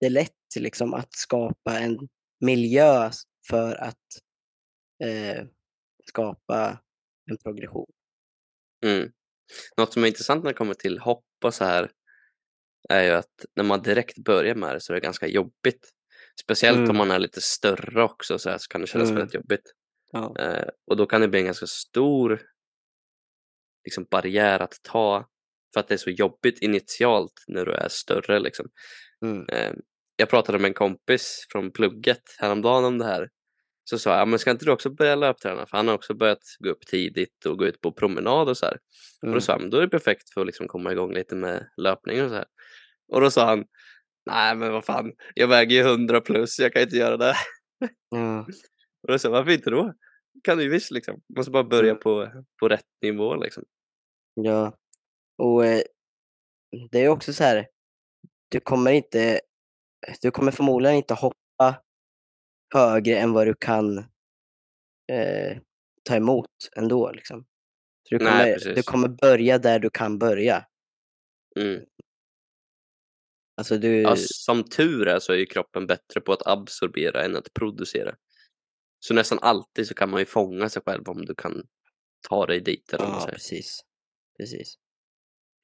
det 0.00 0.06
är 0.06 0.10
lätt 0.10 0.30
liksom 0.56 0.94
att 0.94 1.12
skapa 1.14 1.78
en 1.78 2.08
miljö 2.40 3.10
för 3.48 3.74
att 3.74 4.04
eh, 5.04 5.44
skapa 6.04 6.78
en 7.30 7.36
progression. 7.36 7.90
Mm. 8.84 9.10
Något 9.76 9.92
som 9.92 10.04
är 10.04 10.08
intressant 10.08 10.44
när 10.44 10.50
det 10.50 10.56
kommer 10.56 10.74
till 10.74 10.98
hopp 10.98 11.24
och 11.44 11.54
så 11.54 11.64
här 11.64 11.90
är 12.88 13.02
ju 13.02 13.10
att 13.10 13.44
när 13.56 13.64
man 13.64 13.82
direkt 13.82 14.18
börjar 14.18 14.54
med 14.54 14.74
det 14.74 14.80
så 14.80 14.92
är 14.92 14.94
det 14.94 15.00
ganska 15.00 15.26
jobbigt. 15.26 15.90
Speciellt 16.42 16.76
Mm. 16.76 16.90
om 16.90 16.96
man 16.96 17.10
är 17.10 17.18
lite 17.18 17.40
större 17.40 18.02
också 18.02 18.38
så, 18.38 18.50
här, 18.50 18.58
så 18.58 18.68
kan 18.68 18.80
det 18.80 18.86
kännas 18.86 19.08
Mm. 19.08 19.18
väldigt 19.18 19.34
jobbigt. 19.34 19.72
Ja. 20.12 20.36
Eh, 20.38 20.68
och 20.90 20.96
då 20.96 21.06
kan 21.06 21.20
det 21.20 21.28
bli 21.28 21.38
en 21.40 21.44
ganska 21.46 21.66
stor 21.66 22.42
liksom, 23.84 24.06
barriär 24.10 24.60
att 24.60 24.74
ta 24.82 25.28
för 25.74 25.80
att 25.80 25.88
det 25.88 25.94
är 25.94 25.98
så 25.98 26.10
jobbigt 26.10 26.58
initialt 26.62 27.44
när 27.46 27.64
du 27.64 27.72
är 27.72 27.88
större. 27.88 28.40
Liksom. 28.40 28.66
Mm. 29.24 29.48
Eh, 29.48 29.72
jag 30.16 30.28
pratade 30.28 30.58
med 30.58 30.68
en 30.68 30.74
kompis 30.74 31.46
från 31.52 31.70
plugget 31.72 32.22
häromdagen 32.38 32.84
om 32.84 32.98
det 32.98 33.04
här. 33.04 33.28
Så 33.84 33.98
sa 33.98 34.18
jag, 34.18 34.28
men 34.28 34.38
ska 34.38 34.50
inte 34.50 34.64
du 34.64 34.70
också 34.72 34.90
börja 34.90 35.14
löpträna? 35.14 35.66
För 35.66 35.76
han 35.76 35.88
har 35.88 35.94
också 35.94 36.14
börjat 36.14 36.42
gå 36.58 36.68
upp 36.70 36.86
tidigt 36.86 37.46
och 37.46 37.58
gå 37.58 37.66
ut 37.66 37.80
på 37.80 37.92
promenad 37.92 38.48
och 38.48 38.56
så 38.56 38.66
här. 38.66 38.78
Och 39.22 39.24
Mm. 39.28 39.34
då 39.34 39.40
sa 39.40 39.52
jag, 39.52 39.60
men 39.60 39.70
då 39.70 39.76
är 39.76 39.80
det 39.82 39.88
perfekt 39.88 40.30
för 40.30 40.40
att 40.40 40.46
liksom 40.46 40.68
komma 40.68 40.92
igång 40.92 41.12
lite 41.14 41.34
med 41.34 41.68
löpning 41.76 42.22
och 42.22 42.28
så 42.28 42.34
här. 42.34 42.44
Och 43.12 43.20
då 43.20 43.30
sa 43.30 43.46
han, 43.46 43.64
nej 44.30 44.54
men 44.56 44.72
vad 44.72 44.84
fan, 44.84 45.12
jag 45.34 45.48
väger 45.48 45.76
ju 45.76 45.82
100 45.90 46.20
plus, 46.20 46.58
jag 46.58 46.72
kan 46.72 46.82
inte 46.82 46.96
göra 46.96 47.16
det. 47.16 47.34
Ja. 48.08 48.40
Och 49.02 49.08
då 49.12 49.18
sa 49.18 49.28
jag, 49.28 49.32
varför 49.32 49.50
inte 49.50 49.70
då? 49.70 49.92
Kan 50.44 50.58
du 50.58 50.64
ju 50.64 50.70
visst 50.70 50.90
liksom. 50.90 51.20
Måste 51.36 51.50
bara 51.50 51.64
börja 51.64 51.90
Mm. 51.90 52.00
på, 52.02 52.28
på 52.60 52.68
rätt 52.68 52.86
nivå 53.02 53.36
liksom. 53.36 53.64
ja. 54.34 54.76
Och 55.38 55.66
eh, 55.66 55.82
det 56.90 57.04
är 57.04 57.08
också 57.08 57.32
så 57.32 57.44
här, 57.44 57.66
du 58.48 58.60
kommer 58.60 58.92
inte, 58.92 59.40
du 60.22 60.30
kommer 60.30 60.52
förmodligen 60.52 60.96
inte 60.96 61.14
hoppa 61.14 61.36
högre 62.74 63.18
än 63.18 63.32
vad 63.32 63.46
du 63.46 63.54
kan 63.54 63.98
eh, 65.12 65.58
ta 66.02 66.16
emot 66.16 66.50
ändå. 66.76 67.12
Liksom. 67.12 67.46
Så 68.08 68.14
du, 68.14 68.24
Nej, 68.24 68.32
kommer, 68.32 68.52
precis. 68.52 68.74
du 68.74 68.82
kommer 68.82 69.08
börja 69.08 69.58
där 69.58 69.78
du 69.78 69.90
kan 69.90 70.18
börja. 70.18 70.66
Mm. 71.60 71.84
Alltså 73.56 73.78
du, 73.78 74.00
Ja, 74.00 74.16
som 74.18 74.64
tur 74.64 75.08
är 75.08 75.18
så 75.18 75.32
är 75.32 75.36
ju 75.36 75.46
kroppen 75.46 75.86
bättre 75.86 76.20
på 76.20 76.32
att 76.32 76.46
absorbera 76.46 77.24
än 77.24 77.36
att 77.36 77.54
producera. 77.54 78.16
Så 78.98 79.14
nästan 79.14 79.38
alltid 79.42 79.86
så 79.86 79.94
kan 79.94 80.10
man 80.10 80.20
ju 80.20 80.26
fånga 80.26 80.68
sig 80.68 80.82
själv 80.86 81.08
om 81.08 81.24
du 81.24 81.34
kan 81.34 81.66
ta 82.28 82.46
dig 82.46 82.60
dit. 82.60 82.92
Eller 82.92 83.04
ja, 83.04 83.26
precis. 83.32 83.80
precis. 84.38 84.74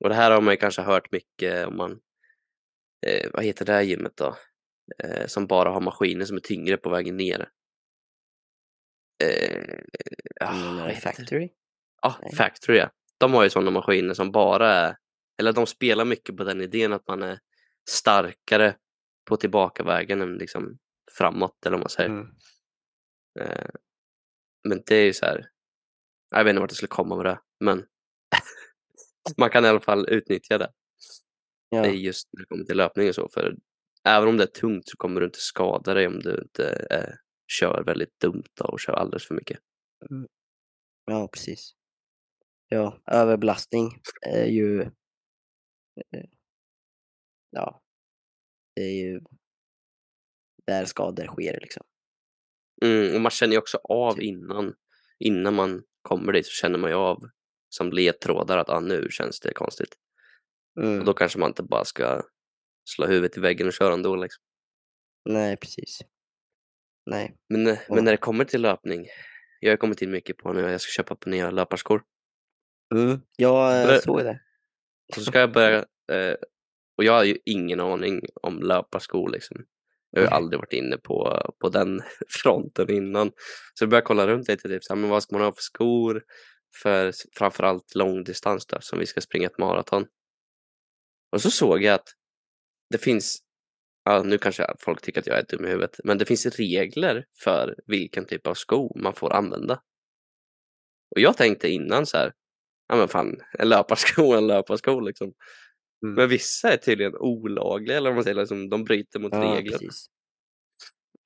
Och 0.05 0.09
det 0.09 0.15
här 0.15 0.31
har 0.31 0.41
man 0.41 0.55
ju 0.55 0.59
kanske 0.59 0.83
hört 0.83 1.13
mycket 1.13 1.67
om 1.67 1.77
man, 1.77 2.01
eh, 3.07 3.31
vad 3.33 3.45
heter 3.45 3.65
det 3.65 3.73
här 3.73 3.83
gymmet 3.83 4.17
då? 4.17 4.37
Eh, 4.99 5.27
som 5.27 5.47
bara 5.47 5.71
har 5.71 5.81
maskiner 5.81 6.25
som 6.25 6.37
är 6.37 6.41
tyngre 6.41 6.77
på 6.77 6.91
vägen 6.91 7.17
ner. 7.17 7.49
Eh, 9.25 9.79
ah, 10.41 10.73
det 10.73 10.89
det? 10.89 10.95
factory? 10.95 11.49
Ja, 12.03 12.19
Nej. 12.23 12.35
Factory 12.35 12.79
ja. 12.79 12.91
De 13.19 13.35
har 13.35 13.45
ju 13.45 13.51
sådana 13.51 13.71
maskiner 13.71 14.15
som 14.15 14.33
bara 14.33 14.73
är, 14.73 14.97
eller 15.39 15.53
de 15.53 15.67
spelar 15.67 16.05
mycket 16.05 16.37
på 16.37 16.45
den 16.45 16.61
idén 16.61 16.93
att 16.93 17.09
man 17.09 17.23
är 17.23 17.41
starkare 17.91 18.77
på 19.29 19.37
tillbakavägen 19.37 20.23
än 20.23 20.35
liksom 20.35 20.79
framåt 21.19 21.67
eller 21.67 21.77
vad 21.77 21.81
man 21.81 21.91
säger. 21.91 22.11
Mm. 22.11 22.27
Eh, 23.41 23.71
men 24.69 24.83
det 24.87 24.97
är 24.97 25.05
ju 25.05 25.13
så 25.13 25.27
här, 25.27 25.51
jag 26.31 26.45
vet 26.45 26.51
inte 26.51 26.61
vart 26.61 26.71
jag 26.71 26.77
skulle 26.77 26.89
komma 26.89 27.17
med 27.17 27.27
det, 27.27 27.41
men 27.61 27.87
man 29.39 29.51
kan 29.51 29.65
i 29.65 29.69
alla 29.69 29.81
fall 29.81 30.09
utnyttja 30.09 30.59
det. 30.59 30.73
Ja. 31.69 31.83
Det 31.83 31.89
är 31.89 31.93
just 31.93 32.29
när 32.33 32.41
det 32.41 32.47
kommer 32.47 32.65
till 32.65 32.77
löpning 32.77 33.09
och 33.09 33.15
så. 33.15 33.29
För 33.29 33.57
även 34.09 34.29
om 34.29 34.37
det 34.37 34.45
är 34.45 34.61
tungt 34.61 34.89
så 34.89 34.97
kommer 34.97 35.21
du 35.21 35.27
inte 35.27 35.41
skada 35.41 35.95
dig 35.95 36.07
om 36.07 36.19
du 36.21 36.39
inte 36.43 36.87
eh, 36.91 37.15
kör 37.47 37.85
väldigt 37.87 38.21
dumt 38.21 38.45
och 38.61 38.81
kör 38.81 38.93
alldeles 38.93 39.27
för 39.27 39.35
mycket. 39.35 39.59
ja, 41.07 41.29
precis. 41.33 41.73
ja, 42.69 43.03
överbelastning 43.07 44.01
är 44.27 44.47
ju... 44.47 44.81
eh, 44.83 46.25
Ja, 47.53 47.83
det 48.75 48.83
är 48.83 49.03
ju 49.05 49.21
där 50.67 50.85
skador 50.85 51.27
sker 51.27 51.59
liksom. 51.61 51.83
Mm, 52.85 53.15
och 53.15 53.21
man 53.21 53.31
känner 53.31 53.53
ju 53.53 53.59
också 53.59 53.79
av 53.85 54.13
Typ. 54.15 54.23
innan, 54.23 54.75
innan 55.19 55.55
man 55.55 55.83
kommer 56.03 56.33
dit 56.33 56.47
så 56.47 56.53
känner 56.53 56.79
man 56.79 56.91
ju 56.91 56.97
av 56.97 57.23
som 57.69 57.91
ledtrådar 57.93 58.59
att 58.59 58.69
ah, 58.69 58.81
nu 58.81 59.09
känns 59.11 59.41
det 59.41 59.53
konstigt. 59.53 59.97
Mm. 60.81 60.99
Och 60.99 61.05
då 61.05 61.13
kanske 61.15 61.39
man 61.39 61.51
inte 61.51 61.63
bara 61.63 61.85
ska 61.85 62.23
slå 62.91 63.07
huvudet 63.07 63.37
i 63.37 63.41
väggen 63.41 63.67
och 63.67 63.73
köra 63.73 63.93
ändå. 63.95 64.17
Liksom. 64.17 64.43
Nej, 65.25 65.57
precis. 65.57 65.99
Nej. 67.07 67.37
Men, 67.49 67.67
eh, 67.67 67.79
Ja. 67.89 67.95
men 67.95 68.05
när 68.05 68.13
det 68.13 68.17
kommer 68.19 68.45
till 68.45 68.63
löpning, 68.63 69.07
jag 69.61 69.73
har 69.73 69.77
kommit 69.77 70.03
in 70.03 70.11
mycket 70.11 70.37
på 70.37 70.53
nu 70.53 70.61
jag 70.61 70.81
ska 70.81 70.91
köpa 70.91 71.15
på 71.17 71.29
nya 71.29 71.51
löparskor. 71.51 72.03
Mm. 72.95 73.21
Jag 73.37 73.83
eh, 73.83 73.87
Det- 73.89 74.03
såg 74.03 74.19
det. 74.25 74.41
Så 75.15 75.21
ska 75.21 75.39
jag 75.41 75.53
börja, 75.53 75.79
eh, 76.13 76.35
och 76.99 77.05
jag 77.05 77.13
har 77.13 77.25
ju 77.25 77.39
ingen 77.45 77.81
aning 77.81 78.21
om 78.43 78.59
löparskor 78.63 79.31
liksom. 79.31 79.65
Jag 80.11 80.21
har 80.21 80.27
Nej. 80.27 80.35
aldrig 80.37 80.59
varit 80.61 80.73
inne 80.73 80.97
på, 80.97 81.43
på 81.61 81.69
den 81.69 82.03
fronten 82.43 82.91
innan. 82.91 83.29
Så 83.75 83.83
jag 83.85 83.91
började 83.91 84.07
kolla 84.07 84.27
runt 84.27 84.49
lite, 84.49 84.69
typ, 84.69 84.85
så 84.85 84.95
här, 84.95 85.01
men 85.01 85.11
vad 85.11 85.23
ska 85.23 85.37
man 85.37 85.45
ha 85.45 85.53
för 85.53 85.63
skor 85.63 86.23
för 86.83 87.13
framförallt 87.39 87.95
långdistans 87.95 88.67
då, 88.67 88.77
som 88.81 88.99
vi 88.99 89.07
ska 89.07 89.21
springa 89.21 89.47
ett 89.47 89.59
maraton. 89.59 90.07
Och 91.33 91.43
så 91.43 91.51
såg 91.51 91.83
jag 91.83 91.95
att 91.95 92.09
det 92.91 92.99
finns, 92.99 93.39
ja, 94.05 94.23
nu 94.23 94.39
kanske 94.39 94.67
folk 94.79 95.03
tycker 95.03 95.21
att 95.21 95.27
jag 95.27 95.39
är 95.39 95.47
dum 95.49 95.65
i 95.65 95.69
huvudet, 95.69 96.01
men 96.05 96.19
det 96.19 96.25
finns 96.25 96.47
regler 96.47 97.25
för 97.43 97.77
vilken 97.87 98.27
typ 98.27 98.47
av 98.47 98.55
sko 98.55 98.99
man 98.99 99.15
får 99.15 99.33
använda. 99.33 99.83
Och 101.15 101.21
jag 101.21 101.37
tänkte 101.37 101.69
innan 101.69 102.07
så 102.07 102.17
här, 102.17 102.33
ja 102.89 102.97
men 102.97 103.09
fan, 103.09 103.41
en 103.59 103.69
löparsko 103.69 104.33
är 104.33 104.39
en 104.39 104.47
löparsko 104.47 105.01
liksom. 105.01 105.33
Mm. 106.03 106.15
Men 106.15 106.29
vissa 106.29 106.73
är 106.73 106.77
tydligen 106.77 107.17
olagliga, 107.17 107.97
eller 107.97 108.11
vad 108.11 108.15
man 108.15 108.25
säger, 108.25 108.35
liksom, 108.35 108.69
de 108.69 108.85
bryter 108.85 109.19
mot 109.21 109.33
Ja, 109.33 109.41
regler. 109.41 109.79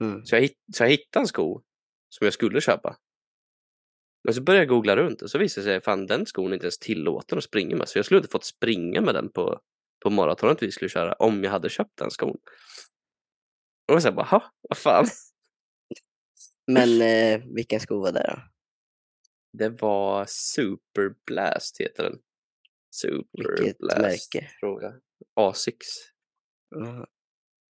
Mm. 0.01 0.25
Så 0.25 0.37
jag, 0.37 0.51
så 0.75 0.83
jag 0.83 0.91
hittade 0.91 1.23
en 1.23 1.29
sko 1.29 1.63
som 2.09 2.25
jag 2.25 2.35
skulle 2.35 2.61
köpa. 2.61 2.97
Men 4.25 4.35
så 4.35 4.43
började 4.43 4.65
jag 4.65 4.69
googla 4.69 4.97
runt 4.97 5.23
och 5.23 5.31
så 5.31 5.39
visade 5.39 5.67
det 5.67 5.81
sig 5.83 5.93
att 5.93 6.09
den 6.09 6.27
skon 6.27 6.51
är 6.51 6.55
inte 6.55 6.67
ens 6.67 6.79
tillåten 6.79 7.39
att 7.39 7.45
springa 7.45 7.77
med. 7.77 7.89
Så 7.89 7.99
jag 7.99 8.05
skulle 8.05 8.19
inte 8.19 8.31
fått 8.31 8.45
springa 8.45 9.01
med 9.01 9.15
den 9.15 9.33
på, 9.33 9.61
på 10.05 10.11
maratonet 10.11 10.63
vi 10.63 10.73
skulle 10.73 10.89
köra 10.89 11.13
om 11.13 11.45
jag 11.45 11.51
hade 11.51 11.69
köpt 11.71 11.97
den 11.99 12.11
skon. 12.11 12.39
Och 13.93 14.03
sa 14.03 14.13
bara, 14.13 14.27
"Ha, 14.27 14.53
vad 14.69 14.79
fan. 14.79 15.07
Men 16.67 17.03
eh, 17.03 17.47
vilken 17.55 17.81
sko 17.81 18.01
var 18.01 18.13
det 18.13 18.35
då? 18.37 18.43
Det 19.59 19.69
var 19.69 20.25
Super 20.29 21.15
Blast 21.27 21.81
heter 21.81 22.03
den. 22.03 22.19
Super 22.95 23.61
Vilket 23.61 23.79
Blast. 23.79 24.01
märke? 24.01 24.51
Tror 24.61 24.83
jag. 24.83 25.01
Asics. 25.35 25.87
Mm. 26.77 27.01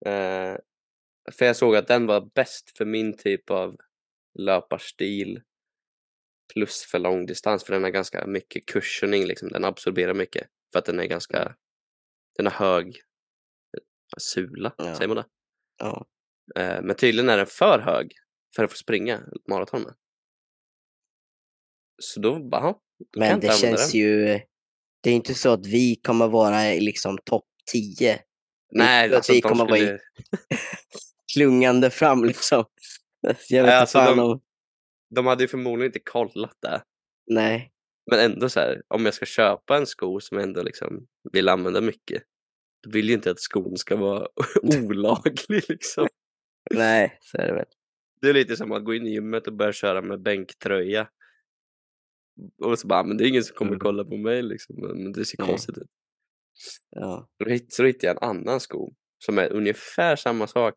Eh, 0.07 0.59
för 1.33 1.45
jag 1.45 1.57
såg 1.57 1.77
att 1.77 1.89
den 1.89 2.07
var 2.07 2.31
bäst 2.35 2.77
för 2.79 2.85
min 2.85 3.17
typ 3.17 3.51
av 3.51 3.77
löparstil 4.39 5.43
plus 6.53 6.85
för 6.85 6.99
långdistans 6.99 7.65
för 7.65 7.73
den 7.73 7.83
har 7.83 7.91
ganska 7.91 8.27
mycket 8.27 8.67
cushioning, 8.67 9.25
liksom. 9.27 9.49
den 9.49 9.65
absorberar 9.65 10.15
mycket 10.15 10.49
för 10.73 10.79
att 10.79 10.85
den 10.85 11.01
är 11.01 11.07
ganska, 11.07 11.57
den 12.37 12.47
har 12.47 12.53
hög 12.53 12.97
sula, 14.19 14.75
Ja. 14.79 14.95
säger 14.95 15.09
man 15.09 15.17
det? 15.17 15.27
Ja. 15.79 16.07
Eh, 16.57 16.83
men 16.83 16.97
tydligen 16.97 17.29
är 17.29 17.37
den 17.37 17.47
för 17.47 17.79
hög 17.79 18.13
för 18.57 18.65
att 18.65 18.71
få 18.71 18.77
springa 18.77 19.21
maraton 19.49 19.83
med. 19.83 19.95
Så 22.03 22.21
då 22.21 22.49
bara, 22.49 22.61
"Jaha, 22.63 22.75
då 23.13 23.21
Men 23.21 23.41
det 23.41 23.53
känns 23.61 23.93
den. 23.93 24.01
ju... 24.01 24.41
Det 25.03 25.11
är 25.11 25.15
inte 25.15 25.35
så 25.35 25.51
att 25.53 25.67
vi 25.67 25.97
kommer 25.97 26.29
vara 26.29 26.63
liksom 26.63 27.19
topp 27.25 27.45
10. 27.73 28.21
Nej, 28.73 29.09
att 29.09 29.15
alltså 29.17 29.33
vi 29.33 29.41
kommer 29.41 29.65
vara 29.65 29.77
skulle, 29.77 29.99
Klungande 31.35 31.91
fram 31.91 32.25
liksom. 32.25 32.65
Jag 33.49 33.63
vet 33.63 33.71
Nej, 33.71 33.81
alltså 33.81 33.99
fan 33.99 34.17
de- 34.17 34.23
om... 34.23 34.41
de 35.15 35.27
hade 35.27 35.45
ju 35.45 35.49
förmodligen 35.49 35.89
inte 35.89 35.99
kollat 36.11 36.57
det. 36.63 36.83
Nej. 37.27 37.73
Men 38.11 38.19
ändå 38.33 38.49
så 38.49 38.61
här, 38.61 38.83
om 38.89 39.05
jag 39.05 39.15
ska 39.15 39.27
köpa 39.27 39.77
en 39.77 39.87
sko 39.87 40.21
som 40.21 40.39
jag 40.39 40.47
ändå 40.47 40.63
liksom 40.63 41.07
vill 41.33 41.49
använda 41.49 41.81
mycket, 41.81 42.23
då 42.83 42.91
vill 42.91 43.09
jag 43.09 43.17
inte 43.17 43.31
att 43.31 43.41
skon 43.41 43.77
ska 43.77 43.97
vara 43.97 44.29
olaglig 44.63 45.63
liksom. 45.69 46.09
Nej, 46.75 47.19
så 47.23 47.39
är 47.39 47.47
det 47.47 47.55
väl. 47.55 47.67
Det 48.21 48.29
är 48.29 48.35
lite 48.35 48.57
som 48.57 48.73
att 48.73 48.85
gå 48.85 48.95
in 48.95 49.07
i 49.07 49.11
gymmet 49.13 49.47
och 49.47 49.53
börja 49.57 49.73
köra 49.73 50.03
med 50.03 50.23
bänktröja. 50.23 51.09
Och 52.63 52.79
så 52.79 52.87
bara, 52.87 53.05
men 53.05 53.17
det 53.17 53.25
är 53.25 53.29
ingen 53.29 53.45
som 53.45 53.57
kommer 53.57 53.71
Mm. 53.71 53.81
kolla 53.81 54.05
på 54.05 54.17
mig 54.17 54.43
liksom, 54.43 54.77
men 54.81 55.13
det 55.13 55.25
ser 55.25 55.37
konstigt 55.37 55.79
ut. 55.79 55.91
Ja. 56.91 57.29
Så 57.43 57.49
hitt- 57.51 57.73
Så 57.73 57.85
hittade 57.85 58.07
jag 58.07 58.23
en 58.23 58.29
annan 58.31 58.61
sko 58.61 58.95
som 59.19 59.39
är 59.39 59.53
ungefär 59.53 60.17
samma 60.17 60.47
sak. 60.47 60.75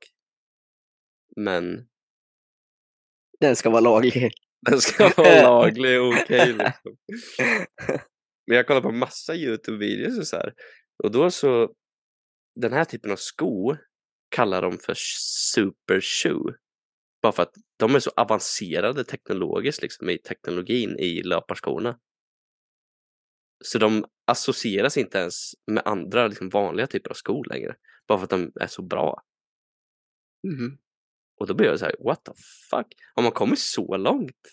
Men 1.35 1.87
Den 3.39 3.55
ska 3.55 3.69
vara 3.69 3.81
laglig. 3.81 4.31
Den 4.61 4.81
ska 4.81 5.13
vara 5.17 5.41
laglig 5.41 6.01
och 6.01 6.07
okej 6.07 6.47
liksom. 6.53 6.97
Men 8.47 8.57
jag 8.57 8.67
kollar 8.67 8.81
på 8.81 8.91
massa 8.91 9.33
Youtube-videos 9.33 10.19
och 10.19 10.27
så 10.27 10.35
här. 10.35 10.53
Och 11.03 11.11
då 11.11 11.31
så, 11.31 11.73
den 12.55 12.73
här 12.73 12.85
typen 12.85 13.11
av 13.11 13.15
sko 13.15 13.75
kallar 14.29 14.61
de 14.61 14.77
för 14.77 14.93
super 14.97 16.01
shoe. 16.01 16.55
Bara 17.21 17.31
för 17.31 17.43
att 17.43 17.53
de 17.77 17.95
är 17.95 17.99
så 17.99 18.11
avancerade 18.15 19.03
teknologiskt 19.03 19.81
liksom 19.81 20.09
i 20.09 20.17
teknologin 20.17 20.99
i 20.99 21.23
löparskorna. 21.23 21.99
Så 23.63 23.77
de 23.79 24.05
associeras 24.27 24.97
inte 24.97 25.17
ens 25.17 25.51
med 25.71 25.83
andra 25.85 26.27
liksom, 26.27 26.49
vanliga 26.49 26.87
typer 26.87 27.09
av 27.09 27.13
skor 27.13 27.45
längre. 27.49 27.75
Bara 28.07 28.17
för 28.17 28.23
att 28.23 28.29
de 28.29 28.51
är 28.61 28.67
så 28.67 28.81
bra. 28.81 29.21
Mhm. 30.47 30.77
Och 31.39 31.47
då 31.47 31.53
blir 31.53 31.67
jag 31.67 31.79
så 31.79 31.85
här, 31.85 31.95
what 31.99 32.25
the 32.25 32.31
fuck? 32.69 32.87
Har 33.15 33.23
man 33.23 33.31
kommit 33.31 33.59
så 33.59 33.97
långt 33.97 34.47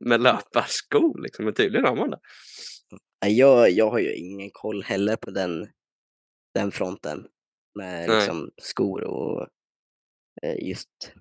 med 0.00 0.20
löparskor 0.20 1.22
liksom? 1.22 1.44
Men 1.44 1.54
tydligen 1.54 1.84
har 1.86 1.96
man 1.96 2.10
det. 2.10 2.20
Jag, 3.28 3.70
jag 3.70 3.90
har 3.90 3.98
ju 3.98 4.14
ingen 4.14 4.50
koll 4.52 4.82
heller 4.82 5.16
på 5.16 5.30
den, 5.30 5.68
den 6.54 6.70
fronten. 6.72 7.26
Med 7.74 8.08
Nej. 8.08 8.16
liksom 8.18 8.50
skor 8.62 9.04
och 9.04 9.48
eh, 10.42 10.68
just 10.68 11.12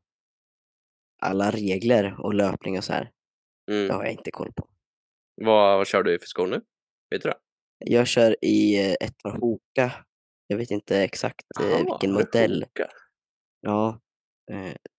alla 1.21 1.51
regler 1.51 2.15
och 2.19 2.33
löpning 2.33 2.77
och 2.77 2.83
så 2.83 2.93
här. 2.93 3.11
Det 3.67 3.73
Mm. 3.73 3.95
har 3.95 4.03
jag 4.03 4.11
inte 4.11 4.31
koll 4.31 4.53
på. 4.53 4.69
Vad, 5.35 5.77
vad 5.77 5.87
kör 5.87 6.03
du 6.03 6.19
för 6.19 6.25
skor 6.27 6.47
nu? 6.47 6.61
Vet 7.09 7.21
du 7.23 7.29
det? 7.29 7.37
Jag 7.85 8.07
kör 8.07 8.35
i 8.45 8.79
eh, 8.79 8.95
ett 9.01 9.17
par 9.17 9.37
Hoka. 9.39 10.05
Jag 10.47 10.57
vet 10.57 10.71
inte 10.71 10.97
exakt 10.99 11.45
eh, 11.61 11.69
Jaha, 11.69 11.77
vilken 11.83 12.13
modell. 12.13 12.63
Hoka? 12.63 12.89
Ja, 13.61 13.99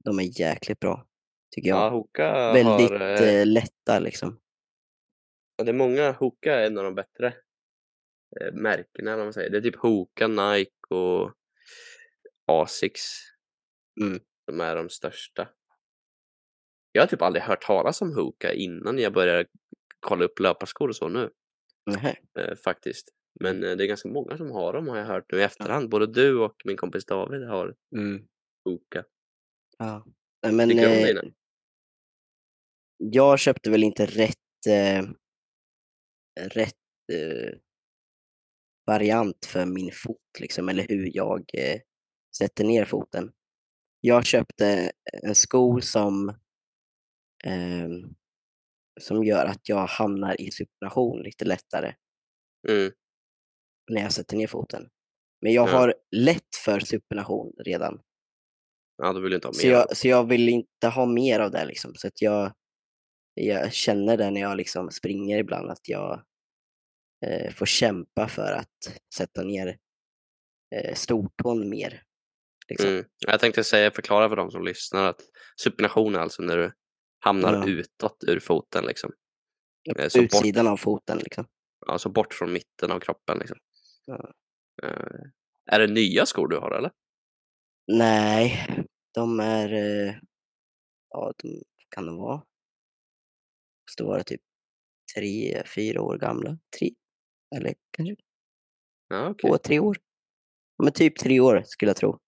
de 0.04 0.18
är 0.18 0.40
jäkligt 0.40 0.80
bra. 0.80 1.06
Tycker 1.54 1.68
Ja, 1.68 1.84
jag. 1.84 1.90
Hoka 1.90 2.52
Väldigt 2.52 2.90
har... 2.90 3.00
Eh, 3.00 3.22
eh, 3.40 3.46
lätta 3.46 3.98
liksom. 3.98 4.40
ja, 5.56 5.64
det 5.64 5.70
är 5.70 5.74
många, 5.74 6.12
Hoka 6.12 6.54
är 6.54 6.66
en 6.66 6.78
av 6.78 6.84
de 6.84 6.94
bättre 6.94 7.26
eh, 8.40 8.52
märkena, 8.52 9.16
vad 9.16 9.26
man 9.26 9.32
säger. 9.32 9.50
Det 9.50 9.56
är 9.56 9.62
typ 9.62 9.76
Hoka, 9.76 10.26
Nike 10.28 10.94
och 10.94 11.32
Asics 12.46 13.16
Mm. 14.00 14.20
som 14.50 14.60
är 14.60 14.76
de 14.76 14.88
största. 14.88 15.48
Jag 16.92 17.02
har 17.02 17.06
typ 17.06 17.22
aldrig 17.22 17.42
hört 17.42 17.62
talas 17.62 18.02
om 18.02 18.14
Hoka 18.14 18.52
innan 18.52 18.98
jag 18.98 19.12
började 19.12 19.46
kolla 20.00 20.24
upp 20.24 20.38
löparskor 20.38 20.88
och 20.88 20.96
så 20.96 21.08
nu. 21.08 21.30
Nähä. 21.86 22.16
eh, 22.38 22.54
faktiskt. 22.64 23.08
Men 23.40 23.64
eh, 23.64 23.76
det 23.76 23.84
är 23.84 23.88
ganska 23.88 24.08
många 24.08 24.36
som 24.36 24.50
har 24.50 24.72
dem 24.72 24.88
har 24.88 24.96
jag 24.98 25.04
hört 25.06 25.32
nu 25.32 25.38
i 25.38 25.42
efterhand. 25.42 25.88
Både 25.88 26.06
du 26.06 26.38
och 26.38 26.54
min 26.64 26.76
kompis 26.76 27.04
David 27.06 27.42
har 27.48 27.74
Mm. 27.96 28.22
Hoka. 28.64 29.04
Ja. 29.80 30.04
Nej, 30.42 30.52
men 30.52 30.68
Tycker 30.68 30.82
du 30.82 30.88
om 30.88 30.92
eh, 30.92 31.06
dina? 31.06 31.22
jag 32.98 33.38
köpte 33.38 33.70
väl 33.70 33.84
inte 33.84 34.06
rätt, 34.06 34.66
eh, 34.68 35.06
rätt 36.50 36.74
eh, 37.12 37.58
variant 38.86 39.46
för 39.46 39.66
min 39.66 39.92
fot, 39.92 40.16
liksom, 40.40 40.68
eller 40.68 40.86
hur 40.88 41.10
jag 41.16 41.40
eh, 41.54 41.80
sätter 42.38 42.64
ner 42.64 42.84
foten. 42.84 43.32
Jag 44.00 44.24
köpte 44.26 44.92
en 45.22 45.34
sko 45.34 45.80
som, 45.80 46.34
ehm, 47.44 48.14
som 49.00 49.24
gör 49.24 49.44
att 49.46 49.68
jag 49.68 49.86
hamnar 49.86 50.40
i 50.40 50.50
supination 50.50 51.22
lite 51.22 51.44
lättare 51.44 51.94
Mm. 52.68 52.92
när 53.90 54.02
jag 54.02 54.12
sätter 54.12 54.36
ner 54.36 54.46
foten. 54.46 54.88
Men 55.42 55.52
jag 55.52 55.68
Ja. 55.68 55.72
har 55.72 55.94
lätt 56.16 56.56
för 56.64 56.80
supination 56.80 57.52
redan. 57.64 58.00
Ja, 59.02 59.12
då 59.12 59.20
vill 59.20 59.30
du 59.30 59.34
inte 59.36 59.48
ha 59.48 59.52
Så 59.52 59.66
mer. 59.66 59.72
jag, 59.72 59.96
så 59.96 60.08
jag 60.08 60.28
vill 60.28 60.48
inte 60.48 60.88
ha 60.88 61.06
mer 61.06 61.40
av 61.40 61.50
det 61.50 61.64
liksom. 61.64 61.94
Så 61.94 62.06
att 62.06 62.22
jag, 62.22 62.52
jag 63.34 63.72
känner 63.72 64.16
det 64.16 64.30
när 64.30 64.40
jag 64.40 64.56
liksom 64.56 64.90
springer 64.90 65.38
ibland 65.38 65.70
att 65.70 65.88
jag 65.88 66.22
eh, 67.26 67.52
får 67.52 67.66
kämpa 67.66 68.28
för 68.28 68.52
att 68.52 68.98
sätta 69.14 69.42
ner 69.42 69.78
eh, 70.74 70.94
stortån 70.94 71.68
mer. 71.68 72.02
Liksom. 72.68 72.90
Mm. 72.90 73.04
Jag 73.26 73.40
tänkte 73.40 73.64
säga, 73.64 73.90
förklara 73.90 74.28
för 74.28 74.36
de 74.36 74.50
som 74.50 74.64
lyssnar 74.64 75.04
att 75.04 75.20
supination 75.62 76.14
är 76.14 76.18
alltså 76.20 76.42
när 76.42 76.56
du 76.56 76.72
hamnar 77.20 77.52
Ja. 77.54 77.66
utåt 77.68 78.24
ur 78.26 78.40
foten 78.40 78.84
liksom. 78.84 79.12
Eh, 79.98 80.08
Så 80.08 80.18
bort, 80.18 80.24
utsidan 80.24 80.68
av 80.68 80.76
foten 80.76 81.18
liksom. 81.18 81.46
alltså 81.86 82.08
bort 82.08 82.34
från 82.34 82.52
mitten 82.52 82.90
av 82.90 83.00
kroppen 83.00 83.38
liksom. 83.38 83.58
Ja. 84.06 84.32
Eh, 84.82 85.20
Är 85.72 85.78
det 85.80 85.86
nya 85.86 86.26
skor 86.26 86.48
du 86.48 86.56
har 86.56 86.70
eller? 86.70 86.90
Nej, 87.98 88.66
de 89.14 89.40
är, 89.40 89.72
eh, 89.72 90.14
ja, 91.10 91.32
de 91.42 91.62
kan 91.88 92.06
de 92.06 92.16
vara. 92.16 92.42
Måste 93.88 94.04
vara 94.04 94.22
typ 94.22 94.40
tre, 95.16 95.62
fyra 95.74 96.02
år 96.02 96.18
gamla. 96.18 96.58
Tre, 96.78 96.90
eller 97.56 97.74
kanske 97.90 98.16
Ja, 99.08 99.28
okej. 99.30 99.50
två, 99.50 99.58
tre 99.58 99.78
år. 99.80 99.98
Men 100.82 100.92
typ 100.92 101.18
tre 101.18 101.40
år 101.40 101.62
skulle 101.66 101.90
jag 101.90 101.96
tro 101.96 102.18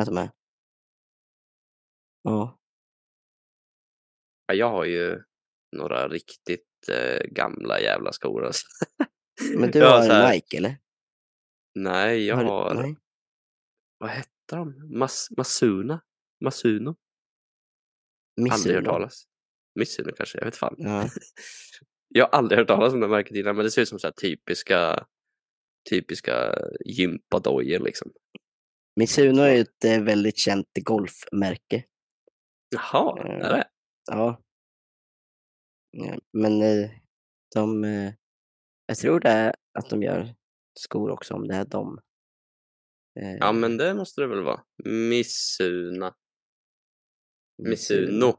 att 0.00 0.06
de 0.06 0.16
är. 0.18 0.30
Ja, 2.22 2.56
Ja, 4.46 4.54
jag 4.54 4.70
har 4.70 4.84
ju 4.84 5.22
några 5.76 6.08
riktigt 6.08 6.88
eh, 6.88 7.26
gamla 7.30 7.80
jävla 7.80 8.12
skor 8.12 8.44
alltså. 8.46 8.66
men 9.58 9.70
du 9.72 9.78
Jag 9.78 9.90
har 10.00 10.10
en 10.10 10.30
Nike 10.30 10.56
eller? 10.56 10.76
Nej, 11.74 12.26
jag 12.26 12.36
Har 12.36 12.44
har, 12.44 12.74
Nej. 12.74 12.96
vad 13.98 14.10
hette 14.10 14.30
de? 14.50 14.74
Mas, 14.98 15.28
Masuna? 15.36 16.00
Masuno? 16.44 16.96
Aldrig 18.50 18.74
hört 18.76 18.84
talas. 18.84 19.24
Missuno 19.74 20.12
kanske, 20.16 20.38
jag 20.38 20.44
vet 20.44 20.56
fan. 20.56 20.74
Ja. 20.78 21.08
Jag 22.12 22.24
har 22.24 22.38
aldrig 22.38 22.58
hört 22.58 22.68
talas 22.68 22.92
om 22.92 23.00
det 23.00 23.08
märket 23.08 23.36
innan, 23.36 23.56
men 23.56 23.64
det 23.64 23.70
ser 23.70 23.82
ut 23.82 23.88
som 23.88 23.98
så 23.98 24.12
typiska, 24.12 25.06
typiska 25.90 26.58
gympadojor 26.84 27.78
liksom. 27.78 28.12
Mizuno 28.96 29.42
är 29.42 29.54
ju 29.54 29.60
ett 29.60 29.84
eh, 29.84 30.02
väldigt 30.02 30.36
känt 30.38 30.66
golfmärke. 30.82 31.84
Jaha, 32.70 33.18
Eh, 33.18 33.46
är 33.46 33.52
det? 33.56 33.68
Ja. 34.06 34.42
Ja, 35.90 36.18
Men 36.32 36.62
eh, 36.62 36.90
de, 37.54 37.84
eh, 37.84 38.12
jag 38.86 38.96
tror 38.98 39.20
det 39.20 39.28
är 39.28 39.54
att 39.78 39.90
de 39.90 40.02
gör 40.02 40.34
skor 40.74 41.10
också 41.10 41.34
om 41.34 41.48
det 41.48 41.54
är 41.54 41.64
dem. 41.64 42.00
Eh, 43.20 43.36
Ja, 43.40 43.52
men 43.52 43.76
det 43.76 43.94
måste 43.94 44.20
det 44.20 44.26
väl 44.26 44.42
vara. 44.42 44.64
Missuna. 44.84 46.14
Mizuno. 47.62 48.06
Misuno. 48.08 48.38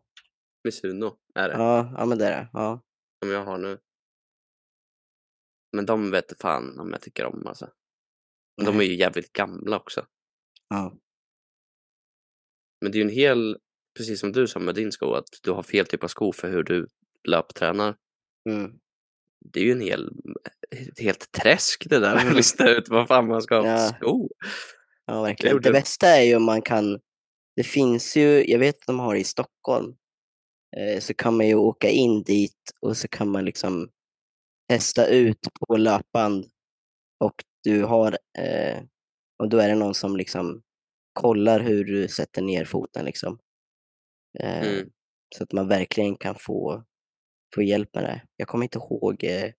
Misuno 0.64 1.18
är 1.36 1.50
det, 1.50 1.56
Ja, 1.56 1.94
ja 1.98 2.06
men 2.06 2.18
det 2.18 2.26
är 2.26 2.42
det. 2.42 2.50
Ja. 2.54 2.84
som 3.24 3.32
jag 3.32 3.46
har 3.46 3.58
nu. 3.58 3.80
Men 5.76 5.86
de 5.86 6.12
vet 6.12 6.42
fan 6.42 6.80
om 6.80 6.92
jag 6.92 7.02
tycker 7.02 7.26
om 7.26 7.48
alltså. 7.48 7.70
Men 8.58 8.66
de 8.66 8.80
är 8.80 8.84
ju 8.84 8.96
jävligt 8.96 9.34
gamla 9.34 9.78
också. 9.78 10.06
Ja. 10.70 10.98
Men 12.82 12.92
det 12.92 12.98
är 12.98 13.00
ju 13.00 13.10
en 13.10 13.16
hel, 13.16 13.58
precis 13.98 14.20
som 14.20 14.32
du 14.32 14.48
sa 14.48 14.60
med 14.60 14.76
din 14.76 14.92
sko, 14.92 15.14
att 15.14 15.28
du 15.44 15.52
har 15.52 15.64
fel 15.64 15.86
typ 15.86 16.04
av 16.04 16.08
sko 16.08 16.34
för 16.34 16.50
hur 16.50 16.64
du 16.64 16.88
löptränar. 17.28 17.98
Mm. 18.50 18.80
Det 19.46 19.60
är 19.60 19.64
ju 19.64 19.72
en 19.72 19.82
hel, 19.82 20.10
ett 20.72 21.00
helt 21.00 21.32
träsk 21.32 21.90
det 21.90 22.00
där 22.00 22.16
att 22.16 22.36
lista 22.36 22.70
ut 22.70 22.90
vad 22.90 23.08
fan 23.08 23.28
man 23.28 23.42
ska 23.42 23.56
ha 23.62 23.68
Ja. 23.68 23.78
sko. 23.98 24.30
Ja, 25.06 25.22
verkligen. 25.22 25.54
gjorde- 25.56 25.70
Det 25.70 25.74
bästa 25.74 26.08
är 26.08 26.22
ju 26.22 26.36
om 26.36 26.44
man 26.44 26.62
kan, 26.62 27.00
det 27.56 27.64
finns 27.64 28.18
ju, 28.18 28.46
jag 28.52 28.60
vet 28.60 28.76
att 28.76 28.88
de 28.88 29.00
har 29.00 29.14
det 29.14 29.20
i 29.20 29.24
Stockholm, 29.24 29.96
eh, 30.78 31.00
så 31.00 31.14
kan 31.14 31.38
man 31.38 31.48
ju 31.48 31.56
åka 31.56 31.90
in 31.90 32.24
dit 32.24 32.72
och 32.82 32.98
så 32.98 33.08
kan 33.08 33.30
man 33.30 33.46
liksom 33.46 33.90
testa 34.70 35.08
ut 35.08 35.40
på 35.60 35.78
löpband 35.78 36.46
och 37.20 37.44
du 37.64 37.84
har, 37.84 38.18
eh, 38.40 38.84
och 39.40 39.50
då 39.50 39.58
är 39.58 39.70
det 39.70 39.76
någon 39.76 39.94
som 39.94 40.18
liksom 40.18 40.62
kollar 41.14 41.60
hur 41.60 41.84
du 41.86 42.08
sätter 42.08 42.42
ner 42.42 42.66
foten 42.66 43.06
liksom. 43.06 43.40
Eh, 44.40 44.62
Mm. 44.68 44.90
Så 45.36 45.44
att 45.44 45.52
man 45.54 45.68
verkligen 45.68 46.16
kan 46.16 46.36
få, 46.40 46.84
få 47.56 47.62
hjälp 47.62 47.96
med 47.96 48.04
det. 48.04 48.22
Jag 48.36 48.48
kommer 48.48 48.66
inte 48.66 48.78
ihåg 48.78 49.24
eh, 49.24 49.52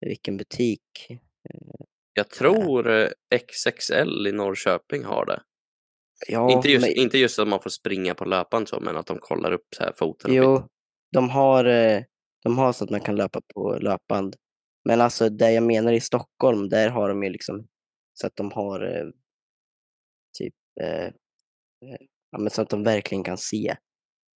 vilken 0.00 0.36
butik. 0.36 0.82
Jag 2.14 2.30
tror 2.30 2.90
eh, 2.90 3.08
XXL 3.48 4.26
i 4.26 4.32
Norrköping 4.32 5.04
har 5.04 5.26
det. 5.26 5.42
Ja, 6.28 6.52
inte, 6.52 6.68
just, 6.68 6.86
men- 6.86 6.96
inte 6.96 7.18
just 7.18 7.38
att 7.38 7.48
man 7.48 7.60
får 7.62 7.70
springa 7.70 8.14
på 8.14 8.24
löpan 8.24 8.66
så, 8.66 8.80
men 8.80 8.96
att 8.96 9.06
de 9.06 9.18
kollar 9.18 9.52
upp 9.52 9.66
så 9.76 9.82
här 9.82 9.92
foten. 9.96 10.34
Jo, 10.34 10.68
de 11.12 11.30
har, 11.30 11.64
eh, 11.64 12.02
de 12.42 12.58
har 12.58 12.72
så 12.72 12.84
att 12.84 12.90
man 12.90 13.00
kan 13.00 13.16
löpa 13.16 13.40
på 13.54 13.78
löpband. 13.80 14.36
Men 14.84 15.00
alltså 15.00 15.28
det 15.28 15.52
jag 15.52 15.62
menar 15.62 15.92
i 15.92 16.00
Stockholm, 16.00 16.68
där 16.68 16.88
har 16.90 17.08
de 17.08 17.22
ju 17.22 17.30
liksom 17.30 17.66
så 18.12 18.26
att 18.26 18.36
de 18.36 18.52
har 18.52 18.96
eh, 18.96 19.06
typ, 20.38 20.54
eh, 20.80 21.04
eh, 21.06 21.12
ja, 22.30 22.38
men 22.38 22.50
så 22.50 22.62
att 22.62 22.70
de 22.70 22.82
verkligen 22.82 23.24
kan 23.24 23.38
se. 23.38 23.76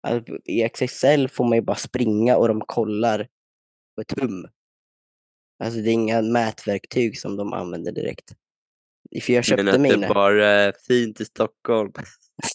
Alltså, 0.06 0.38
I 0.46 0.70
XXL 0.70 1.28
får 1.28 1.44
man 1.44 1.58
ju 1.58 1.62
bara 1.62 1.76
springa 1.76 2.38
och 2.38 2.48
de 2.48 2.62
kollar 2.62 3.28
på 3.96 4.02
ett 4.02 4.08
tum. 4.08 4.48
Alltså 5.64 5.80
det 5.80 5.90
är 5.90 5.94
inga 5.94 6.22
mätverktyg 6.22 7.20
som 7.20 7.38
de 7.38 7.54
använder 7.54 7.92
direkt. 7.92 8.34
För 9.22 9.34
jag 9.34 9.38
Men 9.38 9.44
köpte 9.44 9.70
att 9.70 9.74
det 9.74 9.80
mina. 9.80 10.08
bara 10.08 10.48
är 10.48 10.74
fint 10.88 11.22
i 11.22 11.26
Stockholm. 11.26 11.92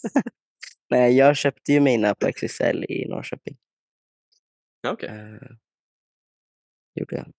Nej, 0.91 1.17
jag 1.17 1.37
köpte 1.37 1.73
ju 1.73 1.81
mina 1.81 2.15
på 2.15 2.33
XXL 2.33 2.85
i 2.89 3.07
Norrköping. 3.09 3.57
Okej. 4.89 5.09
Eh, 5.09 5.57
gjorde 6.95 7.17
jag. 7.17 7.33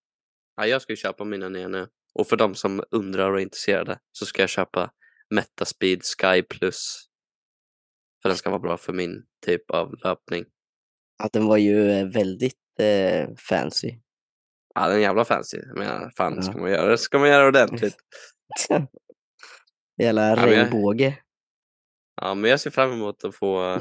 Ja, 0.56 0.68
jag 0.68 0.82
ska 0.82 0.94
ju 0.94 0.98
köpa 0.98 1.24
mina 1.24 1.50
nya 1.50 1.68
nu. 1.68 1.88
Och 2.14 2.28
för 2.28 2.38
de 2.38 2.56
som 2.56 2.84
undrar 2.92 3.32
och 3.32 3.38
är 3.38 3.44
intresserade 3.44 4.00
så 4.12 4.26
ska 4.26 4.42
jag 4.42 4.50
köpa 4.50 4.92
Metaspeed 5.30 6.02
Sky 6.04 6.42
Plus. 6.42 7.11
För 8.22 8.30
den 8.30 8.38
ska 8.38 8.50
vara 8.50 8.60
bra 8.60 8.78
för 8.78 8.94
min 8.94 9.26
typ 9.46 9.72
av 9.72 9.96
löpning. 10.04 10.46
Ja, 11.18 11.30
den 11.34 11.46
var 11.46 11.58
ju 11.58 11.92
eh, 11.92 12.06
väldigt 12.08 12.80
eh, 12.80 13.30
fancy. 13.50 13.96
Ja, 14.76 14.88
den 14.88 14.98
är 14.98 15.02
jävla 15.02 15.26
fancy. 15.26 15.58
Men 15.76 16.12
fan, 16.12 16.34
Ja. 16.36 16.42
ska 16.42 16.58
man 16.58 16.72
göra 16.72 16.90
det 16.92 16.98
ska 16.98 17.20
man 17.20 17.30
göra 17.30 17.48
ordentligt. 17.48 17.96
Jävla 20.02 20.28
jag- 20.30 20.48
regnbåge. 20.48 21.18
Ja, 22.22 22.34
men 22.34 22.52
jag 22.52 22.60
ser 22.60 22.70
fram 22.72 22.92
emot 22.92 23.24
att 23.24 23.36
få, 23.36 23.80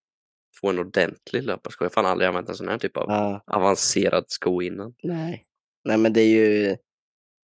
få 0.60 0.68
en 0.70 0.78
ordentlig 0.78 1.42
löparsko. 1.42 1.84
Jag 1.84 1.90
har 1.90 1.94
fan 1.94 2.06
aldrig 2.06 2.28
använt 2.28 2.48
en 2.48 2.54
sån 2.54 2.68
här 2.68 2.78
typ 2.78 2.96
av 2.96 3.04
Ja, 3.08 3.44
avancerad 3.46 4.24
sko 4.28 4.62
innan. 4.62 4.94
nej. 5.02 5.46
nej, 5.84 5.98
men 5.98 6.12
det 6.12 6.20
är 6.20 6.28
ju 6.28 6.76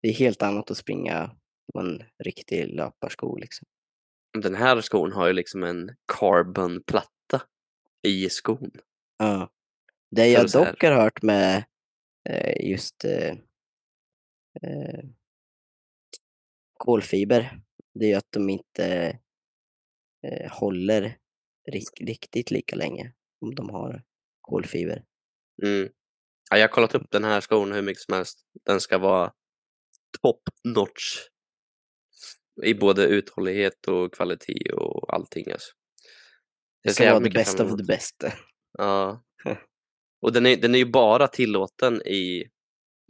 det 0.02 0.08
är 0.08 0.12
helt 0.12 0.42
annat 0.42 0.70
att 0.70 0.76
springa 0.76 1.30
på 1.72 1.80
en 1.80 2.02
riktig 2.24 2.74
löparsko. 2.74 3.36
Liksom. 3.36 3.68
Den 4.40 4.54
här 4.54 4.80
skon 4.80 5.12
har 5.12 5.26
ju 5.26 5.32
liksom 5.32 5.62
en 5.62 5.90
carbonplatta 6.12 7.42
i 8.02 8.28
skon. 8.30 8.70
Ja. 9.18 9.50
Det 10.10 10.28
jag 10.28 10.50
så 10.50 10.64
dock 10.64 10.82
har 10.82 10.92
hört 10.92 11.22
med 11.22 11.64
eh, 12.28 12.70
just 12.70 13.04
eh, 13.04 13.30
eh, 14.62 15.04
kolfiber, 16.74 17.60
det 17.94 18.04
är 18.04 18.08
ju 18.08 18.14
att 18.14 18.32
de 18.32 18.50
inte 18.50 19.18
eh, 20.26 20.52
håller 20.52 21.16
riktigt 22.00 22.50
lika 22.50 22.76
länge 22.76 23.12
om 23.40 23.54
de 23.54 23.70
har 23.70 24.02
kolfiber. 24.40 25.04
Mm. 25.62 25.88
Ja, 26.50 26.56
jag 26.56 26.68
har 26.68 26.72
kollat 26.72 26.94
upp 26.94 27.10
den 27.10 27.24
här 27.24 27.40
skon 27.40 27.72
hur 27.72 27.82
mycket 27.82 28.02
som 28.02 28.14
helst. 28.14 28.46
Den 28.64 28.80
ska 28.80 28.98
vara 28.98 29.32
top 30.22 30.42
notch 30.64 31.28
i 32.62 32.74
både 32.74 33.06
uthållighet 33.06 33.88
och 33.88 34.14
kvalitet 34.14 34.72
och 34.72 35.14
allting. 35.14 35.52
Alltså. 35.52 35.72
Det 36.82 36.88
Jag 36.88 36.94
ska 36.94 37.10
vara 37.10 37.20
det 37.20 37.30
bästa 37.30 37.64
av 37.64 37.76
det 37.76 37.84
bästa. 37.84 38.32
Ja. 38.78 39.22
Och 40.20 40.32
den 40.32 40.46
är, 40.46 40.56
den 40.56 40.74
är 40.74 40.78
ju 40.78 40.90
bara 40.90 41.28
tillåten 41.28 42.02
i 42.02 42.44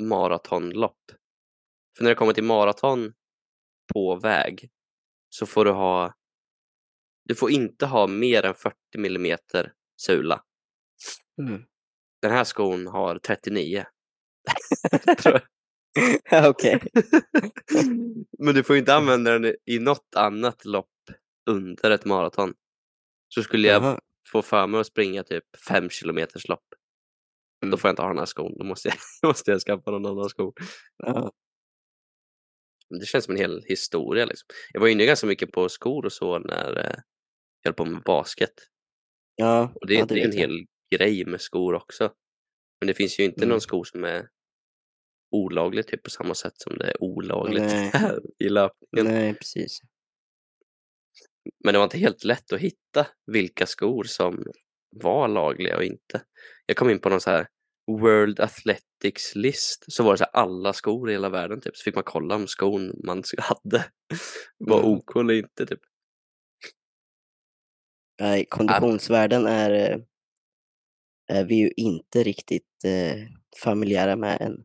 maratonlopp. 0.03 1.01
För 1.97 2.05
när 2.05 2.11
det 2.11 2.15
kommer 2.15 2.33
till 2.33 2.45
maraton 2.45 3.13
på 3.93 4.17
väg 4.17 4.71
så 5.29 5.47
får 5.47 5.65
du 5.65 5.71
ha 5.71 6.15
du 7.25 7.35
får 7.35 7.51
inte 7.51 7.87
ha 7.87 8.07
mer 8.07 8.45
än 8.45 8.55
40 8.55 8.77
millimeter 8.99 9.73
sula. 9.97 10.43
Mm. 11.43 11.63
Den 12.23 12.31
här 12.33 12.45
skon 12.45 12.87
har 12.87 13.19
39. 13.19 13.85
tror 15.19 15.41
Okej. 16.51 16.81
Men 18.39 18.55
du 18.55 18.63
får 18.63 18.77
inte 18.77 18.95
använda 18.95 19.39
den 19.39 19.55
i- 19.67 19.79
något 19.79 20.15
annat 20.17 20.65
lopp 20.65 20.91
under 21.51 21.91
ett 21.91 22.05
maraton. 22.05 22.55
Så 23.29 23.43
skulle 23.43 23.69
jag 23.69 23.83
Jaha. 23.83 24.01
få 24.33 24.43
för 24.43 24.67
mig 24.67 24.81
att 24.81 24.87
springa 24.87 25.23
typ 25.23 25.45
5 25.69 25.91
kilometers 25.91 26.49
lopp. 26.49 26.65
Då 27.61 27.67
Mm. 27.67 27.79
får 27.79 27.89
jag 27.89 27.93
inte 27.93 28.03
ha 28.03 28.09
den 28.09 28.19
här 28.19 28.27
skon. 28.27 28.59
Då 28.59 28.65
måste 28.65 28.89
jag, 28.89 28.97
då 29.23 29.29
måste 29.29 29.51
jag 29.51 29.61
skaffa 29.61 29.91
någon 29.91 30.07
annan 30.07 30.29
sko. 30.29 30.53
Ja. 30.97 31.33
Det 33.01 33.07
känns 33.07 33.25
som 33.25 33.35
en 33.35 33.41
hel 33.41 33.63
historia. 33.67 34.25
Liksom. 34.27 34.47
Jag 34.73 34.81
var 34.81 34.89
inne 34.89 35.07
ganska 35.07 35.27
mycket 35.27 35.53
på 35.53 35.69
skor 35.69 36.05
och 36.05 36.13
så 36.13 36.39
när 36.39 36.79
eh, 36.79 36.97
jag 37.63 37.69
höll 37.71 37.75
på 37.75 37.85
med 37.85 38.03
basket. 38.03 38.53
Ja, 39.37 39.73
Och 39.75 39.87
det, 39.87 39.95
ja, 39.95 40.05
det 40.07 40.21
är 40.21 40.25
en 40.25 40.33
hel 40.37 40.67
grej 40.95 41.25
med 41.27 41.41
skor 41.41 41.75
också. 41.75 42.13
Men 42.81 42.87
det 42.87 42.95
finns 42.95 43.19
ju 43.21 43.25
inte 43.25 43.41
Mm. 43.41 43.49
någon 43.49 43.61
sko 43.61 43.85
som 43.85 44.05
är 44.05 44.29
olaglig 45.31 45.87
typ 45.87 46.03
på 46.03 46.11
samma 46.11 46.35
sätt 46.35 46.55
som 46.57 46.79
det 46.79 46.91
är 46.91 47.03
olagligt 47.03 47.63
Nej. 47.63 47.91
här 47.93 48.21
i 48.39 48.49
löpningen. 48.49 49.13
Nej, 49.15 49.35
precis. 49.35 49.81
Men 51.65 51.73
det 51.73 51.79
var 51.79 51.85
inte 51.85 51.99
helt 51.99 52.25
lätt 52.25 52.53
att 52.53 52.61
hitta 52.61 53.07
vilka 53.27 53.67
skor 53.67 54.05
som 54.05 54.45
var 54.91 55.29
lagliga 55.29 55.77
och 55.77 55.85
inte. 55.85 56.23
Jag 56.67 56.77
kom 56.77 56.91
in 56.91 57.01
på 57.01 57.09
någon 57.09 57.21
så 57.21 57.31
här 57.31 57.49
World 57.87 58.41
Athletics 58.41 59.35
list 59.35 59.85
så 59.89 60.03
var 60.03 60.13
det 60.13 60.19
så 60.19 60.25
här 60.25 60.43
alla 60.43 60.73
skor 60.73 61.11
i 61.11 61.13
hela 61.13 61.29
världen 61.29 61.61
typ. 61.61 61.77
Så 61.77 61.83
fick 61.83 61.95
man 61.95 62.05
kolla 62.05 62.35
om 62.35 62.47
skon 62.47 63.01
man 63.05 63.23
hade 63.39 63.85
var 64.59 64.79
Mm. 64.79 64.91
OK 64.91 65.17
eller 65.17 65.35
inte 65.35 65.67
typ. 65.67 65.81
Nej, 68.21 68.47
konditionsvärden 68.49 69.47
är, 69.47 69.71
eh, 69.71 69.99
är 71.27 71.45
vi 71.45 71.55
ju 71.55 71.71
inte 71.77 72.23
riktigt 72.23 72.85
eh, 72.85 73.19
familjära 73.63 74.17
med 74.17 74.41
än. 74.41 74.65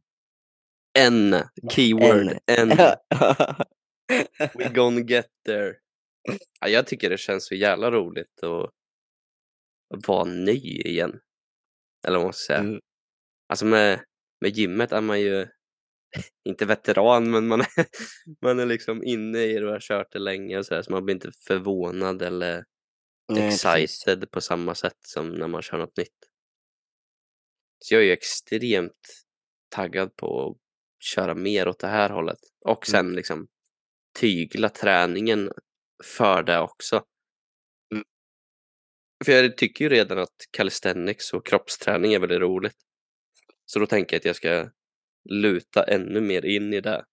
En 1.00 1.36
keyword, 1.70 2.40
en. 2.46 2.70
We 4.54 4.70
gonna 4.74 5.02
get 5.02 5.30
there. 5.46 5.76
Ja, 6.62 6.68
jag 6.68 6.88
tycker 6.88 7.10
det 7.10 7.18
känns 7.18 7.48
så 7.48 7.56
jävla 7.56 7.92
roligt 7.92 8.44
att 8.44 8.70
vara 10.08 10.24
ny 10.24 10.82
igen. 10.82 11.20
Eller 12.08 12.18
vad 12.18 12.26
man 12.26 12.34
ska 12.34 12.54
säga. 12.54 12.60
Mm. 12.60 12.82
Alltså 13.50 13.66
med, 13.66 14.04
med 14.42 14.58
gymmet 14.58 14.92
är 14.92 15.02
man 15.02 15.22
ju 15.22 15.48
inte 16.50 16.66
veteran 16.66 17.32
men 17.32 17.48
man 17.48 17.62
är, 17.62 17.68
man 18.42 18.60
är 18.60 18.66
liksom 18.66 19.04
inne 19.04 19.40
i 19.40 19.54
det 19.54 19.66
och 19.66 19.72
har 19.72 19.80
kört 19.80 20.12
det 20.12 20.20
länge 20.20 20.58
och 20.58 20.66
så, 20.66 20.84
så 20.84 20.92
man 20.92 21.06
blir 21.06 21.16
inte 21.16 21.32
förvånad 21.48 22.22
eller 22.22 22.66
Nej, 23.30 23.50
precis. 23.50 23.66
excited 23.66 24.32
på 24.32 24.42
samma 24.42 24.76
sätt 24.76 24.98
som 25.02 25.30
när 25.30 25.48
man 25.48 25.62
kör 25.62 25.78
något 25.78 25.98
nytt. 25.98 26.30
Så 27.80 27.94
jag 27.94 28.02
är 28.02 28.06
ju 28.06 28.12
extremt 28.12 29.26
taggad 29.70 30.16
på 30.16 30.58
köra 31.04 31.36
mer 31.36 31.68
åt 31.68 31.80
det 31.80 31.88
här 31.88 32.10
hållet 32.10 32.40
och 32.66 32.90
Mm. 32.90 33.06
sen 33.08 33.16
liksom 33.16 33.48
tygla 34.20 34.70
träningen 34.70 35.52
för 36.04 36.44
det 36.44 36.60
också. 36.60 37.04
Mm. 37.94 38.04
För 39.26 39.32
jag 39.32 39.58
tycker 39.58 39.86
ju 39.86 39.90
redan 39.90 40.20
att 40.20 40.36
calisthenics 40.52 41.34
och 41.34 41.46
kroppsträning 41.46 42.14
är 42.14 42.20
väldigt 42.20 42.40
roligt. 42.42 42.78
Så 43.66 43.80
då 43.80 43.86
tänker 43.86 44.16
jag 44.16 44.20
att 44.20 44.26
jag 44.26 44.36
ska 44.36 44.70
luta 45.30 45.84
ännu 45.84 46.22
mer 46.22 46.46
in 46.46 46.74
i 46.74 46.82
det 46.82 47.06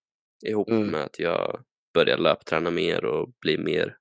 ihop 0.47 0.69
Mm. 0.69 0.87
med 0.87 1.03
att 1.05 1.19
jag 1.19 1.65
börjar 1.95 2.19
löpträna 2.19 2.71
mer 2.71 3.05
och 3.05 3.33
bli 3.41 3.59
mer 3.59 3.97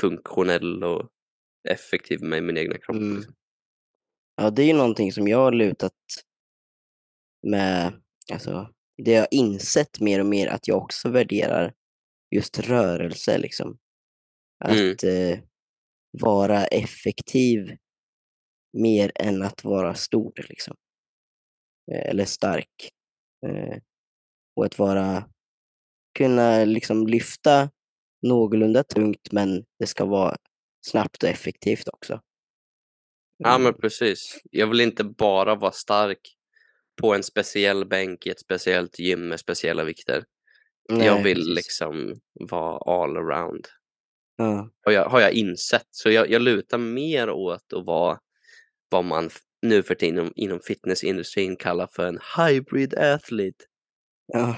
funktionell 0.00 0.84
och 0.84 1.08
effektiv 1.68 2.22
med 2.22 2.42
min 2.44 2.56
egna 2.58 2.78
kropp. 2.78 2.96
Mm. 2.96 3.16
Liksom. 3.16 3.34
Ja, 4.36 4.50
det 4.50 4.62
är 4.62 4.66
ju 4.66 4.72
någonting 4.72 5.12
som 5.12 5.28
jag 5.28 5.38
har 5.38 5.52
lutat 5.52 5.92
med, 7.42 8.02
alltså, 8.32 8.72
det 9.04 9.12
jag 9.12 9.20
har 9.20 9.28
insett 9.30 10.00
mer 10.00 10.20
och 10.20 10.26
mer 10.26 10.46
att 10.48 10.68
jag 10.68 10.78
också 10.78 11.08
värderar 11.10 11.74
just 12.34 12.58
rörelse 12.58 13.38
liksom. 13.38 13.78
Mm. 14.64 14.92
Att 14.92 15.04
eh, 15.04 15.38
vara 16.20 16.66
effektiv 16.66 17.76
mer 18.78 19.12
än 19.14 19.42
att 19.42 19.64
vara 19.64 19.94
stor 19.94 20.32
liksom. 20.48 20.76
Eh, 21.92 22.10
Eller 22.10 22.24
stark. 22.24 22.90
Eh, 23.46 23.78
och 24.56 24.64
att 24.66 24.78
vara, 24.78 25.28
kunna 26.18 26.64
liksom 26.64 27.06
lyfta 27.06 27.70
någorlunda 28.26 28.84
tungt 28.84 29.32
men 29.32 29.64
det 29.78 29.86
ska 29.86 30.04
vara 30.04 30.36
snabbt 30.86 31.22
och 31.22 31.28
effektivt 31.28 31.88
också. 31.88 32.20
Ja 33.36 33.50
Mm. 33.50 33.62
men 33.62 33.74
precis. 33.74 34.40
Jag 34.50 34.66
vill 34.66 34.80
inte 34.80 35.04
bara 35.04 35.54
vara 35.54 35.72
stark 35.72 36.37
på 37.00 37.14
en 37.14 37.22
speciell 37.22 37.86
bänk 37.86 38.26
i 38.26 38.30
ett 38.30 38.40
speciellt 38.40 38.98
gym 38.98 39.28
med 39.28 39.40
speciella 39.40 39.84
vikter. 39.84 40.24
jag 40.88 40.98
Nej, 40.98 41.22
vill 41.22 41.36
precis. 41.36 41.56
liksom 41.56 42.20
vara 42.32 42.78
all 43.02 43.16
around. 43.16 43.68
Ja, 44.36 44.70
Har 44.84 44.92
jag, 44.92 45.08
har 45.08 45.20
jag 45.20 45.32
insett. 45.32 45.86
Så 45.90 46.10
jag, 46.10 46.30
jag 46.30 46.42
lutar 46.42 46.78
mer 46.78 47.30
åt 47.30 47.72
att 47.72 47.86
vara 47.86 48.18
vad 48.90 49.04
man 49.04 49.30
nu 49.62 49.82
för 49.82 49.94
tiden 49.94 50.18
inom, 50.18 50.32
inom 50.36 50.60
fitnessindustrin 50.60 51.56
kallar 51.56 51.86
för 51.92 52.06
en 52.06 52.18
hybrid 52.36 52.94
athlete. 52.94 53.64
ja, 54.26 54.56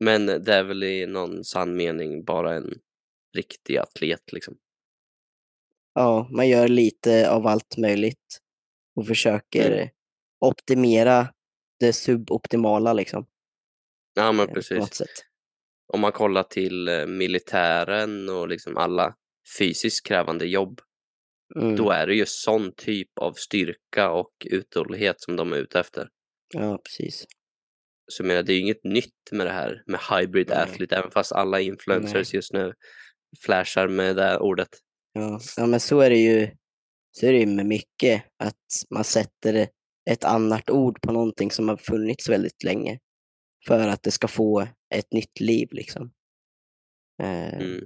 Men 0.00 0.26
det 0.26 0.54
är 0.54 0.62
väl 0.64 0.82
i 0.82 1.06
någon 1.06 1.44
sann 1.44 1.76
mening 1.76 2.24
bara 2.24 2.54
en 2.54 2.74
riktig 3.36 3.76
atlet 3.76 4.32
liksom. 4.32 4.56
ja, 5.94 6.28
man 6.32 6.48
gör 6.48 6.68
lite 6.68 7.30
av 7.30 7.46
allt 7.46 7.76
möjligt 7.78 8.38
och 8.96 9.06
försöker 9.06 9.72
Mm. 9.72 9.88
optimera 10.40 11.28
det 11.86 11.92
suboptimala 11.92 12.92
liksom. 12.92 13.26
Ja 14.14 14.32
men 14.32 14.48
eh, 14.48 14.54
precis. 14.54 15.02
Om 15.92 16.00
man 16.00 16.12
kollar 16.12 16.42
till 16.42 16.88
eh, 16.88 17.06
militären 17.06 18.28
och 18.28 18.48
liksom 18.48 18.76
alla 18.76 19.14
fysiskt 19.58 20.06
krävande 20.06 20.46
jobb 20.46 20.80
Mm. 21.56 21.76
då 21.76 21.90
är 21.90 22.06
det 22.06 22.14
ju 22.14 22.24
sån 22.26 22.72
typ 22.76 23.18
av 23.18 23.32
styrka 23.32 24.10
och 24.10 24.30
uthållighet 24.44 25.20
som 25.20 25.36
de 25.36 25.52
är 25.52 25.56
ute 25.56 25.80
efter. 25.80 26.08
Ja, 26.54 26.78
precis. 26.78 27.26
Så 28.12 28.22
jag 28.22 28.26
menar, 28.26 28.42
det 28.42 28.52
är 28.52 28.54
ju 28.54 28.60
inget 28.60 28.84
nytt 28.84 29.30
med 29.32 29.46
det 29.46 29.52
här 29.52 29.82
med 29.86 30.00
hybrid 30.10 30.48
Nej. 30.48 30.58
athlete, 30.58 30.96
även 30.96 31.10
fast 31.10 31.32
alla 31.32 31.60
influencers 31.60 32.34
just 32.34 32.52
nu 32.52 32.74
flashar 33.44 33.88
med 33.88 34.16
det 34.16 34.22
här 34.22 34.42
ordet. 34.42 34.68
Ja, 35.12 35.40
ja 35.56 35.66
men 35.66 35.80
så 35.80 36.00
är 36.00 36.10
det 36.10 36.18
ju 36.18 36.50
så 37.12 37.26
är 37.26 37.32
det 37.32 37.38
ju 37.38 37.46
med 37.46 37.66
mycket, 37.66 38.24
att 38.38 38.90
man 38.90 39.04
sätter 39.04 39.68
ett 40.10 40.24
annat 40.24 40.70
ord 40.70 41.00
på 41.02 41.12
någonting 41.12 41.50
som 41.50 41.68
har 41.68 41.76
funnits 41.76 42.28
väldigt 42.28 42.62
länge 42.64 42.98
för 43.66 43.88
att 43.88 44.02
det 44.02 44.10
ska 44.10 44.28
få 44.28 44.60
ett 44.94 45.12
nytt 45.12 45.40
liv 45.40 45.68
liksom. 45.72 46.12
Eh, 47.22 47.54
Mm. 47.54 47.84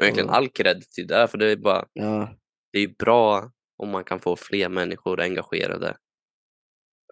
Och 0.00 0.04
egentligen 0.04 0.28
Och- 0.28 0.34
all 0.36 0.48
cred 0.48 0.82
till 0.90 1.06
det, 1.06 1.28
för 1.28 1.38
det 1.38 1.50
är 1.52 1.56
bara, 1.56 1.88
Ja, 1.92 2.36
det 2.72 2.78
är 2.78 2.88
bra 2.98 3.52
om 3.76 3.90
man 3.90 4.04
kan 4.04 4.20
få 4.20 4.36
fler 4.36 4.68
människor 4.68 5.20
engagerade 5.20 5.96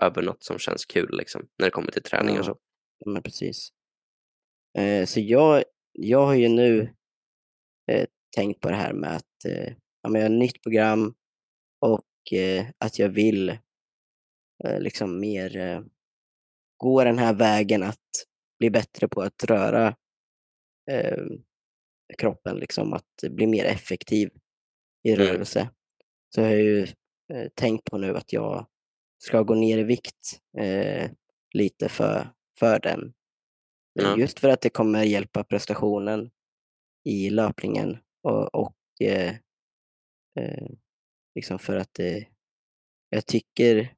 över 0.03 0.23
något 0.23 0.45
som 0.45 0.59
känns 0.59 0.85
kul 0.85 1.17
liksom, 1.19 1.49
när 1.59 1.67
det 1.67 1.71
kommer 1.71 1.93
till 1.93 2.03
träning 2.03 2.39
och 2.39 2.45
så. 2.45 2.59
men 3.07 3.23
precis. 3.23 3.69
Eh, 4.79 5.07
så 5.07 5.21
jag, 5.21 5.65
jag 5.93 6.27
har 6.27 6.35
ju 6.35 6.49
nu 6.49 6.95
eh, 7.93 8.07
tänkt 8.37 8.61
på 8.61 8.69
det 8.69 8.77
här 8.77 8.93
med 8.93 9.17
att 9.17 9.45
eh, 9.49 9.73
ja, 10.03 10.09
men 10.11 10.15
jag 10.21 10.29
har 10.29 10.35
ett 10.35 10.39
nytt 10.39 10.63
program 10.63 11.15
och 11.81 12.33
eh, 12.39 12.67
att 12.79 12.99
jag 12.99 13.09
vill 13.09 13.59
liksom 14.65 15.21
mer 15.21 15.57
eh, 15.57 15.81
gå 16.77 17.05
den 17.05 17.19
här 17.19 17.35
vägen 17.35 17.83
att 17.83 18.01
bli 18.59 18.71
bättre 18.71 19.09
på 19.09 19.21
att 19.23 19.45
röra 19.45 19.97
eh, 20.91 21.25
kroppen, 22.19 22.57
liksom 22.57 22.93
att 22.93 23.25
bli 23.31 23.47
mer 23.47 23.65
effektiv 23.65 24.31
i 25.03 25.13
Mm. 25.13 25.27
rörelse. 25.27 25.71
Så 26.35 26.41
jag 26.41 26.49
har 26.49 26.55
ju 26.57 26.83
eh, 27.33 27.49
tänkt 27.55 27.85
på 27.91 27.99
nu 27.99 28.17
att 28.17 28.33
jag 28.33 28.67
ska 29.19 29.43
gå 29.43 29.55
ner 29.55 29.79
i 29.79 29.83
vikt 29.83 30.41
eh, 30.59 31.11
lite 31.55 31.89
för, 31.89 32.29
för 32.59 32.79
den. 32.81 33.01
Eh, 33.05 33.13
Ja. 34.05 34.17
Just 34.19 34.39
för 34.41 34.49
att 34.49 34.61
det 34.61 34.71
kommer 34.71 35.03
hjälpa 35.05 35.45
prestationen 35.45 36.31
i 37.05 37.31
löpningen 37.31 37.99
och, 38.23 38.55
och 38.55 38.77
eh, 39.01 39.35
eh, 40.41 40.69
liksom 41.35 41.59
för 41.59 41.77
att 41.77 41.99
eh, 41.99 42.23
jag 43.11 43.27
tycker, 43.27 43.77
eh, 43.77 43.89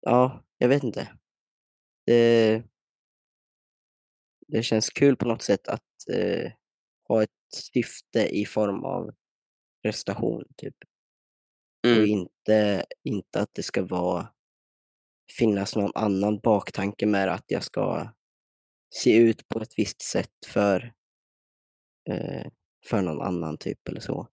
ja, 0.00 0.44
jag 0.58 0.68
vet 0.68 0.84
inte. 0.84 1.08
Det, 2.06 2.62
det 4.46 4.62
känns 4.62 4.90
kul 4.90 5.16
på 5.16 5.28
något 5.28 5.42
sätt 5.42 5.68
att 5.68 6.08
eh, 6.12 6.52
ha 7.08 7.22
ett 7.22 7.30
syfte 7.54 8.28
i 8.36 8.46
form 8.46 8.84
av 8.84 9.10
prestation 9.82 10.44
typ. 10.56 10.76
Och 11.84 11.90
Mm. 11.90 12.06
inte, 12.06 12.84
inte 13.02 13.40
att 13.40 13.50
det 13.54 13.62
ska 13.62 13.84
vara 13.84 14.28
finnas 15.38 15.76
någon 15.76 15.92
annan 15.94 16.38
baktanke 16.38 17.06
med 17.06 17.28
att 17.28 17.44
jag 17.46 17.64
ska 17.64 18.08
se 18.94 19.16
ut 19.16 19.48
på 19.48 19.60
ett 19.60 19.78
visst 19.78 20.02
sätt 20.02 20.32
för, 20.46 20.92
eh, 22.10 22.46
för 22.86 23.02
någon 23.02 23.22
annan 23.22 23.58
typ 23.58 23.88
eller 23.88 24.00
så. 24.00 24.28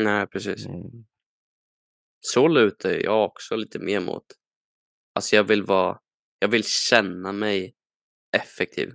Nej, 0.00 0.26
precis. 0.26 0.66
Mm. 0.66 1.04
Så 2.20 2.48
lutar 2.48 2.90
jag 2.90 3.24
också 3.24 3.56
lite 3.56 3.78
mer 3.78 4.00
mot. 4.00 4.24
Alltså 5.14 5.36
jag 5.36 5.44
vill 5.44 5.62
vara, 5.62 5.98
jag 6.38 6.48
vill 6.48 6.64
känna 6.64 7.32
mig 7.32 7.74
effektiv. 8.36 8.94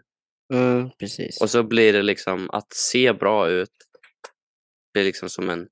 Mm, 0.54 0.90
precis. 1.00 1.42
Och 1.42 1.50
så 1.50 1.64
blir 1.64 1.94
det 1.94 2.02
liksom 2.02 2.50
att 2.50 2.74
se 2.74 3.14
bra 3.14 3.50
ut 3.50 3.72
blir 4.96 5.04
liksom 5.04 5.30
som 5.30 5.50
en 5.50 5.68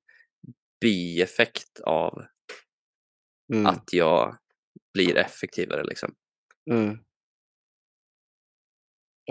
bieffekt 0.80 1.80
av 1.80 2.24
mm, 3.52 3.66
att 3.66 3.92
jag 3.92 4.38
blir 4.94 5.16
effektivare 5.16 5.84
liksom. 5.84 6.14
mm. 6.70 6.98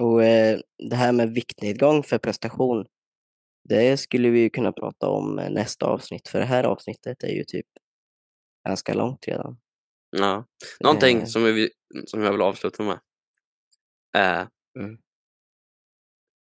Och 0.01 0.23
eh, 0.23 0.59
det 0.89 0.95
här 0.95 1.11
med 1.11 1.33
viktnedgång 1.33 2.03
för 2.03 2.17
prestation, 2.17 2.85
det 3.69 3.97
skulle 3.97 4.29
vi 4.29 4.39
ju 4.39 4.49
kunna 4.49 4.71
prata 4.71 5.09
om 5.09 5.39
eh, 5.39 5.49
nästa 5.49 5.85
avsnitt, 5.85 6.27
för 6.27 6.39
det 6.39 6.45
här 6.45 6.63
avsnittet 6.63 7.23
är 7.23 7.31
ju 7.31 7.43
typ 7.43 7.67
ganska 8.67 8.93
långt 8.93 9.27
redan. 9.27 9.57
Ja. 10.09 10.45
Någonting 10.79 11.17
Eh, 11.19 11.25
som, 11.25 11.43
vi, 11.43 11.71
som 12.05 12.21
jag 12.23 12.31
vill 12.31 12.41
avsluta 12.41 12.83
med. 12.83 12.99
är 14.17 14.47
Mm. 14.79 14.97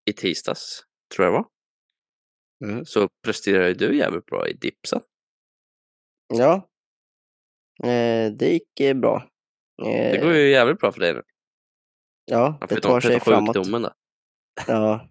I 0.09 0.14
tisdags, 0.14 0.84
tror 1.16 1.26
jag 1.26 1.32
var, 1.32 1.45
Mm. 2.66 2.86
så 2.86 3.09
presterade 3.26 3.74
du 3.74 3.97
jävligt 3.97 4.26
bra 4.26 4.47
i 4.47 4.53
dipsen. 4.53 5.01
Ja, 6.34 6.70
Eh, 7.84 8.32
det 8.32 8.49
gick 8.49 8.80
eh, 8.80 8.93
bra. 8.97 9.30
Det 9.78 10.18
går 10.22 10.32
Eh, 10.32 10.38
ju 10.38 10.49
jävligt 10.49 10.80
bra 10.80 10.91
för 10.91 10.99
dig 10.99 11.14
nu. 11.14 11.22
Ja, 12.26 12.57
det 12.70 12.82
tar 12.82 12.99
sig 13.01 13.20
framåt. 13.20 13.55
då. 13.55 13.93
Ja. 14.68 15.09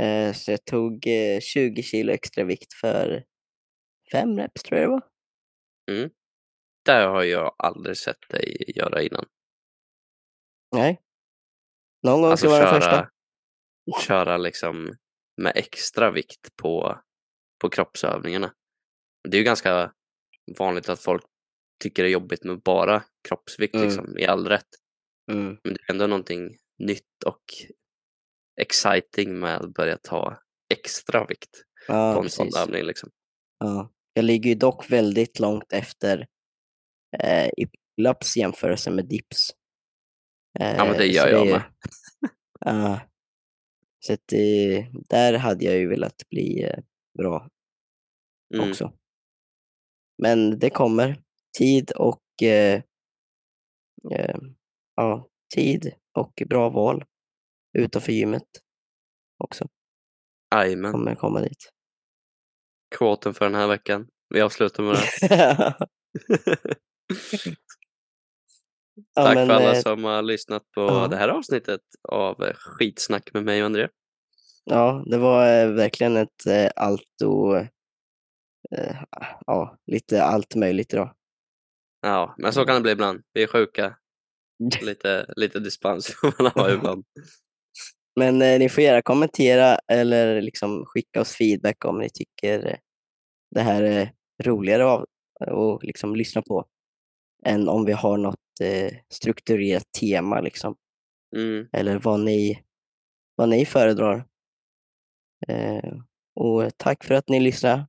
Eh, 0.00 0.32
så 0.32 0.50
jag 0.50 0.64
tog 0.64 1.06
eh, 1.06 1.40
20 1.40 1.82
kilo 1.82 2.12
extra 2.12 2.44
vikt 2.44 2.72
för 2.74 3.24
fem 4.12 4.38
reps 4.38 4.62
tror 4.62 4.80
jag 4.80 4.88
det 4.88 4.92
var. 4.92 5.02
Det 6.84 6.92
har 6.92 7.22
jag 7.22 7.54
aldrig 7.58 7.96
sett 7.96 8.28
dig 8.28 8.72
göra 8.76 9.02
innan. 9.02 9.26
Nej. 10.72 11.02
Någon 12.02 12.22
gång 12.22 12.30
Alltså 12.30 12.46
ska 12.46 12.50
vara 12.58 12.70
den 12.72 12.80
första. 12.80 13.10
köra, 14.06 14.36
liksom 14.36 14.96
med 15.36 15.52
extra 15.56 16.10
vikt 16.10 16.56
på, 16.56 17.00
på 17.60 17.68
kroppsövningarna. 17.70 18.54
Det 19.28 19.36
är 19.36 19.38
ju 19.38 19.44
ganska 19.44 19.92
vanligt 20.58 20.88
att 20.88 21.00
folk 21.00 21.24
tycker 21.82 22.02
det 22.02 22.08
är 22.08 22.12
jobbigt 22.12 22.44
med 22.44 22.60
bara 22.62 23.04
kroppsvikt 23.28 23.74
Mm. 23.74 23.86
liksom, 23.86 24.18
i 24.18 24.26
all 24.26 24.48
rätt. 24.48 24.68
Mm. 25.32 25.58
Men 25.64 25.74
det 25.74 25.80
är 25.88 25.90
ändå 25.92 26.06
någonting 26.06 26.56
nytt 26.78 27.22
och 27.26 27.42
exciting 28.60 29.38
med 29.38 29.56
att 29.56 29.74
börja 29.74 29.96
ta 29.98 30.38
extra 30.68 31.26
vikt 31.26 31.62
Ja, 31.88 32.14
på 32.14 32.22
en 32.22 32.30
sån 32.30 32.46
precis. 32.46 32.60
övning. 32.62 32.82
Liksom. 32.84 33.10
Ja. 33.58 33.92
Jag 34.16 34.24
ligger 34.24 34.50
ju 34.50 34.54
dock 34.56 34.90
väldigt 34.90 35.38
långt 35.38 35.72
efter 35.72 36.26
eh, 37.22 37.46
i 37.46 37.66
pull-ups 37.96 38.38
jämförelse 38.38 38.90
med 38.90 39.08
dips. 39.08 39.50
Eh, 40.60 40.74
Ja, 40.76 40.84
men 40.84 40.92
det 40.92 40.98
så 40.98 41.04
gör 41.12 41.28
jag 41.28 41.46
är- 41.46 41.52
med. 41.52 41.62
Ja. 42.60 43.00
så 43.98 44.12
att, 44.12 44.32
eh, 44.32 44.86
där 45.08 45.38
hade 45.38 45.64
jag 45.64 45.74
ju 45.76 45.88
velat 45.88 46.28
bli 46.30 46.62
eh, 46.62 46.78
bra 47.18 47.48
Mm. 48.54 48.70
också. 48.70 48.92
Men 50.22 50.58
det 50.58 50.70
kommer. 50.70 51.22
Tid 51.58 51.90
och 51.90 52.42
eh, 52.42 52.82
eh, 54.12 54.36
ja, 54.94 55.28
tid 55.54 55.92
och 56.12 56.42
bra 56.48 56.68
val 56.70 57.04
utanför 57.78 58.12
gymmet 58.12 58.48
också 59.38 59.68
Jajamän. 60.54 60.92
kommer 60.92 61.14
komma 61.14 61.40
dit. 61.40 61.72
Quoten 62.94 63.34
för 63.34 63.44
den 63.44 63.54
här 63.54 63.66
veckan. 63.66 64.06
Vi 64.34 64.40
avslutar 64.40 64.82
med 64.82 64.94
det. 64.94 65.06
ja, 69.14 69.24
Tack 69.24 69.34
men, 69.34 69.46
för 69.46 69.54
alla 69.54 69.76
eh, 69.76 69.80
som 69.80 70.04
har 70.04 70.22
lyssnat 70.22 70.62
på 70.70 70.80
ja. 70.80 71.08
det 71.08 71.16
här 71.16 71.28
avsnittet 71.28 71.80
av 72.08 72.44
eh, 72.44 72.54
Skitsnack 72.54 73.34
med 73.34 73.44
mig 73.44 73.60
och 73.60 73.66
André. 73.66 73.88
Ja, 74.64 75.04
det 75.06 75.18
var 75.18 75.60
eh, 75.60 75.68
verkligen 75.72 76.16
ett 76.16 76.46
eh, 76.46 76.70
allt 76.76 77.22
och 77.24 77.56
eh, 77.56 79.02
ja, 79.46 79.78
lite 79.86 80.24
allt 80.24 80.54
möjligt 80.54 80.92
idag. 80.92 81.14
Ja, 82.02 82.34
men 82.38 82.52
så 82.52 82.64
kan 82.64 82.74
det 82.74 82.80
bli 82.80 82.92
ibland. 82.92 83.22
Vi 83.32 83.42
är 83.42 83.46
sjuka. 83.46 83.96
Lite, 84.80 85.32
lite 85.36 85.60
dispens 85.60 86.06
får 86.06 86.42
man 86.42 86.52
ha 86.54 86.70
ibland. 86.70 87.04
Men 88.16 88.42
eh, 88.42 88.58
ni 88.58 88.68
får 88.68 88.82
gärna 88.84 89.02
kommentera 89.02 89.78
eller 89.92 90.40
liksom 90.40 90.84
skicka 90.86 91.20
oss 91.20 91.36
feedback 91.36 91.84
om 91.84 91.98
ni 91.98 92.10
tycker 92.10 92.78
det 93.50 93.60
här 93.60 93.82
är 93.82 94.12
roligare 94.42 94.84
av 94.84 95.06
att 95.40 95.82
liksom 95.82 96.16
lyssna 96.16 96.42
på 96.42 96.64
än 97.46 97.68
om 97.68 97.84
vi 97.84 97.92
har 97.92 98.18
något 98.18 98.60
eh, 98.60 98.92
strukturerat 99.08 99.92
tema 100.00 100.40
liksom. 100.40 100.76
Mm. 101.36 101.68
Eller 101.72 101.98
vad 101.98 102.20
ni, 102.20 102.64
vad 103.36 103.48
ni 103.48 103.66
föredrar. 103.66 104.26
Eh, 105.48 105.92
och 106.34 106.78
tack 106.78 107.04
för 107.04 107.14
att 107.14 107.28
ni 107.28 107.40
lyssnar. 107.40 107.86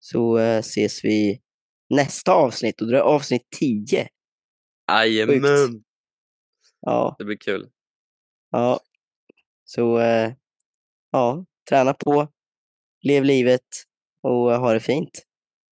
Så 0.00 0.38
eh, 0.38 0.58
ses 0.58 1.04
vi 1.04 1.40
nästa 1.94 2.32
avsnitt 2.32 2.80
och 2.80 2.86
det 2.86 2.96
är 2.98 3.02
avsnitt 3.02 3.46
10. 3.58 4.08
Jajamän! 4.92 5.84
Ja, 6.80 7.16
Det 7.18 7.24
blir 7.24 7.36
kul. 7.36 7.70
ja. 8.50 8.80
Så 9.74 9.98
eh, 9.98 10.32
ja, 11.12 11.44
träna 11.68 11.94
på, 11.94 12.28
lev 13.02 13.24
livet 13.24 13.66
och 14.22 14.50
ha 14.52 14.72
det 14.72 14.80
fint. 14.80 15.26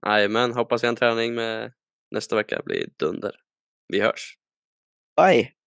Jajamän, 0.06 0.52
hoppas 0.52 0.82
jag 0.82 0.88
en 0.88 0.96
träning 0.96 1.34
med 1.34 1.72
nästa 2.10 2.36
vecka 2.36 2.62
blir 2.64 2.88
dunder. 2.98 3.32
Vi 3.88 4.00
hörs! 4.00 4.36
Bye! 5.16 5.59